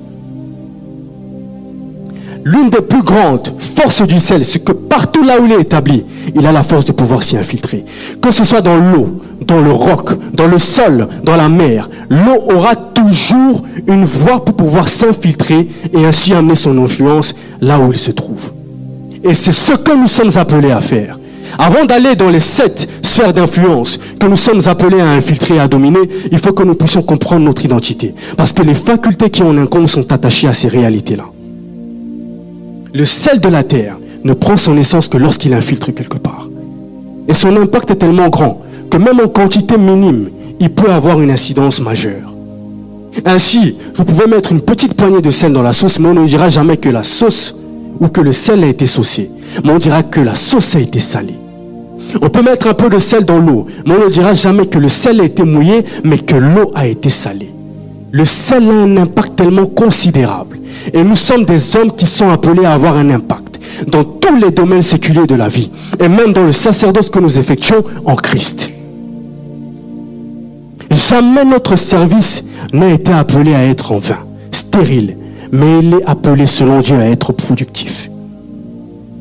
L'une 2.46 2.70
des 2.70 2.82
plus 2.82 3.04
grandes 3.04 3.54
forces 3.58 4.02
du 4.06 4.20
sel, 4.20 4.44
c'est 4.44 4.60
que 4.60 4.74
partout 4.74 5.24
là 5.24 5.40
où 5.40 5.46
il 5.46 5.54
est 5.54 5.62
établi, 5.62 6.04
il 6.36 6.46
a 6.46 6.52
la 6.52 6.62
force 6.62 6.84
de 6.84 6.92
pouvoir 6.92 7.24
s'y 7.24 7.38
infiltrer. 7.38 7.86
Que 8.22 8.32
ce 8.32 8.44
soit 8.44 8.62
dans 8.62 8.76
l'eau, 8.76 9.22
dans 9.48 9.62
le 9.62 9.72
roc, 9.72 10.10
dans 10.34 10.48
le 10.48 10.60
sol, 10.60 11.08
dans 11.24 11.38
la 11.38 11.48
mer, 11.48 11.90
l'eau 12.10 12.44
aura 12.54 12.76
toujours 12.76 13.64
une 13.88 14.04
voie 14.04 14.44
pour 14.44 14.56
pouvoir 14.56 14.90
s'infiltrer 14.90 15.70
et 15.94 16.06
ainsi 16.06 16.34
amener 16.34 16.56
son 16.56 16.78
influence 16.84 17.34
là 17.62 17.80
où 17.80 17.92
il 17.94 17.98
se 17.98 18.12
trouve. 18.12 18.52
Et 19.24 19.34
c'est 19.34 19.54
ce 19.54 19.74
que 19.74 19.96
nous 19.96 20.08
sommes 20.08 20.38
appelés 20.38 20.72
à 20.72 20.82
faire. 20.82 21.18
Avant 21.58 21.86
d'aller 21.86 22.16
dans 22.16 22.30
les 22.30 22.40
sept 22.40 22.88
sphères 23.02 23.34
d'influence 23.34 24.00
que 24.20 24.28
nous 24.28 24.36
sommes 24.36 24.62
appelés 24.66 25.02
à 25.02 25.10
infiltrer 25.10 25.56
et 25.56 25.60
à 25.60 25.68
dominer, 25.68 26.00
il 26.32 26.38
faut 26.40 26.54
que 26.54 26.64
nous 26.64 26.76
puissions 26.76 27.02
comprendre 27.04 27.46
notre 27.46 27.66
identité. 27.66 28.14
Parce 28.38 28.54
que 28.54 28.64
les 28.64 28.74
facultés 28.74 29.30
qui 29.30 29.44
en 29.44 29.58
incombent 29.58 29.88
sont 29.88 30.12
attachées 30.12 30.48
à 30.48 30.54
ces 30.54 30.68
réalités-là. 30.68 31.26
Le 32.94 33.06
sel 33.06 33.40
de 33.40 33.50
la 33.50 33.64
terre 33.64 33.98
ne 34.24 34.34
prend 34.34 34.58
son 34.58 34.78
essence 34.78 35.08
que 35.08 35.18
lorsqu'il 35.18 35.54
infiltre 35.54 35.92
quelque 35.92 36.18
part. 36.18 36.48
Et 37.28 37.34
son 37.34 37.56
impact 37.56 37.92
est 37.92 37.96
tellement 37.96 38.30
grand 38.30 38.62
que 38.90 38.98
même 38.98 39.20
en 39.20 39.28
quantité 39.28 39.78
minime, 39.78 40.30
il 40.60 40.70
peut 40.70 40.92
avoir 40.92 41.20
une 41.20 41.32
incidence 41.32 41.82
majeure. 41.82 42.34
Ainsi, 43.26 43.76
vous 43.96 44.06
pouvez 44.06 44.28
mettre 44.28 44.52
une 44.52 44.62
petite 44.62 44.96
poignée 44.96 45.22
de 45.22 45.32
sel 45.32 45.54
dans 45.54 45.62
la 45.62 45.74
sauce, 45.74 46.00
mais 46.00 46.10
on 46.10 46.14
ne 46.14 46.26
dira 46.26 46.50
jamais 46.50 46.78
que 46.78 46.90
la 46.90 47.04
sauce 47.04 47.56
ou 48.00 48.08
que 48.08 48.22
le 48.22 48.34
sel 48.34 48.64
a 48.64 48.68
été 48.68 48.86
saucé, 48.86 49.30
mais 49.64 49.72
on 49.72 49.78
dira 49.78 50.04
que 50.04 50.20
la 50.20 50.36
sauce 50.36 50.76
a 50.76 50.80
été 50.80 51.00
salée. 51.00 51.38
On 52.22 52.30
peut 52.30 52.42
mettre 52.42 52.68
un 52.68 52.74
peu 52.74 52.90
de 52.90 53.00
sel 53.00 53.26
dans 53.26 53.40
l'eau, 53.40 53.66
mais 53.86 53.94
on 53.94 54.06
ne 54.06 54.12
dira 54.12 54.34
jamais 54.34 54.66
que 54.66 54.78
le 54.78 54.90
sel 54.90 55.22
a 55.22 55.24
été 55.24 55.44
mouillé, 55.44 55.84
mais 56.04 56.18
que 56.18 56.36
l'eau 56.36 56.72
a 56.76 56.88
été 56.88 57.10
salée. 57.10 57.52
Le 58.12 58.26
sel 58.26 58.70
a 58.70 58.74
un 58.74 58.98
impact 58.98 59.36
tellement 59.38 59.66
considérable. 59.66 60.60
Et 60.94 61.04
nous 61.04 61.16
sommes 61.16 61.46
des 61.46 61.76
hommes 61.76 61.92
qui 61.92 62.06
sont 62.06 62.30
appelés 62.30 62.66
à 62.66 62.74
avoir 62.74 62.98
un 62.98 63.10
impact 63.10 63.60
dans 63.88 64.04
tous 64.04 64.36
les 64.36 64.52
domaines 64.52 64.82
séculiers 64.82 65.26
de 65.26 65.36
la 65.36 65.48
vie, 65.48 65.72
et 66.00 66.08
même 66.08 66.34
dans 66.34 66.46
le 66.46 66.52
sacerdoce 66.52 67.10
que 67.10 67.20
nous 67.20 67.40
effectuons 67.40 67.84
en 68.06 68.16
Christ. 68.16 68.72
Jamais 70.92 71.46
notre 71.46 71.76
service 71.76 72.44
n'a 72.72 72.90
été 72.90 73.12
appelé 73.12 73.56
à 73.56 73.64
être 73.64 73.92
en 73.92 73.98
vain, 73.98 74.20
stérile, 74.52 75.18
mais 75.54 75.80
il 75.82 75.94
est 75.94 76.06
appelé 76.06 76.48
selon 76.48 76.80
Dieu 76.80 76.98
à 76.98 77.06
être 77.06 77.32
productif. 77.32 78.10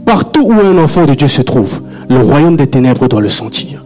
Partout 0.06 0.40
où 0.46 0.52
un 0.52 0.78
enfant 0.78 1.04
de 1.04 1.12
Dieu 1.12 1.28
se 1.28 1.42
trouve, 1.42 1.80
le 2.08 2.20
royaume 2.20 2.56
des 2.56 2.66
ténèbres 2.66 3.06
doit 3.06 3.20
le 3.20 3.28
sentir. 3.28 3.84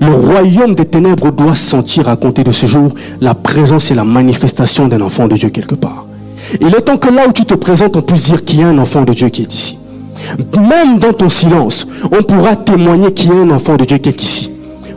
Le 0.00 0.10
royaume 0.10 0.74
des 0.74 0.86
ténèbres 0.86 1.30
doit 1.30 1.54
sentir 1.54 2.08
à 2.08 2.16
compter 2.16 2.42
de 2.42 2.50
ce 2.50 2.64
jour 2.64 2.94
la 3.20 3.34
présence 3.34 3.90
et 3.90 3.94
la 3.94 4.02
manifestation 4.02 4.88
d'un 4.88 5.02
enfant 5.02 5.28
de 5.28 5.36
Dieu 5.36 5.50
quelque 5.50 5.74
part. 5.74 6.06
Il 6.58 6.68
est 6.68 6.80
temps 6.80 6.96
que 6.96 7.10
là 7.10 7.28
où 7.28 7.32
tu 7.32 7.44
te 7.44 7.54
présentes, 7.54 7.96
on 7.96 8.02
puisse 8.02 8.24
dire 8.30 8.44
qu'il 8.44 8.60
y 8.60 8.62
a 8.62 8.68
un 8.68 8.78
enfant 8.78 9.02
de 9.02 9.12
Dieu 9.12 9.28
qui 9.28 9.42
est 9.42 9.54
ici. 9.54 9.78
Même 10.58 10.98
dans 10.98 11.12
ton 11.12 11.28
silence, 11.28 11.86
on 12.10 12.22
pourra 12.22 12.56
témoigner 12.56 13.12
qu'il 13.12 13.28
y 13.28 13.32
a 13.32 13.36
un 13.36 13.50
enfant 13.50 13.76
de 13.76 13.84
Dieu 13.84 13.98
qui 13.98 14.08
est 14.08 14.22
ici. 14.22 14.50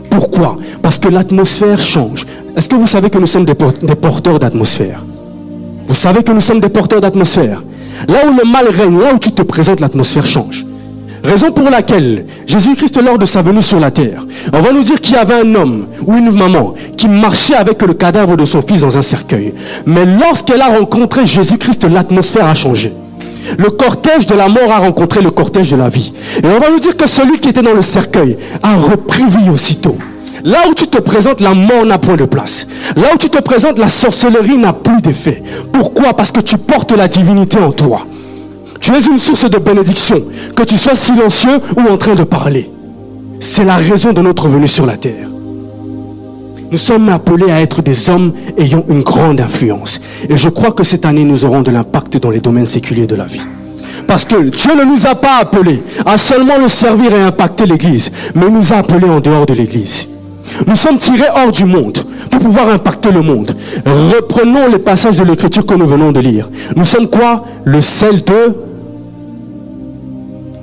Pourquoi? 0.08 0.56
Parce 0.80 0.98
que 0.98 1.08
l'atmosphère 1.08 1.78
change. 1.78 2.26
Est-ce 2.56 2.68
que 2.68 2.76
vous 2.76 2.86
savez 2.86 3.10
que 3.10 3.18
nous 3.18 3.26
sommes 3.26 3.44
des 3.44 3.54
porteurs 3.54 4.38
d'atmosphère? 4.38 5.04
Vous 5.88 5.94
savez 5.94 6.22
que 6.22 6.32
nous 6.32 6.40
sommes 6.40 6.60
des 6.60 6.68
porteurs 6.68 7.00
d'atmosphère. 7.00 7.62
Là 8.06 8.18
où 8.26 8.36
le 8.36 8.48
mal 8.48 8.68
règne, 8.68 9.00
là 9.00 9.14
où 9.14 9.18
tu 9.18 9.32
te 9.32 9.42
présentes, 9.42 9.80
l'atmosphère 9.80 10.26
change. 10.26 10.64
Raison 11.24 11.50
pour 11.50 11.68
laquelle 11.68 12.26
Jésus-Christ, 12.46 13.02
lors 13.02 13.18
de 13.18 13.26
sa 13.26 13.42
venue 13.42 13.62
sur 13.62 13.80
la 13.80 13.90
terre, 13.90 14.24
on 14.52 14.60
va 14.60 14.72
nous 14.72 14.84
dire 14.84 15.00
qu'il 15.00 15.16
y 15.16 15.18
avait 15.18 15.40
un 15.40 15.54
homme 15.54 15.86
ou 16.06 16.16
une 16.16 16.30
maman 16.30 16.74
qui 16.96 17.08
marchait 17.08 17.56
avec 17.56 17.82
le 17.82 17.94
cadavre 17.94 18.36
de 18.36 18.44
son 18.44 18.62
fils 18.62 18.82
dans 18.82 18.96
un 18.96 19.02
cercueil. 19.02 19.52
Mais 19.84 20.04
lorsqu'elle 20.04 20.60
a 20.60 20.68
rencontré 20.68 21.26
Jésus-Christ, 21.26 21.84
l'atmosphère 21.90 22.46
a 22.46 22.54
changé. 22.54 22.92
Le 23.56 23.70
cortège 23.70 24.26
de 24.26 24.34
la 24.34 24.48
mort 24.48 24.70
a 24.70 24.78
rencontré 24.78 25.22
le 25.22 25.30
cortège 25.30 25.70
de 25.70 25.76
la 25.76 25.88
vie. 25.88 26.12
Et 26.42 26.46
on 26.46 26.60
va 26.60 26.70
nous 26.70 26.80
dire 26.80 26.96
que 26.96 27.08
celui 27.08 27.40
qui 27.40 27.48
était 27.48 27.62
dans 27.62 27.74
le 27.74 27.82
cercueil 27.82 28.36
a 28.62 28.76
repris 28.76 29.24
vie 29.24 29.50
aussitôt. 29.50 29.96
Là 30.44 30.58
où 30.70 30.74
tu 30.74 30.86
te 30.86 30.98
présentes, 30.98 31.40
la 31.40 31.54
mort 31.54 31.84
n'a 31.84 31.98
point 31.98 32.16
de 32.16 32.24
place. 32.24 32.66
Là 32.96 33.08
où 33.14 33.18
tu 33.18 33.28
te 33.28 33.40
présentes, 33.40 33.78
la 33.78 33.88
sorcellerie 33.88 34.56
n'a 34.56 34.72
plus 34.72 35.00
d'effet. 35.00 35.42
Pourquoi? 35.72 36.14
Parce 36.14 36.32
que 36.32 36.40
tu 36.40 36.58
portes 36.58 36.92
la 36.92 37.08
divinité 37.08 37.58
en 37.58 37.72
toi. 37.72 38.00
Tu 38.80 38.92
es 38.94 39.00
une 39.00 39.18
source 39.18 39.50
de 39.50 39.58
bénédiction, 39.58 40.22
que 40.54 40.62
tu 40.62 40.76
sois 40.76 40.94
silencieux 40.94 41.60
ou 41.76 41.92
en 41.92 41.96
train 41.96 42.14
de 42.14 42.24
parler. 42.24 42.70
C'est 43.40 43.64
la 43.64 43.76
raison 43.76 44.12
de 44.12 44.20
notre 44.20 44.48
venue 44.48 44.68
sur 44.68 44.86
la 44.86 44.96
terre. 44.96 45.28
Nous 46.70 46.78
sommes 46.78 47.08
appelés 47.08 47.50
à 47.50 47.60
être 47.60 47.82
des 47.82 48.10
hommes 48.10 48.32
ayant 48.56 48.84
une 48.88 49.02
grande 49.02 49.40
influence. 49.40 50.00
Et 50.28 50.36
je 50.36 50.48
crois 50.48 50.72
que 50.72 50.84
cette 50.84 51.06
année, 51.06 51.24
nous 51.24 51.44
aurons 51.44 51.62
de 51.62 51.70
l'impact 51.70 52.18
dans 52.18 52.30
les 52.30 52.40
domaines 52.40 52.66
séculiers 52.66 53.06
de 53.06 53.16
la 53.16 53.24
vie. 53.24 53.40
Parce 54.06 54.24
que 54.24 54.36
Dieu 54.36 54.74
ne 54.74 54.84
nous 54.84 55.06
a 55.06 55.14
pas 55.14 55.38
appelés 55.40 55.82
à 56.04 56.16
seulement 56.18 56.58
le 56.58 56.68
servir 56.68 57.14
et 57.14 57.22
impacter 57.22 57.66
l'Église, 57.66 58.12
mais 58.34 58.50
nous 58.50 58.72
a 58.72 58.76
appelés 58.76 59.08
en 59.08 59.20
dehors 59.20 59.46
de 59.46 59.54
l'Église. 59.54 60.08
Nous 60.66 60.76
sommes 60.76 60.98
tirés 60.98 61.28
hors 61.34 61.52
du 61.52 61.64
monde 61.64 61.98
pour 62.30 62.40
pouvoir 62.40 62.68
impacter 62.68 63.10
le 63.10 63.22
monde. 63.22 63.56
Reprenons 63.84 64.68
les 64.68 64.78
passages 64.78 65.16
de 65.16 65.24
l'Écriture 65.24 65.64
que 65.66 65.74
nous 65.74 65.86
venons 65.86 66.12
de 66.12 66.20
lire. 66.20 66.48
Nous 66.76 66.84
sommes 66.84 67.08
quoi? 67.08 67.44
Le 67.64 67.80
sel 67.80 68.22
de 68.24 68.56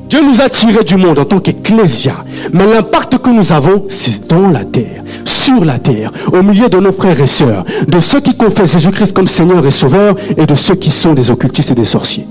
Dieu 0.08 0.20
nous 0.24 0.40
a 0.40 0.50
tirés 0.50 0.84
du 0.84 0.98
monde 0.98 1.20
en 1.20 1.26
tant 1.26 1.40
qu'ecclésia. 1.40 2.14
Mais 2.54 2.66
l'impact 2.68 3.18
que 3.18 3.30
nous 3.30 3.52
avons, 3.52 3.86
c'est 3.88 4.28
dans 4.30 4.50
la 4.50 4.64
terre, 4.64 5.04
sur 5.24 5.66
la 5.66 5.80
terre, 5.80 6.12
au 6.32 6.44
milieu 6.44 6.70
de 6.70 6.78
nos 6.78 6.92
frères 6.92 7.20
et 7.20 7.28
sœurs, 7.28 7.66
de 7.88 8.00
ceux 8.00 8.22
qui 8.22 8.36
confessent 8.36 8.74
Jésus-Christ 8.74 9.14
comme 9.14 9.28
Seigneur 9.28 9.66
et 9.66 9.72
Sauveur 9.72 10.16
et 10.38 10.46
de 10.46 10.56
ceux 10.56 10.76
qui 10.76 10.92
sont 10.92 11.14
des 11.14 11.32
occultistes 11.32 11.72
et 11.72 11.76
des 11.76 11.86
sorciers. 11.86 12.28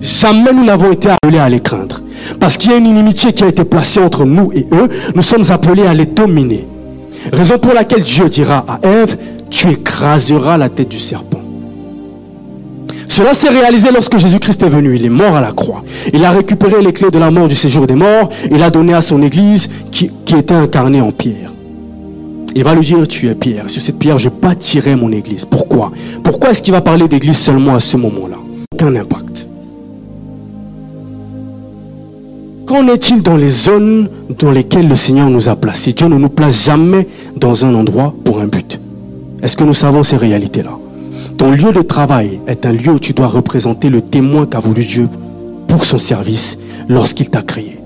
Jamais 0.00 0.52
nous 0.52 0.64
n'avons 0.64 0.92
été 0.92 1.08
appelés 1.10 1.38
à 1.38 1.48
les 1.48 1.60
craindre. 1.60 2.02
Parce 2.38 2.56
qu'il 2.56 2.70
y 2.70 2.74
a 2.74 2.76
une 2.76 2.86
inimitié 2.86 3.32
qui 3.32 3.42
a 3.42 3.48
été 3.48 3.64
placée 3.64 4.00
entre 4.00 4.24
nous 4.24 4.52
et 4.54 4.66
eux, 4.72 4.88
nous 5.14 5.22
sommes 5.22 5.44
appelés 5.50 5.86
à 5.86 5.94
les 5.94 6.06
dominer. 6.06 6.66
Raison 7.32 7.58
pour 7.58 7.74
laquelle 7.74 8.02
Dieu 8.02 8.28
dira 8.28 8.64
à 8.68 8.86
Ève, 8.86 9.16
tu 9.50 9.70
écraseras 9.70 10.56
la 10.56 10.68
tête 10.68 10.88
du 10.88 10.98
serpent. 10.98 11.38
Cela 13.08 13.34
s'est 13.34 13.48
réalisé 13.48 13.88
lorsque 13.92 14.16
Jésus-Christ 14.16 14.62
est 14.62 14.68
venu. 14.68 14.94
Il 14.94 15.04
est 15.04 15.08
mort 15.08 15.34
à 15.34 15.40
la 15.40 15.52
croix. 15.52 15.82
Il 16.12 16.24
a 16.24 16.30
récupéré 16.30 16.82
les 16.82 16.92
clés 16.92 17.10
de 17.10 17.18
la 17.18 17.30
mort 17.30 17.48
du 17.48 17.54
séjour 17.54 17.86
des 17.86 17.96
morts. 17.96 18.28
Il 18.50 18.62
a 18.62 18.70
donné 18.70 18.94
à 18.94 19.00
son 19.00 19.22
Église 19.22 19.68
qui, 19.90 20.10
était 20.36 20.54
incarnée 20.54 21.00
en 21.00 21.10
pierre. 21.10 21.50
Il 22.54 22.62
va 22.62 22.74
lui 22.74 22.84
dire, 22.84 23.08
tu 23.08 23.28
es 23.28 23.34
pierre. 23.34 23.64
Sur 23.68 23.82
cette 23.82 23.98
pierre, 23.98 24.18
je 24.18 24.28
bâtirai 24.28 24.94
mon 24.94 25.10
Église. 25.10 25.46
Pourquoi? 25.46 25.90
Pourquoi 26.22 26.50
est-ce 26.50 26.62
qu'il 26.62 26.72
va 26.72 26.80
parler 26.80 27.08
d'Église 27.08 27.38
seulement 27.38 27.74
à 27.74 27.80
ce 27.80 27.96
moment-là? 27.96 28.36
Aucun 28.72 28.94
impact. 28.94 29.47
Qu'en 32.68 32.86
est-il 32.86 33.22
dans 33.22 33.38
les 33.38 33.48
zones 33.48 34.10
dans 34.38 34.50
lesquelles 34.50 34.88
le 34.88 34.94
Seigneur 34.94 35.30
nous 35.30 35.48
a 35.48 35.56
placés? 35.56 35.94
Dieu 35.94 36.06
ne 36.06 36.18
nous 36.18 36.28
place 36.28 36.66
jamais 36.66 37.08
dans 37.34 37.64
un 37.64 37.74
endroit 37.74 38.14
pour 38.24 38.40
un 38.40 38.46
but. 38.46 38.78
Est-ce 39.42 39.56
que 39.56 39.64
nous 39.64 39.72
savons 39.72 40.02
ces 40.02 40.18
réalités-là? 40.18 40.78
Ton 41.38 41.50
lieu 41.50 41.72
de 41.72 41.80
travail 41.80 42.40
est 42.46 42.66
un 42.66 42.72
lieu 42.72 42.90
où 42.90 42.98
tu 42.98 43.14
dois 43.14 43.28
représenter 43.28 43.88
le 43.88 44.02
témoin 44.02 44.44
qu'a 44.44 44.58
voulu 44.58 44.84
Dieu 44.84 45.08
pour 45.66 45.82
son 45.86 45.96
service 45.96 46.58
lorsqu'il 46.90 47.30
t'a 47.30 47.40
créé. 47.40 47.78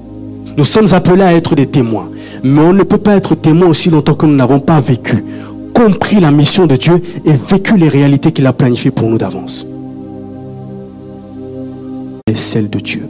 Nous 0.56 0.64
sommes 0.64 0.92
appelés 0.92 1.22
à 1.22 1.32
être 1.32 1.54
des 1.54 1.66
témoins, 1.66 2.08
mais 2.42 2.62
on 2.62 2.72
ne 2.72 2.82
peut 2.82 2.98
pas 2.98 3.14
être 3.14 3.36
témoin 3.36 3.68
aussi 3.68 3.88
longtemps 3.88 4.14
que 4.14 4.26
nous 4.26 4.34
n'avons 4.34 4.58
pas 4.58 4.80
vécu, 4.80 5.24
compris 5.74 6.18
la 6.18 6.32
mission 6.32 6.66
de 6.66 6.74
Dieu 6.74 7.00
et 7.24 7.34
vécu 7.34 7.76
les 7.76 7.88
réalités 7.88 8.32
qu'il 8.32 8.48
a 8.48 8.52
planifiées 8.52 8.90
pour 8.90 9.08
nous 9.08 9.18
d'avance. 9.18 9.64
Et 12.26 12.34
celle 12.34 12.68
de 12.68 12.80
Dieu. 12.80 13.08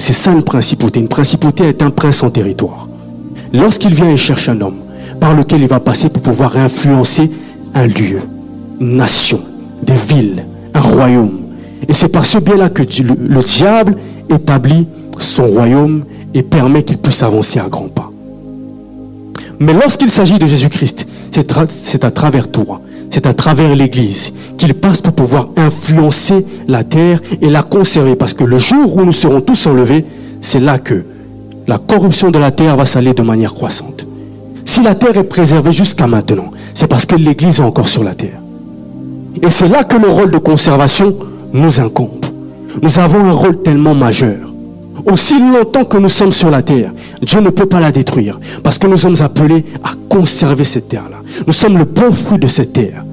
C'est 0.00 0.14
ça 0.14 0.32
une 0.32 0.42
principauté. 0.42 0.98
Une 0.98 1.08
principauté 1.08 1.64
est 1.64 1.82
un 1.82 1.90
prince 1.90 2.22
en 2.22 2.30
territoire. 2.30 2.88
Lorsqu'il 3.52 3.92
vient 3.92 4.08
et 4.08 4.16
cherche 4.16 4.48
un 4.48 4.58
homme 4.62 4.78
par 5.20 5.36
lequel 5.36 5.60
il 5.60 5.68
va 5.68 5.78
passer 5.78 6.08
pour 6.08 6.22
pouvoir 6.22 6.56
influencer 6.56 7.30
un 7.74 7.86
lieu, 7.86 8.20
une 8.80 8.96
nation, 8.96 9.40
des 9.82 9.92
villes, 9.92 10.46
un 10.72 10.80
royaume. 10.80 11.40
Et 11.86 11.92
c'est 11.92 12.08
par 12.08 12.24
ce 12.24 12.38
biais-là 12.38 12.70
que 12.70 12.82
le, 12.82 13.42
diable 13.42 13.94
établit 14.30 14.88
son 15.18 15.46
royaume 15.46 16.04
et 16.32 16.42
permet 16.42 16.82
qu'il 16.82 16.96
puisse 16.96 17.22
avancer 17.22 17.60
à 17.60 17.68
grands 17.68 17.88
pas. 17.88 18.10
Mais 19.58 19.74
lorsqu'il 19.74 20.08
s'agit 20.08 20.38
de 20.38 20.46
Jésus-Christ, 20.46 21.06
c'est 21.30 22.04
à 22.04 22.10
travers 22.10 22.50
toi, 22.50 22.80
c'est 23.10 23.26
à 23.26 23.34
travers 23.34 23.74
l'Église 23.74 24.32
qu'il 24.56 24.72
passe 24.74 25.00
pour 25.00 25.12
pouvoir 25.12 25.48
influencer 25.56 26.46
la 26.68 26.84
terre 26.84 27.20
et 27.42 27.50
la 27.50 27.62
conserver. 27.62 28.14
Parce 28.14 28.34
que 28.34 28.44
le 28.44 28.56
jour 28.56 28.96
où 28.96 29.04
nous 29.04 29.12
serons 29.12 29.40
tous 29.40 29.66
enlevés, 29.66 30.04
c'est 30.40 30.60
là 30.60 30.78
que 30.78 31.04
la 31.66 31.78
corruption 31.78 32.30
de 32.30 32.38
la 32.38 32.52
terre 32.52 32.76
va 32.76 32.86
s'aller 32.86 33.12
de 33.12 33.22
manière 33.22 33.52
croissante. 33.52 34.06
Si 34.64 34.82
la 34.82 34.94
terre 34.94 35.16
est 35.16 35.24
préservée 35.24 35.72
jusqu'à 35.72 36.06
maintenant, 36.06 36.52
c'est 36.72 36.86
parce 36.86 37.04
que 37.04 37.16
l'Église 37.16 37.58
est 37.58 37.64
encore 37.64 37.88
sur 37.88 38.04
la 38.04 38.14
terre. 38.14 38.40
Et 39.42 39.50
c'est 39.50 39.68
là 39.68 39.84
que 39.84 39.96
le 39.96 40.08
rôle 40.08 40.30
de 40.30 40.38
conservation 40.38 41.14
nous 41.52 41.80
incombe. 41.80 42.26
Nous 42.80 42.98
avons 42.98 43.24
un 43.24 43.32
rôle 43.32 43.60
tellement 43.62 43.94
majeur. 43.94 44.49
Aussi 45.06 45.40
longtemps 45.40 45.84
que 45.84 45.96
nous 45.96 46.08
sommes 46.08 46.32
sur 46.32 46.50
la 46.50 46.62
terre, 46.62 46.92
Dieu 47.22 47.40
ne 47.40 47.50
peut 47.50 47.66
pas 47.66 47.80
la 47.80 47.92
détruire 47.92 48.38
parce 48.62 48.78
que 48.78 48.86
nous 48.86 48.96
sommes 48.96 49.16
appelés 49.20 49.64
à 49.82 49.90
conserver 50.08 50.64
cette 50.64 50.88
terre-là. 50.88 51.18
Nous 51.46 51.52
sommes 51.52 51.78
le 51.78 51.84
bon 51.84 52.10
fruit 52.12 52.38
de 52.38 52.46
cette 52.46 52.72
terre. 52.72 53.04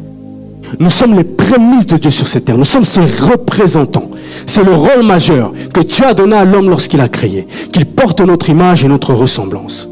Nous 0.80 0.90
sommes 0.90 1.16
les 1.16 1.24
prémices 1.24 1.88
de 1.88 1.98
Dieu 1.98 2.12
sur 2.12 2.28
cette 2.28 2.46
terre. 2.46 2.58
Nous 2.58 2.64
sommes 2.64 2.84
ses 2.84 3.02
représentants. 3.02 4.12
C'est 4.46 4.64
le 4.64 4.74
rôle 4.74 5.04
majeur 5.06 5.54
que 5.74 5.82
Dieu 5.82 6.06
a 6.06 6.14
donné 6.14 6.36
à 6.36 6.46
l'homme 6.46 6.70
lorsqu'il 6.70 7.00
a 7.00 7.08
créé, 7.08 7.48
qu'il 7.72 7.86
porte 7.86 8.20
notre 8.22 8.50
image 8.50 8.84
et 8.84 8.88
notre 8.88 9.14
ressemblance. 9.14 9.88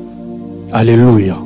Alléluia. 0.74 1.38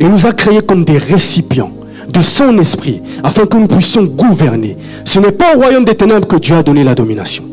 Il 0.00 0.08
nous 0.08 0.26
a 0.26 0.32
créés 0.32 0.62
comme 0.62 0.84
des 0.84 0.98
récipients 0.98 1.70
de 2.08 2.20
son 2.20 2.58
esprit, 2.58 3.00
afin 3.22 3.46
que 3.46 3.56
nous 3.56 3.66
puissions 3.66 4.04
gouverner. 4.04 4.76
Ce 5.04 5.18
n'est 5.20 5.32
pas 5.32 5.54
au 5.54 5.60
royaume 5.60 5.84
des 5.84 5.94
ténèbres 5.94 6.26
que 6.28 6.36
Dieu 6.36 6.56
a 6.56 6.62
donné 6.62 6.84
la 6.84 6.94
domination. 6.94 7.44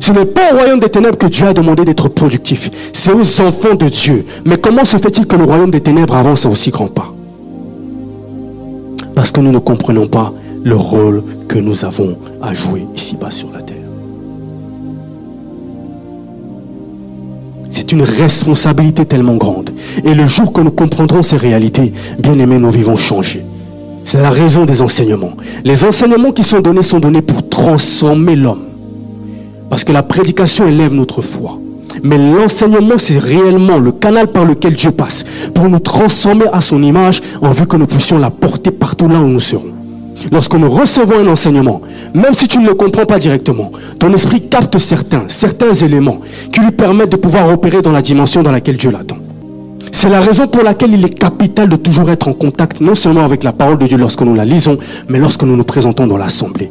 Ce 0.00 0.12
n'est 0.12 0.24
pas 0.24 0.52
au 0.52 0.56
royaume 0.56 0.80
des 0.80 0.88
ténèbres 0.88 1.18
que 1.18 1.26
Dieu 1.26 1.46
a 1.46 1.52
demandé 1.52 1.84
d'être 1.84 2.08
productif. 2.08 2.70
C'est 2.92 3.12
aux 3.12 3.40
enfants 3.42 3.74
de 3.74 3.86
Dieu. 3.86 4.24
Mais 4.46 4.56
comment 4.56 4.84
se 4.84 4.96
fait-il 4.96 5.26
que 5.26 5.36
le 5.36 5.44
royaume 5.44 5.70
des 5.70 5.82
ténèbres 5.82 6.16
avance 6.16 6.46
à 6.46 6.48
aussi 6.48 6.70
grands 6.70 6.88
pas? 6.88 7.12
Parce 9.14 9.30
que 9.30 9.40
nous 9.40 9.52
ne 9.52 9.58
comprenons 9.58 10.08
pas 10.08 10.32
le 10.64 10.74
rôle 10.74 11.22
que 11.46 11.58
nous 11.58 11.84
avons 11.84 12.16
à 12.40 12.54
jouer 12.54 12.86
ici-bas 12.96 13.30
sur 13.30 13.52
la 13.52 13.60
terre. 13.60 13.76
C'est 17.68 17.92
une 17.92 18.02
responsabilité 18.02 19.04
tellement 19.04 19.36
grande. 19.36 19.70
Et 20.04 20.14
le 20.14 20.26
jour 20.26 20.52
que 20.52 20.62
nous 20.62 20.72
comprendrons 20.72 21.22
ces 21.22 21.36
réalités, 21.36 21.92
bien 22.18 22.38
aimés, 22.38 22.58
nous 22.58 22.70
vivons 22.70 22.96
changer. 22.96 23.44
C'est 24.04 24.22
la 24.22 24.30
raison 24.30 24.64
des 24.64 24.80
enseignements. 24.80 25.34
Les 25.62 25.84
enseignements 25.84 26.32
qui 26.32 26.42
sont 26.42 26.60
donnés 26.60 26.82
sont 26.82 27.00
donnés 27.00 27.22
pour 27.22 27.48
transformer 27.48 28.34
l'homme. 28.34 28.69
Parce 29.70 29.84
que 29.84 29.92
la 29.92 30.02
prédication 30.02 30.66
élève 30.66 30.92
notre 30.92 31.22
foi. 31.22 31.58
Mais 32.02 32.18
l'enseignement, 32.18 32.98
c'est 32.98 33.18
réellement 33.18 33.78
le 33.78 33.92
canal 33.92 34.26
par 34.28 34.44
lequel 34.44 34.74
Dieu 34.74 34.90
passe 34.90 35.24
pour 35.54 35.68
nous 35.68 35.78
transformer 35.78 36.46
à 36.52 36.60
son 36.60 36.82
image 36.82 37.22
en 37.40 37.50
vue 37.50 37.66
que 37.66 37.76
nous 37.76 37.86
puissions 37.86 38.18
la 38.18 38.30
porter 38.30 38.72
partout 38.72 39.08
là 39.08 39.20
où 39.20 39.26
nous 39.26 39.40
serons. 39.40 39.72
Lorsque 40.30 40.54
nous 40.54 40.68
recevons 40.68 41.20
un 41.20 41.28
enseignement, 41.28 41.80
même 42.12 42.34
si 42.34 42.46
tu 42.46 42.58
ne 42.58 42.66
le 42.66 42.74
comprends 42.74 43.06
pas 43.06 43.18
directement, 43.18 43.70
ton 43.98 44.12
esprit 44.12 44.42
capte 44.48 44.76
certains, 44.76 45.24
certains 45.28 45.72
éléments 45.72 46.20
qui 46.52 46.60
lui 46.60 46.72
permettent 46.72 47.12
de 47.12 47.16
pouvoir 47.16 47.48
opérer 47.50 47.80
dans 47.80 47.92
la 47.92 48.02
dimension 48.02 48.42
dans 48.42 48.52
laquelle 48.52 48.76
Dieu 48.76 48.90
l'attend. 48.90 49.16
C'est 49.92 50.10
la 50.10 50.20
raison 50.20 50.46
pour 50.46 50.62
laquelle 50.62 50.92
il 50.92 51.04
est 51.04 51.18
capital 51.18 51.68
de 51.68 51.76
toujours 51.76 52.10
être 52.10 52.28
en 52.28 52.32
contact, 52.32 52.80
non 52.80 52.94
seulement 52.94 53.24
avec 53.24 53.44
la 53.44 53.52
parole 53.52 53.78
de 53.78 53.86
Dieu 53.86 53.98
lorsque 53.98 54.22
nous 54.22 54.34
la 54.34 54.44
lisons, 54.44 54.78
mais 55.08 55.18
lorsque 55.18 55.42
nous 55.42 55.56
nous 55.56 55.64
présentons 55.64 56.06
dans 56.06 56.18
l'assemblée. 56.18 56.70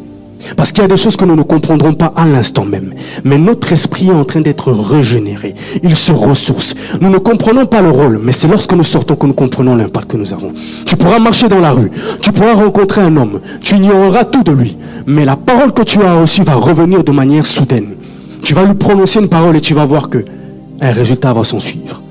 Parce 0.55 0.71
qu'il 0.71 0.81
y 0.81 0.85
a 0.85 0.87
des 0.87 0.97
choses 0.97 1.15
que 1.15 1.25
nous 1.25 1.35
ne 1.35 1.43
comprendrons 1.43 1.93
pas 1.93 2.13
à 2.15 2.25
l'instant 2.25 2.65
même. 2.65 2.93
Mais 3.23 3.37
notre 3.37 3.71
esprit 3.71 4.07
est 4.07 4.13
en 4.13 4.23
train 4.23 4.41
d'être 4.41 4.71
régénéré. 4.71 5.55
Il 5.83 5.95
se 5.95 6.11
ressource. 6.11 6.75
Nous 7.01 7.09
ne 7.09 7.17
comprenons 7.17 7.65
pas 7.65 7.81
le 7.81 7.89
rôle, 7.89 8.19
mais 8.23 8.31
c'est 8.31 8.47
lorsque 8.47 8.73
nous 8.73 8.83
sortons 8.83 9.15
que 9.15 9.27
nous 9.27 9.33
comprenons 9.33 9.75
l'impact 9.75 10.11
que 10.11 10.17
nous 10.17 10.33
avons. 10.33 10.53
Tu 10.85 10.95
pourras 10.95 11.19
marcher 11.19 11.47
dans 11.49 11.59
la 11.59 11.71
rue. 11.71 11.91
Tu 12.21 12.31
pourras 12.31 12.53
rencontrer 12.53 13.01
un 13.01 13.15
homme. 13.17 13.41
Tu 13.61 13.75
ignoreras 13.75 14.25
tout 14.25 14.43
de 14.43 14.51
lui. 14.51 14.77
Mais 15.05 15.25
la 15.25 15.35
parole 15.35 15.73
que 15.73 15.83
tu 15.83 16.01
as 16.03 16.19
reçue 16.19 16.43
va 16.43 16.55
revenir 16.55 17.03
de 17.03 17.11
manière 17.11 17.45
soudaine. 17.45 17.95
Tu 18.41 18.53
vas 18.53 18.63
lui 18.63 18.75
prononcer 18.75 19.19
une 19.19 19.29
parole 19.29 19.57
et 19.57 19.61
tu 19.61 19.73
vas 19.73 19.85
voir 19.85 20.09
que 20.09 20.23
un 20.81 20.91
résultat 20.91 21.33
va 21.33 21.43
s'en 21.43 21.59
suivre. 21.59 22.01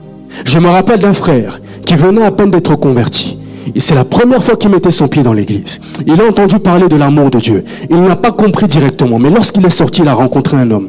Je 0.44 0.58
me 0.58 0.68
rappelle 0.68 0.98
d'un 0.98 1.12
frère 1.12 1.60
qui 1.84 1.94
venait 1.94 2.24
à 2.24 2.30
peine 2.30 2.50
d'être 2.50 2.74
converti. 2.76 3.37
C'est 3.76 3.94
la 3.94 4.04
première 4.04 4.42
fois 4.42 4.56
qu'il 4.56 4.70
mettait 4.70 4.90
son 4.90 5.08
pied 5.08 5.22
dans 5.22 5.32
l'église. 5.32 5.80
Il 6.06 6.20
a 6.20 6.26
entendu 6.26 6.58
parler 6.58 6.88
de 6.88 6.96
l'amour 6.96 7.30
de 7.30 7.38
Dieu. 7.38 7.64
Il 7.90 8.00
n'a 8.00 8.16
pas 8.16 8.32
compris 8.32 8.66
directement, 8.66 9.18
mais 9.18 9.30
lorsqu'il 9.30 9.64
est 9.66 9.70
sorti, 9.70 10.02
il 10.02 10.08
a 10.08 10.14
rencontré 10.14 10.56
un 10.56 10.70
homme. 10.70 10.88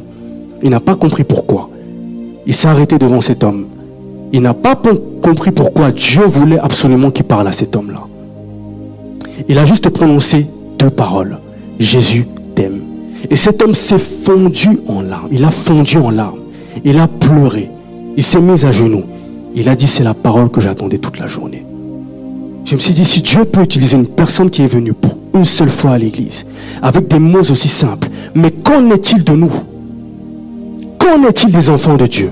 Il 0.62 0.70
n'a 0.70 0.80
pas 0.80 0.94
compris 0.94 1.24
pourquoi. 1.24 1.70
Il 2.46 2.54
s'est 2.54 2.68
arrêté 2.68 2.98
devant 2.98 3.20
cet 3.20 3.44
homme. 3.44 3.66
Il 4.32 4.42
n'a 4.42 4.54
pas 4.54 4.80
compris 5.22 5.50
pourquoi 5.50 5.90
Dieu 5.90 6.24
voulait 6.24 6.58
absolument 6.58 7.10
qu'il 7.10 7.24
parle 7.24 7.48
à 7.48 7.52
cet 7.52 7.76
homme-là. 7.76 8.02
Il 9.48 9.58
a 9.58 9.64
juste 9.64 9.88
prononcé 9.90 10.46
deux 10.78 10.90
paroles. 10.90 11.38
Jésus 11.78 12.26
t'aime. 12.54 12.80
Et 13.30 13.36
cet 13.36 13.62
homme 13.62 13.74
s'est 13.74 13.98
fondu 13.98 14.80
en 14.86 15.02
larmes. 15.02 15.28
Il 15.32 15.44
a 15.44 15.50
fondu 15.50 15.98
en 15.98 16.10
larmes. 16.10 16.38
Il 16.84 16.98
a 16.98 17.08
pleuré. 17.08 17.70
Il 18.16 18.22
s'est 18.22 18.40
mis 18.40 18.64
à 18.64 18.70
genoux. 18.70 19.04
Il 19.54 19.68
a 19.68 19.74
dit, 19.74 19.86
c'est 19.86 20.04
la 20.04 20.14
parole 20.14 20.50
que 20.50 20.60
j'attendais 20.60 20.98
toute 20.98 21.18
la 21.18 21.26
journée. 21.26 21.64
Je 22.70 22.76
me 22.76 22.80
suis 22.80 22.94
dit, 22.94 23.04
si 23.04 23.20
Dieu 23.20 23.44
peut 23.44 23.62
utiliser 23.62 23.96
une 23.96 24.06
personne 24.06 24.48
qui 24.48 24.62
est 24.62 24.68
venue 24.68 24.92
pour 24.92 25.16
une 25.34 25.44
seule 25.44 25.70
fois 25.70 25.90
à 25.90 25.98
l'église, 25.98 26.46
avec 26.80 27.08
des 27.08 27.18
mots 27.18 27.40
aussi 27.50 27.66
simples, 27.66 28.06
mais 28.32 28.52
qu'en 28.52 28.88
est-il 28.92 29.24
de 29.24 29.32
nous? 29.32 29.50
Qu'en 30.96 31.20
est-il 31.24 31.50
des 31.50 31.68
enfants 31.68 31.96
de 31.96 32.06
Dieu 32.06 32.30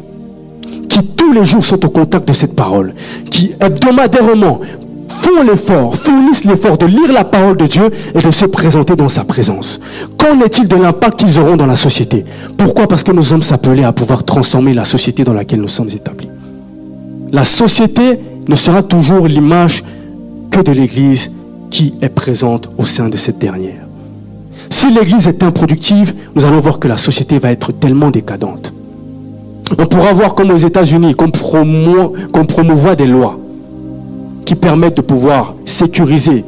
qui 0.88 1.04
tous 1.04 1.32
les 1.32 1.44
jours 1.44 1.64
sont 1.64 1.84
au 1.84 1.90
contact 1.90 2.28
de 2.28 2.32
cette 2.32 2.54
parole, 2.54 2.94
qui 3.32 3.50
hebdomadairement 3.60 4.60
font 5.08 5.42
l'effort, 5.42 5.96
fournissent 5.96 6.44
l'effort 6.44 6.78
de 6.78 6.86
lire 6.86 7.12
la 7.12 7.24
parole 7.24 7.56
de 7.56 7.66
Dieu 7.66 7.90
et 8.14 8.20
de 8.20 8.30
se 8.30 8.46
présenter 8.46 8.94
dans 8.94 9.08
sa 9.08 9.24
présence? 9.24 9.80
Qu'en 10.16 10.40
est-il 10.40 10.68
de 10.68 10.76
l'impact 10.76 11.18
qu'ils 11.18 11.40
auront 11.40 11.56
dans 11.56 11.66
la 11.66 11.74
société? 11.74 12.24
Pourquoi? 12.56 12.86
Parce 12.86 13.02
que 13.02 13.10
nous 13.10 13.24
sommes 13.24 13.42
appelés 13.50 13.82
à 13.82 13.92
pouvoir 13.92 14.22
transformer 14.22 14.72
la 14.72 14.84
société 14.84 15.24
dans 15.24 15.34
laquelle 15.34 15.60
nous 15.60 15.66
sommes 15.66 15.90
établis. 15.90 16.28
La 17.32 17.42
société 17.42 18.20
ne 18.48 18.54
sera 18.54 18.84
toujours 18.84 19.26
l'image 19.26 19.82
que 20.50 20.60
de 20.60 20.72
l'Église 20.72 21.32
qui 21.70 21.94
est 22.00 22.08
présente 22.08 22.70
au 22.78 22.84
sein 22.84 23.08
de 23.08 23.16
cette 23.16 23.38
dernière. 23.38 23.86
Si 24.70 24.90
l'Église 24.90 25.28
est 25.28 25.42
improductive, 25.42 26.14
nous 26.34 26.44
allons 26.44 26.60
voir 26.60 26.78
que 26.78 26.88
la 26.88 26.96
société 26.96 27.38
va 27.38 27.50
être 27.50 27.72
tellement 27.72 28.10
décadente. 28.10 28.72
On 29.78 29.86
pourra 29.86 30.12
voir 30.12 30.34
comme 30.34 30.50
aux 30.50 30.56
États-Unis, 30.56 31.14
qu'on 31.14 31.30
promouvoit 31.30 32.96
des 32.96 33.06
lois 33.06 33.38
qui 34.44 34.54
permettent 34.54 34.96
de 34.96 35.02
pouvoir 35.02 35.54
sécuriser 35.66 36.44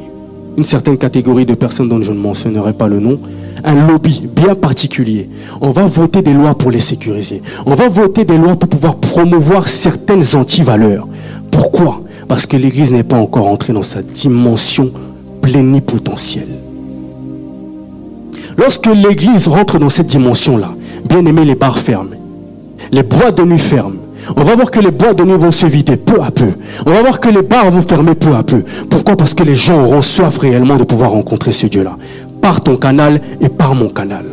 une 0.57 0.63
certaine 0.63 0.97
catégorie 0.97 1.45
de 1.45 1.53
personnes 1.53 1.87
dont 1.87 2.01
je 2.01 2.11
ne 2.11 2.17
mentionnerai 2.17 2.73
pas 2.73 2.87
le 2.87 2.99
nom, 2.99 3.19
un 3.63 3.87
lobby 3.87 4.27
bien 4.35 4.55
particulier. 4.55 5.29
On 5.61 5.69
va 5.69 5.85
voter 5.85 6.21
des 6.21 6.33
lois 6.33 6.55
pour 6.55 6.71
les 6.71 6.79
sécuriser. 6.79 7.41
On 7.65 7.75
va 7.75 7.89
voter 7.89 8.25
des 8.25 8.37
lois 8.37 8.55
pour 8.55 8.69
pouvoir 8.69 8.95
promouvoir 8.95 9.67
certaines 9.67 10.35
antivaleurs. 10.35 11.07
Pourquoi? 11.51 12.01
Parce 12.31 12.45
que 12.45 12.55
l'Église 12.55 12.93
n'est 12.93 13.03
pas 13.03 13.17
encore 13.17 13.47
entrée 13.47 13.73
dans 13.73 13.81
sa 13.81 14.01
dimension 14.01 14.89
plénipotentielle. 15.41 16.47
Lorsque 18.57 18.87
l'Église 18.87 19.49
rentre 19.49 19.77
dans 19.79 19.89
cette 19.89 20.07
dimension-là, 20.07 20.69
bien 21.03 21.25
aimé, 21.25 21.43
les 21.43 21.55
barres 21.55 21.77
ferment, 21.77 22.15
les 22.89 23.03
bois 23.03 23.31
de 23.31 23.43
nuit 23.43 23.59
ferment, 23.59 23.97
on 24.37 24.45
va 24.45 24.55
voir 24.55 24.71
que 24.71 24.79
les 24.79 24.91
bois 24.91 25.13
de 25.13 25.25
nuit 25.25 25.35
vont 25.35 25.51
se 25.51 25.65
vider 25.65 25.97
peu 25.97 26.21
à 26.21 26.31
peu. 26.31 26.53
On 26.85 26.91
va 26.91 27.01
voir 27.01 27.19
que 27.19 27.27
les 27.27 27.41
bars 27.41 27.69
vont 27.69 27.81
fermer 27.81 28.15
peu 28.15 28.33
à 28.33 28.43
peu. 28.43 28.63
Pourquoi? 28.89 29.17
Parce 29.17 29.33
que 29.33 29.43
les 29.43 29.55
gens 29.55 29.83
auront 29.83 30.01
soif 30.01 30.37
réellement 30.37 30.77
de 30.77 30.85
pouvoir 30.85 31.11
rencontrer 31.11 31.51
ce 31.51 31.67
Dieu-là. 31.67 31.97
Par 32.39 32.61
ton 32.61 32.77
canal 32.77 33.19
et 33.41 33.49
par 33.49 33.75
mon 33.75 33.89
canal. 33.89 34.23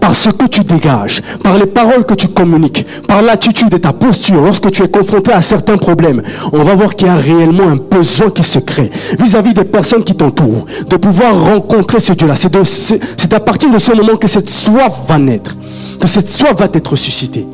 Par 0.00 0.14
ce 0.14 0.30
que 0.30 0.46
tu 0.46 0.62
dégages, 0.62 1.22
par 1.42 1.58
les 1.58 1.66
paroles 1.66 2.04
que 2.04 2.14
tu 2.14 2.28
communiques, 2.28 2.86
par 3.06 3.22
l'attitude 3.22 3.72
et 3.74 3.80
ta 3.80 3.92
posture 3.92 4.40
lorsque 4.40 4.70
tu 4.70 4.82
es 4.82 4.88
confronté 4.88 5.32
à 5.32 5.40
certains 5.40 5.76
problèmes, 5.76 6.22
on 6.52 6.62
va 6.62 6.74
voir 6.74 6.94
qu'il 6.94 7.08
y 7.08 7.10
a 7.10 7.16
réellement 7.16 7.68
un 7.68 7.76
besoin 7.76 8.30
qui 8.30 8.42
se 8.42 8.58
crée 8.58 8.90
vis-à-vis 9.18 9.54
des 9.54 9.64
personnes 9.64 10.04
qui 10.04 10.14
t'entourent, 10.14 10.66
de 10.88 10.96
pouvoir 10.96 11.44
rencontrer 11.44 12.00
ce 12.00 12.12
Dieu-là. 12.12 12.34
C'est 12.34 13.32
à 13.32 13.40
partir 13.40 13.70
de 13.70 13.78
ce 13.78 13.92
moment 13.92 14.16
que 14.16 14.28
cette 14.28 14.48
soif 14.48 15.00
va 15.06 15.18
naître, 15.18 15.56
que 16.00 16.06
cette 16.08 16.28
soif 16.28 16.54
va 16.56 16.68
être 16.72 16.96
suscitée. 16.96 17.46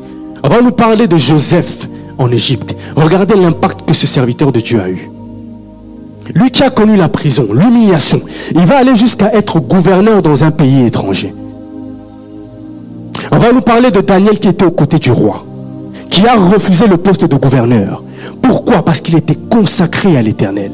On 0.43 0.49
va 0.49 0.61
nous 0.61 0.71
parler 0.71 1.07
de 1.07 1.17
Joseph 1.17 1.87
en 2.17 2.31
Égypte. 2.31 2.75
Regardez 2.95 3.35
l'impact 3.35 3.87
que 3.87 3.93
ce 3.93 4.07
serviteur 4.07 4.51
de 4.51 4.59
Dieu 4.59 4.81
a 4.81 4.89
eu. 4.89 5.09
Lui 6.33 6.51
qui 6.51 6.63
a 6.63 6.69
connu 6.69 6.95
la 6.95 7.09
prison, 7.09 7.47
l'humiliation, 7.51 8.21
il 8.55 8.65
va 8.65 8.77
aller 8.77 8.95
jusqu'à 8.95 9.33
être 9.33 9.59
gouverneur 9.59 10.21
dans 10.21 10.43
un 10.43 10.51
pays 10.51 10.85
étranger. 10.85 11.33
On 13.31 13.37
va 13.37 13.51
nous 13.51 13.61
parler 13.61 13.91
de 13.91 14.01
Daniel 14.01 14.39
qui 14.39 14.47
était 14.47 14.65
aux 14.65 14.71
côtés 14.71 14.99
du 14.99 15.11
roi, 15.11 15.45
qui 16.09 16.27
a 16.27 16.35
refusé 16.35 16.87
le 16.87 16.97
poste 16.97 17.25
de 17.25 17.35
gouverneur. 17.35 18.03
Pourquoi? 18.41 18.83
Parce 18.83 19.01
qu'il 19.01 19.15
était 19.15 19.35
consacré 19.35 20.17
à 20.17 20.21
l'éternel. 20.21 20.71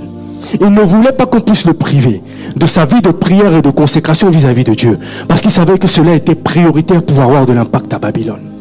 Il 0.59 0.69
ne 0.69 0.81
voulait 0.81 1.11
pas 1.11 1.25
qu'on 1.25 1.41
puisse 1.41 1.65
le 1.65 1.73
priver 1.73 2.21
de 2.55 2.65
sa 2.65 2.85
vie 2.85 3.01
de 3.01 3.11
prière 3.11 3.53
et 3.53 3.61
de 3.61 3.69
consécration 3.69 4.29
vis-à-vis 4.29 4.63
-vis 4.63 4.69
de 4.69 4.73
Dieu, 4.73 4.99
parce 5.27 5.41
qu'il 5.41 5.51
savait 5.51 5.77
que 5.77 5.87
cela 5.87 6.15
était 6.15 6.35
prioritaire 6.35 7.03
pour 7.03 7.21
avoir 7.21 7.45
de 7.45 7.53
l'impact 7.53 7.93
à 7.93 7.99
Babylone. 7.99 8.58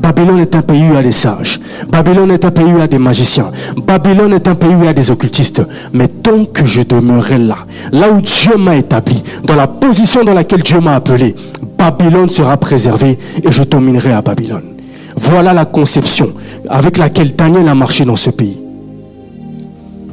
Babylone 0.00 0.40
est 0.40 0.54
un 0.54 0.62
pays 0.62 0.82
où 0.82 0.90
il 0.90 0.94
y 0.94 0.96
a 0.96 1.02
des 1.02 1.12
sages. 1.12 1.60
Babylone 1.88 2.30
est 2.30 2.44
un 2.44 2.50
pays 2.50 2.66
où 2.66 2.76
il 2.76 2.78
y 2.78 2.82
a 2.82 2.86
des 2.86 2.98
magiciens. 2.98 3.50
Babylone 3.76 4.32
est 4.32 4.46
un 4.46 4.54
pays 4.54 4.74
où 4.74 4.80
il 4.80 4.86
y 4.86 4.88
a 4.88 4.92
des 4.92 5.10
occultistes. 5.10 5.62
Mais 5.92 6.08
tant 6.08 6.44
que 6.44 6.64
je 6.64 6.82
demeurerai 6.82 7.38
là, 7.38 7.56
là 7.92 8.10
où 8.10 8.20
Dieu 8.20 8.56
m'a 8.56 8.76
établi, 8.76 9.22
dans 9.44 9.56
la 9.56 9.66
position 9.66 10.24
dans 10.24 10.34
laquelle 10.34 10.62
Dieu 10.62 10.80
m'a 10.80 10.94
appelé, 10.94 11.34
Babylone 11.76 12.28
sera 12.28 12.56
préservée 12.56 13.18
et 13.42 13.50
je 13.50 13.62
dominerai 13.64 14.12
à 14.12 14.22
Babylone. 14.22 14.74
Voilà 15.16 15.52
la 15.52 15.64
conception 15.64 16.30
avec 16.68 16.96
laquelle 16.96 17.34
Daniel 17.34 17.68
a 17.68 17.74
marché 17.74 18.04
dans 18.04 18.16
ce 18.16 18.30
pays. 18.30 18.58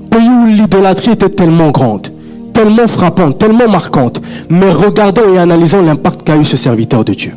Pays 0.10 0.30
où 0.30 0.46
l'idolâtrie 0.48 1.12
était 1.12 1.30
tellement 1.30 1.70
grande, 1.70 2.08
tellement 2.54 2.88
frappante, 2.88 3.38
tellement 3.38 3.70
marquante. 3.70 4.22
Mais 4.50 4.72
regardons 4.72 5.34
et 5.34 5.38
analysons 5.38 5.84
l'impact 5.84 6.24
qu'a 6.24 6.38
eu 6.38 6.44
ce 6.44 6.58
serviteur 6.58 7.06
de 7.06 7.14
Dieu. 7.14 7.34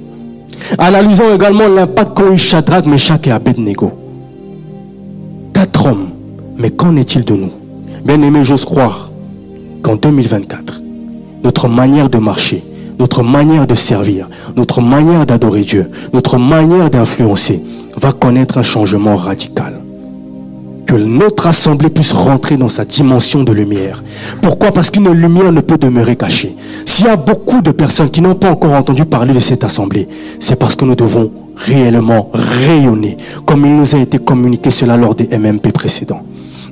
Analysons 0.79 1.35
également 1.35 1.69
l'impact 1.69 2.17
qu'ont 2.17 2.33
eu 2.33 2.39
Shadrach, 2.39 2.87
Meshach 2.87 3.27
et 3.27 3.31
Abednego. 3.31 3.93
Quatre 5.53 5.87
hommes. 5.87 6.09
Mais 6.57 6.71
qu'en 6.71 6.97
est-il 6.97 7.25
de 7.25 7.35
nous? 7.35 7.51
Bien 8.05 8.21
aimé, 8.23 8.43
j'ose 8.43 8.65
croire 8.65 9.11
qu'en 9.83 9.97
2024, 9.97 10.81
notre 11.45 11.69
manière 11.69 12.11
de 12.11 12.19
marcher, 12.19 12.65
notre 12.99 13.23
manière 13.23 13.67
de 13.67 13.75
servir, 13.75 14.29
notre 14.57 14.81
manière 14.81 15.25
d'adorer 15.25 15.63
Dieu, 15.63 15.91
notre 16.13 16.37
manière 16.37 16.91
d'influencer 16.91 17.63
va 17.97 18.13
connaître 18.13 18.59
un 18.59 18.63
changement 18.63 19.15
radical 19.15 19.81
que 20.89 20.97
notre 20.97 21.47
assemblée 21.47 21.91
puisse 21.91 22.13
rentrer 22.13 22.57
dans 22.57 22.71
sa 22.71 22.87
dimension 22.87 23.45
de 23.45 23.53
lumière. 23.53 24.03
Pourquoi? 24.41 24.73
Parce 24.73 24.91
qu'une 24.91 25.13
lumière 25.13 25.53
ne 25.53 25.61
peut 25.61 25.77
demeurer 25.77 26.17
cachée. 26.17 26.57
S'il 26.87 27.05
y 27.05 27.09
a 27.11 27.17
beaucoup 27.17 27.61
de 27.61 27.73
personnes 27.73 28.11
qui 28.11 28.23
n'ont 28.23 28.35
pas 28.35 28.51
encore 28.51 28.73
entendu 28.73 29.05
parler 29.05 29.35
de 29.35 29.39
cette 29.39 29.65
assemblée, 29.65 30.09
c'est 30.41 30.59
parce 30.59 30.75
que 30.77 30.87
nous 30.87 30.95
devons 30.95 31.31
réellement 31.57 32.31
rayonner, 32.33 33.19
comme 33.45 33.67
il 33.67 33.77
nous 33.77 33.95
a 33.95 33.99
été 33.99 34.19
communiqué 34.19 34.71
cela 34.71 34.97
lors 34.97 35.15
des 35.15 35.29
MMP 35.29 35.73
précédents. 35.75 36.23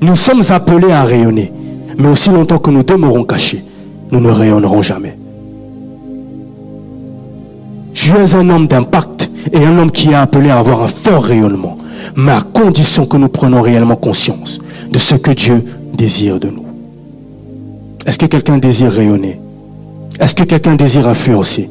Nous 0.00 0.16
sommes 0.16 0.42
appelés 0.48 0.92
à 0.92 1.04
rayonner, 1.04 1.52
mais 1.98 2.08
aussi 2.08 2.30
longtemps 2.30 2.58
que 2.58 2.70
nous 2.70 2.84
demeurons 2.84 3.24
cachés, 3.24 3.62
nous 4.10 4.20
ne 4.20 4.30
rayonnerons 4.30 4.80
jamais. 4.80 5.18
Je 7.92 8.14
suis 8.24 8.34
un 8.34 8.48
homme 8.48 8.66
d'impact 8.66 9.30
et 9.52 9.64
un 9.64 9.78
homme 9.78 9.90
qui 9.90 10.10
est 10.10 10.14
appelé 10.14 10.50
à 10.50 10.58
avoir 10.58 10.82
un 10.82 10.88
fort 10.88 11.24
rayonnement. 11.24 11.78
Mais 12.14 12.32
à 12.32 12.40
condition 12.40 13.06
que 13.06 13.16
nous 13.16 13.28
prenions 13.28 13.62
réellement 13.62 13.96
conscience 13.96 14.60
de 14.90 14.98
ce 14.98 15.14
que 15.16 15.32
Dieu 15.32 15.64
désire 15.92 16.38
de 16.38 16.48
nous. 16.48 16.66
Est-ce 18.06 18.18
que 18.18 18.26
quelqu'un 18.26 18.58
désire 18.58 18.92
rayonner? 18.92 19.40
Est-ce 20.20 20.34
que 20.34 20.44
quelqu'un 20.44 20.76
désire 20.76 21.08
influencer? 21.08 21.68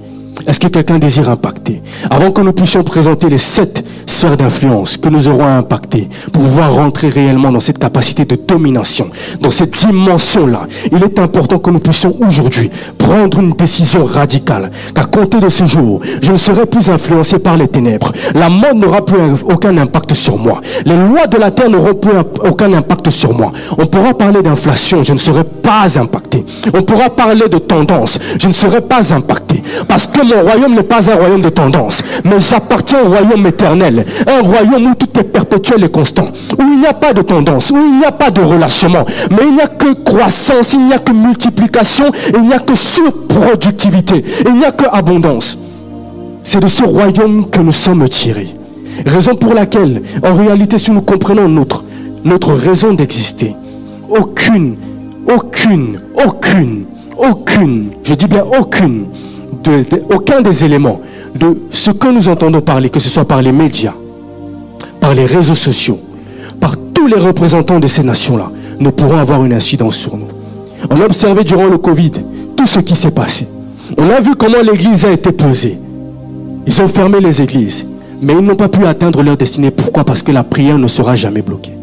Est-ce 0.48 0.60
que 0.60 0.68
quelqu'un 0.68 1.00
désire 1.00 1.30
impacter? 1.30 1.82
Avant 2.10 2.32
que 2.32 2.42
nous 2.42 2.52
puissions 2.52 2.84
présenter 2.84 3.30
les 3.30 3.38
sept 3.38 3.84
sphères 4.06 4.38
d'influence 4.38 4.98
que 4.98 5.10
nous 5.10 5.28
aurons 5.28 5.46
à 5.46 5.52
impacter 5.52 6.08
pour 6.32 6.44
pouvoir 6.44 6.76
rentrer 6.76 7.10
réellement 7.10 7.52
dans 7.52 7.60
cette 7.60 7.80
capacité 7.80 8.26
de 8.26 8.36
domination, 8.36 9.10
dans 9.42 9.50
cette 9.50 9.74
dimension-là, 9.74 10.68
il 10.92 11.02
est 11.04 11.20
important 11.20 11.58
que 11.58 11.70
nous 11.72 11.80
puissions 11.80 12.16
aujourd'hui 12.20 12.70
prendre 13.06 13.40
une 13.40 13.52
décision 13.52 14.04
radicale. 14.04 14.72
Qu'à 14.96 15.04
compter 15.04 15.40
de 15.40 15.50
ce 15.50 15.66
jour, 15.66 16.02
je 16.22 16.32
ne 16.32 16.38
serai 16.38 16.66
plus 16.66 16.90
influencé 16.90 17.38
par 17.38 17.56
les 17.56 17.68
ténèbres. 17.68 18.12
La 18.34 18.50
mort 18.50 18.74
n'aura 18.74 19.06
plus 19.06 19.44
aucun 19.48 19.78
impact 19.78 20.14
sur 20.14 20.38
moi. 20.38 20.60
Les 20.86 20.98
lois 20.98 21.28
de 21.28 21.38
la 21.38 21.52
terre 21.52 21.70
n'auront 21.70 21.94
plus 21.94 22.14
aucun 22.44 22.74
impact 22.74 23.12
sur 23.12 23.34
moi. 23.34 23.52
On 23.78 23.86
pourra 23.86 24.16
parler 24.16 24.42
d'inflation, 24.42 25.04
je 25.04 25.14
ne 25.14 25.20
serai 25.20 25.44
pas 25.44 26.00
impacté. 26.00 26.44
On 26.74 26.82
pourra 26.82 27.10
parler 27.12 27.48
de 27.48 27.60
tendance, 27.60 28.18
je 28.40 28.48
ne 28.48 28.54
serai 28.54 28.82
pas 28.82 29.14
impacté. 29.14 29.62
Parce 29.88 30.08
que 30.08 30.22
mon 30.22 30.42
royaume 30.42 30.74
n'est 30.74 30.84
pas 30.84 31.12
un 31.12 31.16
royaume 31.16 31.42
de 31.42 31.50
tendance, 31.50 32.02
mais 32.24 32.40
j'appartiens 32.40 33.04
au 33.06 33.10
royaume 33.10 33.46
éternel. 33.46 34.06
Un 34.26 34.42
royaume 34.42 34.92
où 34.92 34.96
tout 34.96 35.20
est 35.20 35.24
perpétuel 35.24 35.84
et 35.84 35.90
constant, 35.90 36.30
où 36.58 36.62
il 36.62 36.80
n'y 36.80 36.88
a 36.88 36.94
pas 36.94 37.14
de 37.14 37.22
tendance, 37.22 37.70
où 37.70 37.78
il 37.78 38.00
n'y 38.00 38.06
a 38.06 38.12
pas 38.12 38.32
de 38.32 38.42
relâchement, 38.42 39.06
mais 39.30 39.44
il 39.48 39.54
n'y 39.54 39.62
a 39.62 39.68
que 39.68 39.94
croissance, 40.04 40.74
il 40.74 40.88
n'y 40.88 40.94
a 40.94 41.00
que 41.00 41.12
multiplication, 41.12 42.12
il 42.36 42.48
n'y 42.48 42.54
a 42.54 42.60
que 42.60 42.74
surproductivité, 42.96 44.24
il 44.46 44.56
n'y 44.56 44.66
a 44.66 44.72
que 44.72 44.86
abondance. 44.92 45.58
C'est 46.44 46.62
de 46.62 46.68
ce 46.68 46.84
royaume 46.84 47.50
que 47.50 47.60
nous 47.62 47.72
sommes 47.72 48.08
tirés. 48.08 48.50
Raison 49.06 49.36
pour 49.36 49.54
laquelle, 49.54 50.02
en 50.24 50.36
réalité, 50.36 50.78
si 50.78 50.92
nous 50.92 51.02
comprenons 51.02 51.50
notre, 51.50 51.84
notre 52.24 52.54
raison 52.54 52.94
d'exister, 52.94 53.56
aucune, 54.10 54.76
aucune, 55.28 56.00
aucune, 56.16 56.86
aucune, 57.18 57.90
je 58.04 58.14
dis 58.14 58.28
bien 58.28 58.44
aucune 58.60 59.08
aucun 60.14 60.42
des 60.42 60.64
éléments 60.64 61.02
de 61.36 61.58
ce 61.72 61.92
que 61.92 62.08
nous 62.08 62.30
entendons 62.30 62.62
parler, 62.62 62.90
que 62.90 63.00
ce 63.00 63.10
soit 63.10 63.26
par 63.26 63.42
les 63.42 63.52
médias, 63.52 63.94
par 65.00 65.14
les 65.14 65.26
réseaux 65.26 65.56
sociaux, 65.56 66.00
par 66.60 66.76
tous 66.94 67.08
les 67.08 67.18
représentants 67.20 67.80
de 67.80 67.88
ces 67.88 68.04
nations-là, 68.04 68.52
ne 68.80 68.90
pourront 68.90 69.18
avoir 69.18 69.44
une 69.44 69.54
incidence 69.54 69.96
sur 69.96 70.18
nous. 70.18 70.28
On 70.90 71.02
a 71.02 71.06
observé 71.06 71.44
durant 71.44 71.66
le 71.66 71.78
Covid 71.78 72.12
tout 72.56 72.66
ce 72.66 72.80
qui 72.80 72.96
s'est 72.96 73.12
passé. 73.12 73.48
On 73.98 74.10
a 74.10 74.20
vu 74.20 74.36
comment 74.36 74.62
l'Église 74.64 75.06
a 75.06 75.12
été 75.12 75.32
pesée. 75.32 75.78
Ils 76.66 76.82
ont 76.82 76.88
fermé 76.88 77.20
les 77.20 77.42
églises. 77.42 77.86
Mais 78.22 78.34
ils 78.34 78.40
n'ont 78.40 78.56
pas 78.56 78.70
pu 78.70 78.86
atteindre 78.86 79.22
leur 79.24 79.38
destinée. 79.38 79.72
Pourquoi? 79.72 80.04
Parce 80.04 80.24
que 80.24 80.32
la 80.32 80.44
prière 80.44 80.78
ne 80.78 80.88
sera 80.88 81.16
jamais 81.16 81.42
bloquée. 81.42 81.74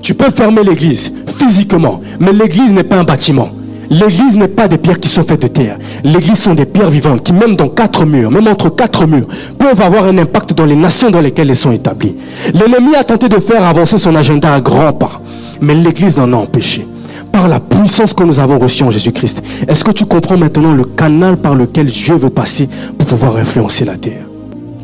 Tu 0.00 0.14
peux 0.14 0.30
fermer 0.30 0.62
l'église 0.62 1.12
physiquement, 1.26 2.00
mais 2.18 2.32
l'église 2.32 2.72
n'est 2.72 2.84
pas 2.84 2.96
un 2.96 3.04
bâtiment. 3.04 3.50
L'église 3.90 4.36
n'est 4.36 4.48
pas 4.48 4.68
des 4.68 4.78
pierres 4.78 5.00
qui 5.00 5.08
sont 5.08 5.22
faites 5.22 5.42
de 5.42 5.48
terre. 5.48 5.76
L'église 6.04 6.38
sont 6.38 6.54
des 6.54 6.66
pierres 6.66 6.90
vivantes 6.90 7.22
qui, 7.24 7.32
même 7.32 7.56
dans 7.56 7.68
quatre 7.68 8.04
murs, 8.04 8.30
même 8.30 8.46
entre 8.46 8.70
quatre 8.70 9.06
murs, 9.06 9.26
peuvent 9.58 9.80
avoir 9.80 10.04
un 10.04 10.16
impact 10.16 10.54
dans 10.54 10.64
les 10.64 10.76
nations 10.76 11.10
dans 11.10 11.20
lesquelles 11.20 11.50
elles 11.50 11.56
sont 11.56 11.72
établies. 11.72 12.14
L'ennemi 12.54 12.94
a 12.96 13.04
tenté 13.04 13.28
de 13.28 13.38
faire 13.38 13.62
avancer 13.62 13.98
son 13.98 14.14
agenda 14.14 14.54
à 14.54 14.60
grands 14.60 14.92
pas, 14.92 15.20
mais 15.60 15.74
l'église 15.74 16.18
en 16.18 16.32
a 16.32 16.36
empêché. 16.36 16.86
Par 17.32 17.48
la 17.48 17.60
puissance 17.60 18.14
que 18.14 18.24
nous 18.24 18.40
avons 18.40 18.58
reçue 18.58 18.84
en 18.84 18.90
Jésus-Christ, 18.90 19.42
est-ce 19.66 19.84
que 19.84 19.90
tu 19.90 20.04
comprends 20.04 20.36
maintenant 20.36 20.74
le 20.74 20.84
canal 20.84 21.36
par 21.36 21.54
lequel 21.54 21.86
Dieu 21.86 22.16
veut 22.16 22.30
passer 22.30 22.68
pour 22.96 23.06
pouvoir 23.06 23.36
influencer 23.36 23.84
la 23.84 23.96
terre? 23.96 24.24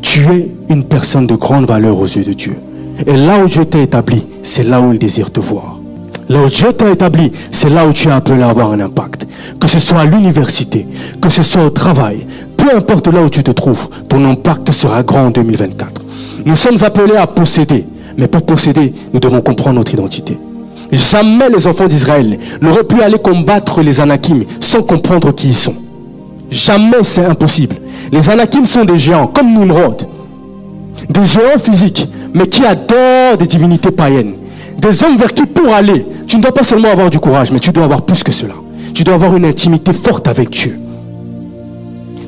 Tu 0.01 0.21
es 0.21 0.51
une 0.69 0.83
personne 0.83 1.27
de 1.27 1.35
grande 1.35 1.65
valeur 1.65 1.99
aux 1.99 2.05
yeux 2.05 2.23
de 2.23 2.33
Dieu. 2.33 2.55
Et 3.05 3.17
là 3.17 3.43
où 3.43 3.47
Dieu 3.47 3.65
t'a 3.65 3.79
établi, 3.79 4.25
c'est 4.43 4.63
là 4.63 4.79
où 4.79 4.93
il 4.93 4.99
désire 4.99 5.31
te 5.31 5.39
voir. 5.39 5.79
Là 6.29 6.43
où 6.43 6.47
Dieu 6.47 6.71
t'a 6.73 6.89
établi, 6.89 7.31
c'est 7.51 7.69
là 7.69 7.85
où 7.85 7.93
tu 7.93 8.07
es 8.07 8.11
appelé 8.11 8.41
à 8.41 8.49
avoir 8.49 8.71
un 8.71 8.79
impact. 8.79 9.27
Que 9.59 9.67
ce 9.67 9.79
soit 9.79 9.99
à 9.99 10.05
l'université, 10.05 10.87
que 11.21 11.29
ce 11.29 11.43
soit 11.43 11.65
au 11.65 11.69
travail, 11.69 12.25
peu 12.55 12.75
importe 12.75 13.07
là 13.07 13.21
où 13.21 13.29
tu 13.29 13.43
te 13.43 13.51
trouves, 13.51 13.87
ton 14.09 14.23
impact 14.25 14.71
sera 14.71 15.03
grand 15.03 15.27
en 15.27 15.29
2024. 15.29 16.01
Nous 16.45 16.55
sommes 16.55 16.77
appelés 16.83 17.15
à 17.15 17.27
posséder, 17.27 17.85
mais 18.17 18.27
pour 18.27 18.43
posséder, 18.43 18.93
nous 19.13 19.19
devons 19.19 19.41
comprendre 19.41 19.75
notre 19.75 19.93
identité. 19.93 20.37
Jamais 20.91 21.49
les 21.49 21.67
enfants 21.67 21.87
d'Israël 21.87 22.39
n'auraient 22.61 22.83
pu 22.83 23.01
aller 23.01 23.17
combattre 23.17 23.81
les 23.81 23.99
Anakim 23.99 24.43
sans 24.59 24.83
comprendre 24.83 25.33
qui 25.33 25.47
ils 25.47 25.55
sont. 25.55 25.75
Jamais 26.49 27.03
c'est 27.03 27.25
impossible. 27.25 27.75
Les 28.11 28.29
Anakim 28.29 28.65
sont 28.65 28.85
des 28.85 28.97
géants, 28.99 29.27
comme 29.27 29.53
Nimrod. 29.55 30.07
Des 31.09 31.25
géants 31.25 31.59
physiques, 31.59 32.07
mais 32.33 32.47
qui 32.47 32.65
adorent 32.65 33.37
des 33.37 33.47
divinités 33.47 33.91
païennes. 33.91 34.33
Des 34.77 35.03
hommes 35.03 35.17
vers 35.17 35.33
qui 35.33 35.45
pour 35.45 35.73
aller, 35.73 36.05
tu 36.27 36.37
ne 36.37 36.41
dois 36.41 36.53
pas 36.53 36.63
seulement 36.63 36.89
avoir 36.89 37.09
du 37.09 37.19
courage, 37.19 37.51
mais 37.51 37.59
tu 37.59 37.71
dois 37.71 37.85
avoir 37.85 38.03
plus 38.03 38.23
que 38.23 38.31
cela. 38.31 38.53
Tu 38.93 39.03
dois 39.03 39.15
avoir 39.15 39.35
une 39.35 39.45
intimité 39.45 39.93
forte 39.93 40.27
avec 40.27 40.49
Dieu. 40.49 40.79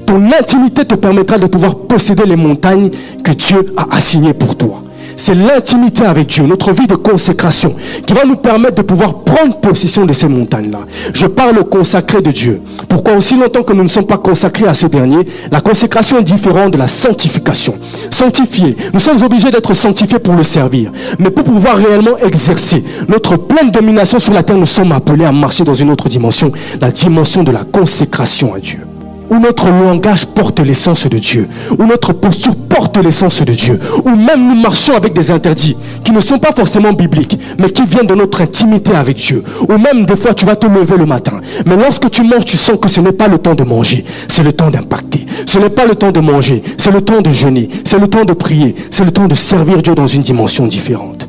Ton 0.05 0.31
intimité 0.31 0.85
te 0.85 0.95
permettra 0.95 1.37
de 1.37 1.47
pouvoir 1.47 1.75
posséder 1.75 2.25
les 2.25 2.35
montagnes 2.35 2.89
que 3.23 3.31
Dieu 3.31 3.73
a 3.75 3.95
assignées 3.95 4.33
pour 4.33 4.55
toi. 4.55 4.81
C'est 5.17 5.35
l'intimité 5.35 6.03
avec 6.03 6.27
Dieu, 6.27 6.45
notre 6.45 6.71
vie 6.71 6.87
de 6.87 6.95
consécration, 6.95 7.75
qui 8.05 8.13
va 8.13 8.23
nous 8.23 8.35
permettre 8.35 8.75
de 8.75 8.81
pouvoir 8.83 9.23
prendre 9.23 9.57
possession 9.59 10.05
de 10.05 10.13
ces 10.13 10.27
montagnes-là. 10.27 10.79
Je 11.13 11.25
parle 11.25 11.57
au 11.57 11.65
consacré 11.65 12.21
de 12.21 12.31
Dieu. 12.31 12.61
Pourquoi 12.87 13.15
aussi 13.15 13.35
longtemps 13.35 13.63
que 13.63 13.73
nous 13.73 13.83
ne 13.83 13.87
sommes 13.87 14.05
pas 14.05 14.17
consacrés 14.17 14.67
à 14.67 14.73
ce 14.73 14.87
dernier, 14.87 15.25
la 15.51 15.59
consécration 15.59 16.19
est 16.19 16.23
différente 16.23 16.71
de 16.71 16.77
la 16.77 16.87
sanctification. 16.87 17.75
Sanctifié, 18.09 18.75
nous 18.93 18.99
sommes 18.99 19.21
obligés 19.23 19.49
d'être 19.49 19.73
sanctifiés 19.73 20.19
pour 20.19 20.35
le 20.35 20.43
servir. 20.43 20.91
Mais 21.19 21.29
pour 21.29 21.43
pouvoir 21.43 21.77
réellement 21.77 22.17
exercer 22.19 22.83
notre 23.09 23.35
pleine 23.37 23.71
domination 23.71 24.19
sur 24.19 24.33
la 24.33 24.43
terre, 24.43 24.57
nous 24.57 24.65
sommes 24.65 24.91
appelés 24.91 25.25
à 25.25 25.31
marcher 25.31 25.63
dans 25.63 25.73
une 25.73 25.89
autre 25.89 26.07
dimension, 26.07 26.51
la 26.79 26.91
dimension 26.91 27.43
de 27.43 27.51
la 27.51 27.65
consécration 27.65 28.53
à 28.53 28.59
Dieu 28.59 28.86
où 29.29 29.39
notre 29.39 29.69
langage 29.69 30.25
porte 30.25 30.59
l'essence 30.59 31.07
de 31.07 31.17
Dieu, 31.17 31.47
où 31.77 31.85
notre 31.85 32.13
posture 32.13 32.55
porte 32.55 32.97
l'essence 32.97 33.41
de 33.43 33.53
Dieu, 33.53 33.79
où 34.03 34.09
même 34.09 34.47
nous 34.47 34.59
marchons 34.61 34.95
avec 34.95 35.13
des 35.13 35.31
interdits 35.31 35.75
qui 36.03 36.11
ne 36.11 36.21
sont 36.21 36.39
pas 36.39 36.51
forcément 36.51 36.93
bibliques, 36.93 37.39
mais 37.57 37.69
qui 37.69 37.83
viennent 37.85 38.07
de 38.07 38.15
notre 38.15 38.41
intimité 38.41 38.93
avec 38.93 39.17
Dieu, 39.17 39.43
ou 39.67 39.77
même 39.77 40.05
des 40.05 40.15
fois 40.15 40.33
tu 40.33 40.45
vas 40.45 40.55
te 40.55 40.67
lever 40.67 40.97
le 40.97 41.05
matin, 41.05 41.39
mais 41.65 41.75
lorsque 41.75 42.09
tu 42.09 42.23
manges, 42.23 42.45
tu 42.45 42.57
sens 42.57 42.77
que 42.79 42.89
ce 42.89 43.01
n'est 43.01 43.11
pas 43.11 43.27
le 43.27 43.37
temps 43.39 43.55
de 43.55 43.63
manger, 43.63 44.05
c'est 44.27 44.43
le 44.43 44.53
temps 44.53 44.69
d'impacter, 44.69 45.25
ce 45.45 45.59
n'est 45.59 45.69
pas 45.69 45.85
le 45.85 45.95
temps 45.95 46.11
de 46.11 46.19
manger, 46.19 46.61
c'est 46.77 46.91
le 46.91 47.01
temps 47.01 47.21
de 47.21 47.31
jeûner, 47.31 47.69
c'est 47.83 47.99
le 47.99 48.07
temps 48.07 48.25
de 48.25 48.33
prier, 48.33 48.75
c'est 48.91 49.05
le 49.05 49.11
temps 49.11 49.27
de 49.27 49.35
servir 49.35 49.81
Dieu 49.81 49.95
dans 49.95 50.07
une 50.07 50.21
dimension 50.21 50.67
différente. 50.67 51.27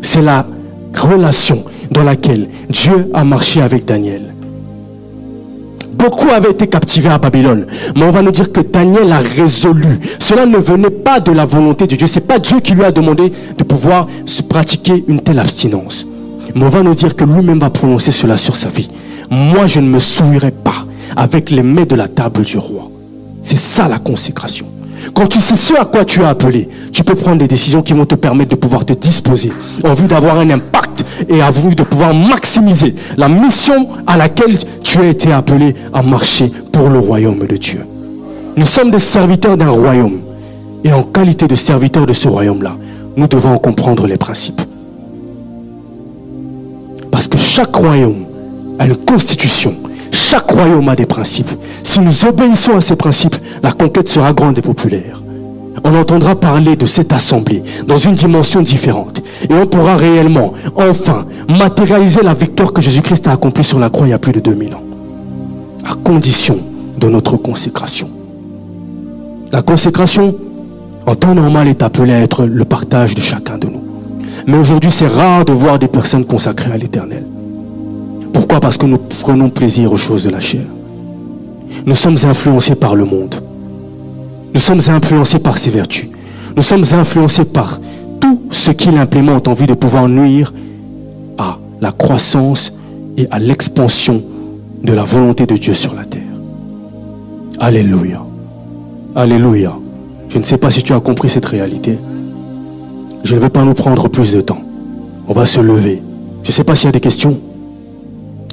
C'est 0.00 0.22
la 0.22 0.46
relation 0.94 1.62
dans 1.90 2.02
laquelle 2.02 2.48
Dieu 2.68 3.10
a 3.14 3.24
marché 3.24 3.62
avec 3.62 3.84
Daniel. 3.84 4.31
Beaucoup 5.92 6.30
avaient 6.30 6.50
été 6.50 6.66
captivés 6.66 7.10
à 7.10 7.18
Babylone. 7.18 7.66
Mais 7.94 8.04
on 8.04 8.10
va 8.10 8.22
nous 8.22 8.30
dire 8.30 8.50
que 8.50 8.60
Daniel 8.60 9.12
a 9.12 9.18
résolu. 9.18 9.98
Cela 10.18 10.46
ne 10.46 10.56
venait 10.56 10.90
pas 10.90 11.20
de 11.20 11.32
la 11.32 11.44
volonté 11.44 11.86
de 11.86 11.96
Dieu. 11.96 12.06
Ce 12.06 12.18
n'est 12.18 12.26
pas 12.26 12.38
Dieu 12.38 12.60
qui 12.60 12.74
lui 12.74 12.84
a 12.84 12.92
demandé 12.92 13.32
de 13.56 13.64
pouvoir 13.64 14.06
se 14.26 14.42
pratiquer 14.42 15.04
une 15.06 15.20
telle 15.20 15.38
abstinence. 15.38 16.06
Mais 16.54 16.64
on 16.64 16.68
va 16.68 16.82
nous 16.82 16.94
dire 16.94 17.14
que 17.14 17.24
lui-même 17.24 17.58
va 17.58 17.70
prononcer 17.70 18.10
cela 18.10 18.36
sur 18.36 18.56
sa 18.56 18.68
vie. 18.68 18.88
Moi, 19.30 19.66
je 19.66 19.80
ne 19.80 19.88
me 19.88 19.98
souillerai 19.98 20.50
pas 20.50 20.86
avec 21.16 21.50
les 21.50 21.62
mets 21.62 21.86
de 21.86 21.94
la 21.94 22.08
table 22.08 22.42
du 22.42 22.58
roi. 22.58 22.90
C'est 23.42 23.56
ça 23.56 23.88
la 23.88 23.98
consécration. 23.98 24.66
Quand 25.14 25.26
tu 25.26 25.40
sais 25.40 25.56
ce 25.56 25.74
à 25.74 25.84
quoi 25.84 26.04
tu 26.04 26.22
as 26.22 26.28
appelé, 26.28 26.68
tu 26.92 27.04
peux 27.04 27.14
prendre 27.14 27.38
des 27.38 27.48
décisions 27.48 27.82
qui 27.82 27.92
vont 27.92 28.04
te 28.04 28.14
permettre 28.14 28.50
de 28.50 28.56
pouvoir 28.56 28.84
te 28.84 28.92
disposer 28.92 29.52
en 29.84 29.94
vue 29.94 30.06
d'avoir 30.06 30.38
un 30.38 30.50
impact 30.50 31.04
et 31.28 31.42
en 31.42 31.50
vue 31.50 31.74
de 31.74 31.82
pouvoir 31.82 32.14
maximiser 32.14 32.94
la 33.16 33.28
mission 33.28 33.88
à 34.06 34.16
laquelle 34.16 34.58
tu 34.82 34.98
as 35.00 35.08
été 35.08 35.32
appelé 35.32 35.74
à 35.92 36.02
marcher 36.02 36.50
pour 36.72 36.88
le 36.88 36.98
royaume 36.98 37.46
de 37.46 37.56
Dieu. 37.56 37.84
Nous 38.56 38.66
sommes 38.66 38.90
des 38.90 38.98
serviteurs 38.98 39.56
d'un 39.56 39.70
royaume. 39.70 40.18
Et 40.84 40.92
en 40.92 41.04
qualité 41.04 41.46
de 41.46 41.54
serviteurs 41.54 42.06
de 42.06 42.12
ce 42.12 42.28
royaume-là, 42.28 42.76
nous 43.16 43.28
devons 43.28 43.56
comprendre 43.58 44.06
les 44.06 44.16
principes. 44.16 44.60
Parce 47.10 47.28
que 47.28 47.38
chaque 47.38 47.74
royaume 47.74 48.24
a 48.78 48.86
une 48.86 48.96
constitution, 48.96 49.74
chaque 50.10 50.50
royaume 50.50 50.88
a 50.88 50.96
des 50.96 51.06
principes. 51.06 51.50
Si 51.84 52.00
nous 52.00 52.26
obéissons 52.26 52.76
à 52.76 52.80
ces 52.80 52.96
principes, 52.96 53.36
la 53.62 53.72
conquête 53.72 54.08
sera 54.08 54.32
grande 54.32 54.58
et 54.58 54.62
populaire. 54.62 55.22
On 55.84 55.94
entendra 55.96 56.34
parler 56.36 56.76
de 56.76 56.86
cette 56.86 57.12
assemblée 57.12 57.62
dans 57.86 57.96
une 57.96 58.14
dimension 58.14 58.62
différente. 58.62 59.22
Et 59.48 59.54
on 59.54 59.66
pourra 59.66 59.96
réellement, 59.96 60.52
enfin, 60.76 61.26
matérialiser 61.48 62.22
la 62.22 62.34
victoire 62.34 62.72
que 62.72 62.80
Jésus-Christ 62.80 63.26
a 63.26 63.32
accomplie 63.32 63.64
sur 63.64 63.78
la 63.78 63.90
croix 63.90 64.06
il 64.06 64.10
y 64.10 64.14
a 64.14 64.18
plus 64.18 64.32
de 64.32 64.40
2000 64.40 64.74
ans. 64.74 64.82
À 65.84 65.94
condition 65.94 66.58
de 66.98 67.08
notre 67.08 67.36
consécration. 67.36 68.08
La 69.50 69.62
consécration, 69.62 70.34
en 71.06 71.14
temps 71.14 71.34
normal, 71.34 71.68
est 71.68 71.82
appelée 71.82 72.12
à 72.12 72.20
être 72.20 72.44
le 72.44 72.64
partage 72.64 73.14
de 73.14 73.20
chacun 73.20 73.58
de 73.58 73.66
nous. 73.66 73.82
Mais 74.46 74.58
aujourd'hui, 74.58 74.90
c'est 74.90 75.08
rare 75.08 75.44
de 75.44 75.52
voir 75.52 75.78
des 75.78 75.88
personnes 75.88 76.24
consacrées 76.24 76.72
à 76.72 76.76
l'éternel. 76.76 77.24
Pourquoi? 78.32 78.60
Parce 78.60 78.76
que 78.76 78.86
nous 78.86 78.98
prenons 79.20 79.50
plaisir 79.50 79.92
aux 79.92 79.96
choses 79.96 80.24
de 80.24 80.30
la 80.30 80.40
chair. 80.40 80.64
Nous 81.84 81.94
sommes 81.94 82.18
influencés 82.24 82.74
par 82.74 82.94
le 82.94 83.04
monde. 83.04 83.34
Nous 84.54 84.60
sommes 84.60 84.80
influencés 84.88 85.38
par 85.38 85.58
ses 85.58 85.70
vertus. 85.70 86.08
Nous 86.56 86.62
sommes 86.62 86.84
influencés 86.92 87.44
par 87.44 87.80
tout 88.20 88.42
ce 88.50 88.70
qu'il 88.70 88.96
implémente 88.98 89.48
en 89.48 89.52
vue 89.52 89.66
de 89.66 89.74
pouvoir 89.74 90.08
nuire 90.08 90.52
à 91.38 91.58
la 91.80 91.92
croissance 91.92 92.72
et 93.16 93.26
à 93.30 93.38
l'expansion 93.38 94.22
de 94.82 94.92
la 94.92 95.04
volonté 95.04 95.46
de 95.46 95.56
Dieu 95.56 95.74
sur 95.74 95.94
la 95.94 96.04
terre. 96.04 96.22
Alléluia. 97.58 98.22
Alléluia. 99.14 99.72
Je 100.28 100.38
ne 100.38 100.42
sais 100.42 100.58
pas 100.58 100.70
si 100.70 100.82
tu 100.82 100.92
as 100.92 101.00
compris 101.00 101.28
cette 101.28 101.46
réalité. 101.46 101.98
Je 103.24 103.34
ne 103.34 103.40
vais 103.40 103.50
pas 103.50 103.64
nous 103.64 103.74
prendre 103.74 104.08
plus 104.08 104.32
de 104.32 104.40
temps. 104.40 104.60
On 105.28 105.32
va 105.32 105.46
se 105.46 105.60
lever. 105.60 106.02
Je 106.42 106.48
ne 106.48 106.52
sais 106.52 106.64
pas 106.64 106.74
s'il 106.74 106.86
y 106.86 106.88
a 106.88 106.92
des 106.92 107.00
questions 107.00 107.38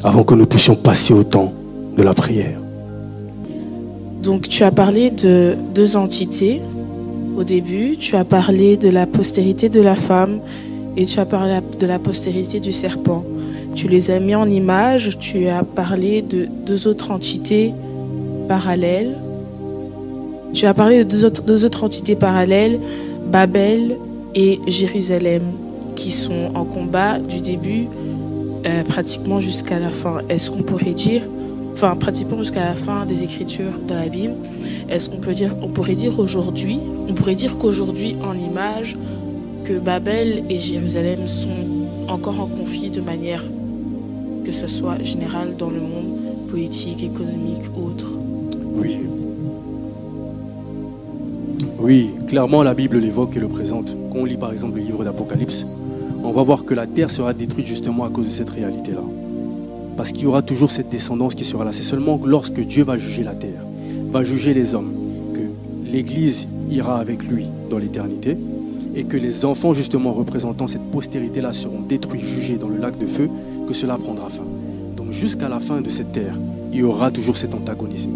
avant 0.03 0.23
que 0.23 0.35
nous 0.35 0.45
puissions 0.45 0.75
passer 0.75 1.13
au 1.13 1.23
temps 1.23 1.51
de 1.97 2.03
la 2.03 2.13
prière. 2.13 2.58
Donc 4.23 4.49
tu 4.49 4.63
as 4.63 4.71
parlé 4.71 5.11
de 5.11 5.55
deux 5.73 5.95
entités 5.95 6.61
au 7.37 7.43
début, 7.43 7.95
tu 7.97 8.15
as 8.15 8.25
parlé 8.25 8.75
de 8.75 8.89
la 8.89 9.07
postérité 9.07 9.69
de 9.69 9.81
la 9.81 9.95
femme 9.95 10.39
et 10.97 11.05
tu 11.05 11.19
as 11.19 11.25
parlé 11.25 11.59
de 11.79 11.85
la 11.85 11.99
postérité 11.99 12.59
du 12.59 12.73
serpent. 12.73 13.23
Tu 13.75 13.87
les 13.87 14.11
as 14.11 14.19
mis 14.19 14.35
en 14.35 14.49
image, 14.49 15.17
tu 15.19 15.47
as 15.47 15.63
parlé 15.63 16.21
de 16.21 16.49
deux 16.65 16.87
autres 16.87 17.11
entités 17.11 17.73
parallèles. 18.49 19.15
Tu 20.53 20.65
as 20.65 20.73
parlé 20.73 21.05
de 21.05 21.09
deux 21.09 21.65
autres, 21.65 21.83
entités 21.83 22.15
parallèles, 22.15 22.79
Babel 23.31 23.95
et 24.35 24.59
Jérusalem, 24.67 25.43
qui 25.95 26.11
sont 26.11 26.51
en 26.55 26.65
combat 26.65 27.19
du 27.19 27.39
début 27.39 27.87
euh, 28.65 28.83
pratiquement 28.83 29.39
jusqu'à 29.39 29.79
la 29.79 29.91
fin. 29.91 30.17
Est-ce 30.27 30.49
qu'on 30.49 30.63
pourrait 30.63 30.93
dire, 30.93 31.21
enfin 31.81 31.95
pratiquement 31.95 32.39
jusqu'à 32.39 32.65
la 32.65 32.75
fin 32.75 33.05
des 33.05 33.23
Écritures 33.23 33.79
de 33.87 33.93
la 33.93 34.09
Bible, 34.09 34.33
est-ce 34.89 35.09
qu'on 35.09 35.19
peut 35.19 35.31
dire, 35.31 35.55
on 35.61 35.69
pourrait 35.69 35.93
dire 35.93 36.19
aujourd'hui, 36.19 36.77
on 37.07 37.13
pourrait 37.13 37.35
dire 37.35 37.57
qu'aujourd'hui 37.57 38.17
en 38.21 38.33
image 38.33 38.97
que 39.63 39.79
Babel 39.79 40.43
et 40.49 40.59
Jérusalem 40.59 41.29
sont 41.29 41.47
encore 42.09 42.41
en 42.41 42.47
conflit 42.47 42.89
de 42.89 42.99
manière 42.99 43.41
que 44.43 44.51
ce 44.51 44.67
soit 44.67 45.01
générale 45.03 45.55
dans 45.57 45.69
le 45.69 45.79
monde 45.79 46.19
politique, 46.49 47.01
économique, 47.01 47.63
autre? 47.81 48.07
Oui. 48.75 48.97
Oui, 51.79 52.09
clairement 52.27 52.61
la 52.61 52.73
Bible 52.73 52.97
l'évoque 52.97 53.37
et 53.37 53.39
le 53.39 53.47
présente. 53.47 53.95
Quand 54.11 54.19
on 54.19 54.25
lit 54.25 54.35
par 54.35 54.51
exemple 54.51 54.79
le 54.79 54.83
livre 54.83 55.05
d'Apocalypse, 55.05 55.65
on 56.25 56.31
va 56.31 56.43
voir 56.43 56.65
que 56.65 56.73
la 56.73 56.87
terre 56.87 57.09
sera 57.09 57.31
détruite 57.31 57.67
justement 57.67 58.03
à 58.03 58.09
cause 58.09 58.25
de 58.25 58.31
cette 58.31 58.49
réalité-là. 58.49 59.03
Parce 59.99 60.13
qu'il 60.13 60.23
y 60.23 60.27
aura 60.27 60.41
toujours 60.41 60.71
cette 60.71 60.87
descendance 60.87 61.35
qui 61.35 61.43
sera 61.43 61.65
là. 61.65 61.73
C'est 61.73 61.83
seulement 61.83 62.21
lorsque 62.23 62.61
Dieu 62.61 62.85
va 62.85 62.95
juger 62.95 63.21
la 63.21 63.33
terre, 63.33 63.65
va 64.13 64.23
juger 64.23 64.53
les 64.53 64.73
hommes, 64.73 64.93
que 65.33 65.91
l'Église 65.91 66.47
ira 66.71 66.99
avec 66.99 67.21
lui 67.21 67.47
dans 67.69 67.77
l'éternité 67.77 68.37
et 68.95 69.03
que 69.03 69.17
les 69.17 69.43
enfants 69.43 69.73
justement 69.73 70.13
représentant 70.13 70.69
cette 70.69 70.89
postérité-là 70.89 71.51
seront 71.51 71.81
détruits, 71.81 72.21
jugés 72.21 72.55
dans 72.55 72.69
le 72.69 72.77
lac 72.77 72.97
de 72.97 73.05
feu, 73.05 73.29
que 73.67 73.73
cela 73.73 73.97
prendra 73.97 74.29
fin. 74.29 74.45
Donc 74.95 75.11
jusqu'à 75.11 75.49
la 75.49 75.59
fin 75.59 75.81
de 75.81 75.89
cette 75.89 76.13
terre, 76.13 76.35
il 76.71 76.79
y 76.79 76.83
aura 76.83 77.11
toujours 77.11 77.35
cet 77.35 77.53
antagonisme. 77.53 78.11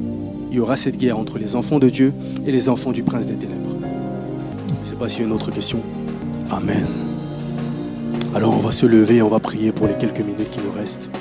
Il 0.51 0.55
y 0.55 0.59
aura 0.61 0.77
cette 0.77 0.97
guerre 0.97 1.19
entre 1.19 1.37
les 1.37 1.57
enfants 1.57 1.79
de 1.79 1.89
Dieu 1.89 2.13
et 2.47 2.53
les 2.53 2.69
enfants 2.69 2.93
du 2.93 3.03
prince 3.03 3.25
des 3.25 3.35
ténèbres. 3.35 3.75
Je 4.85 4.89
ne 4.89 4.93
sais 4.93 4.97
pas 4.97 5.09
s'il 5.09 5.19
y 5.19 5.23
a 5.23 5.27
une 5.27 5.33
autre 5.33 5.51
question. 5.51 5.79
Amen. 6.49 6.85
Alors 8.33 8.55
on 8.55 8.59
va 8.59 8.71
se 8.71 8.85
lever, 8.85 9.21
on 9.21 9.27
va 9.27 9.39
prier 9.39 9.73
pour 9.73 9.87
les 9.87 9.95
quelques 9.95 10.21
minutes 10.21 10.49
qui 10.49 10.59
nous 10.61 10.71
restent. 10.71 11.11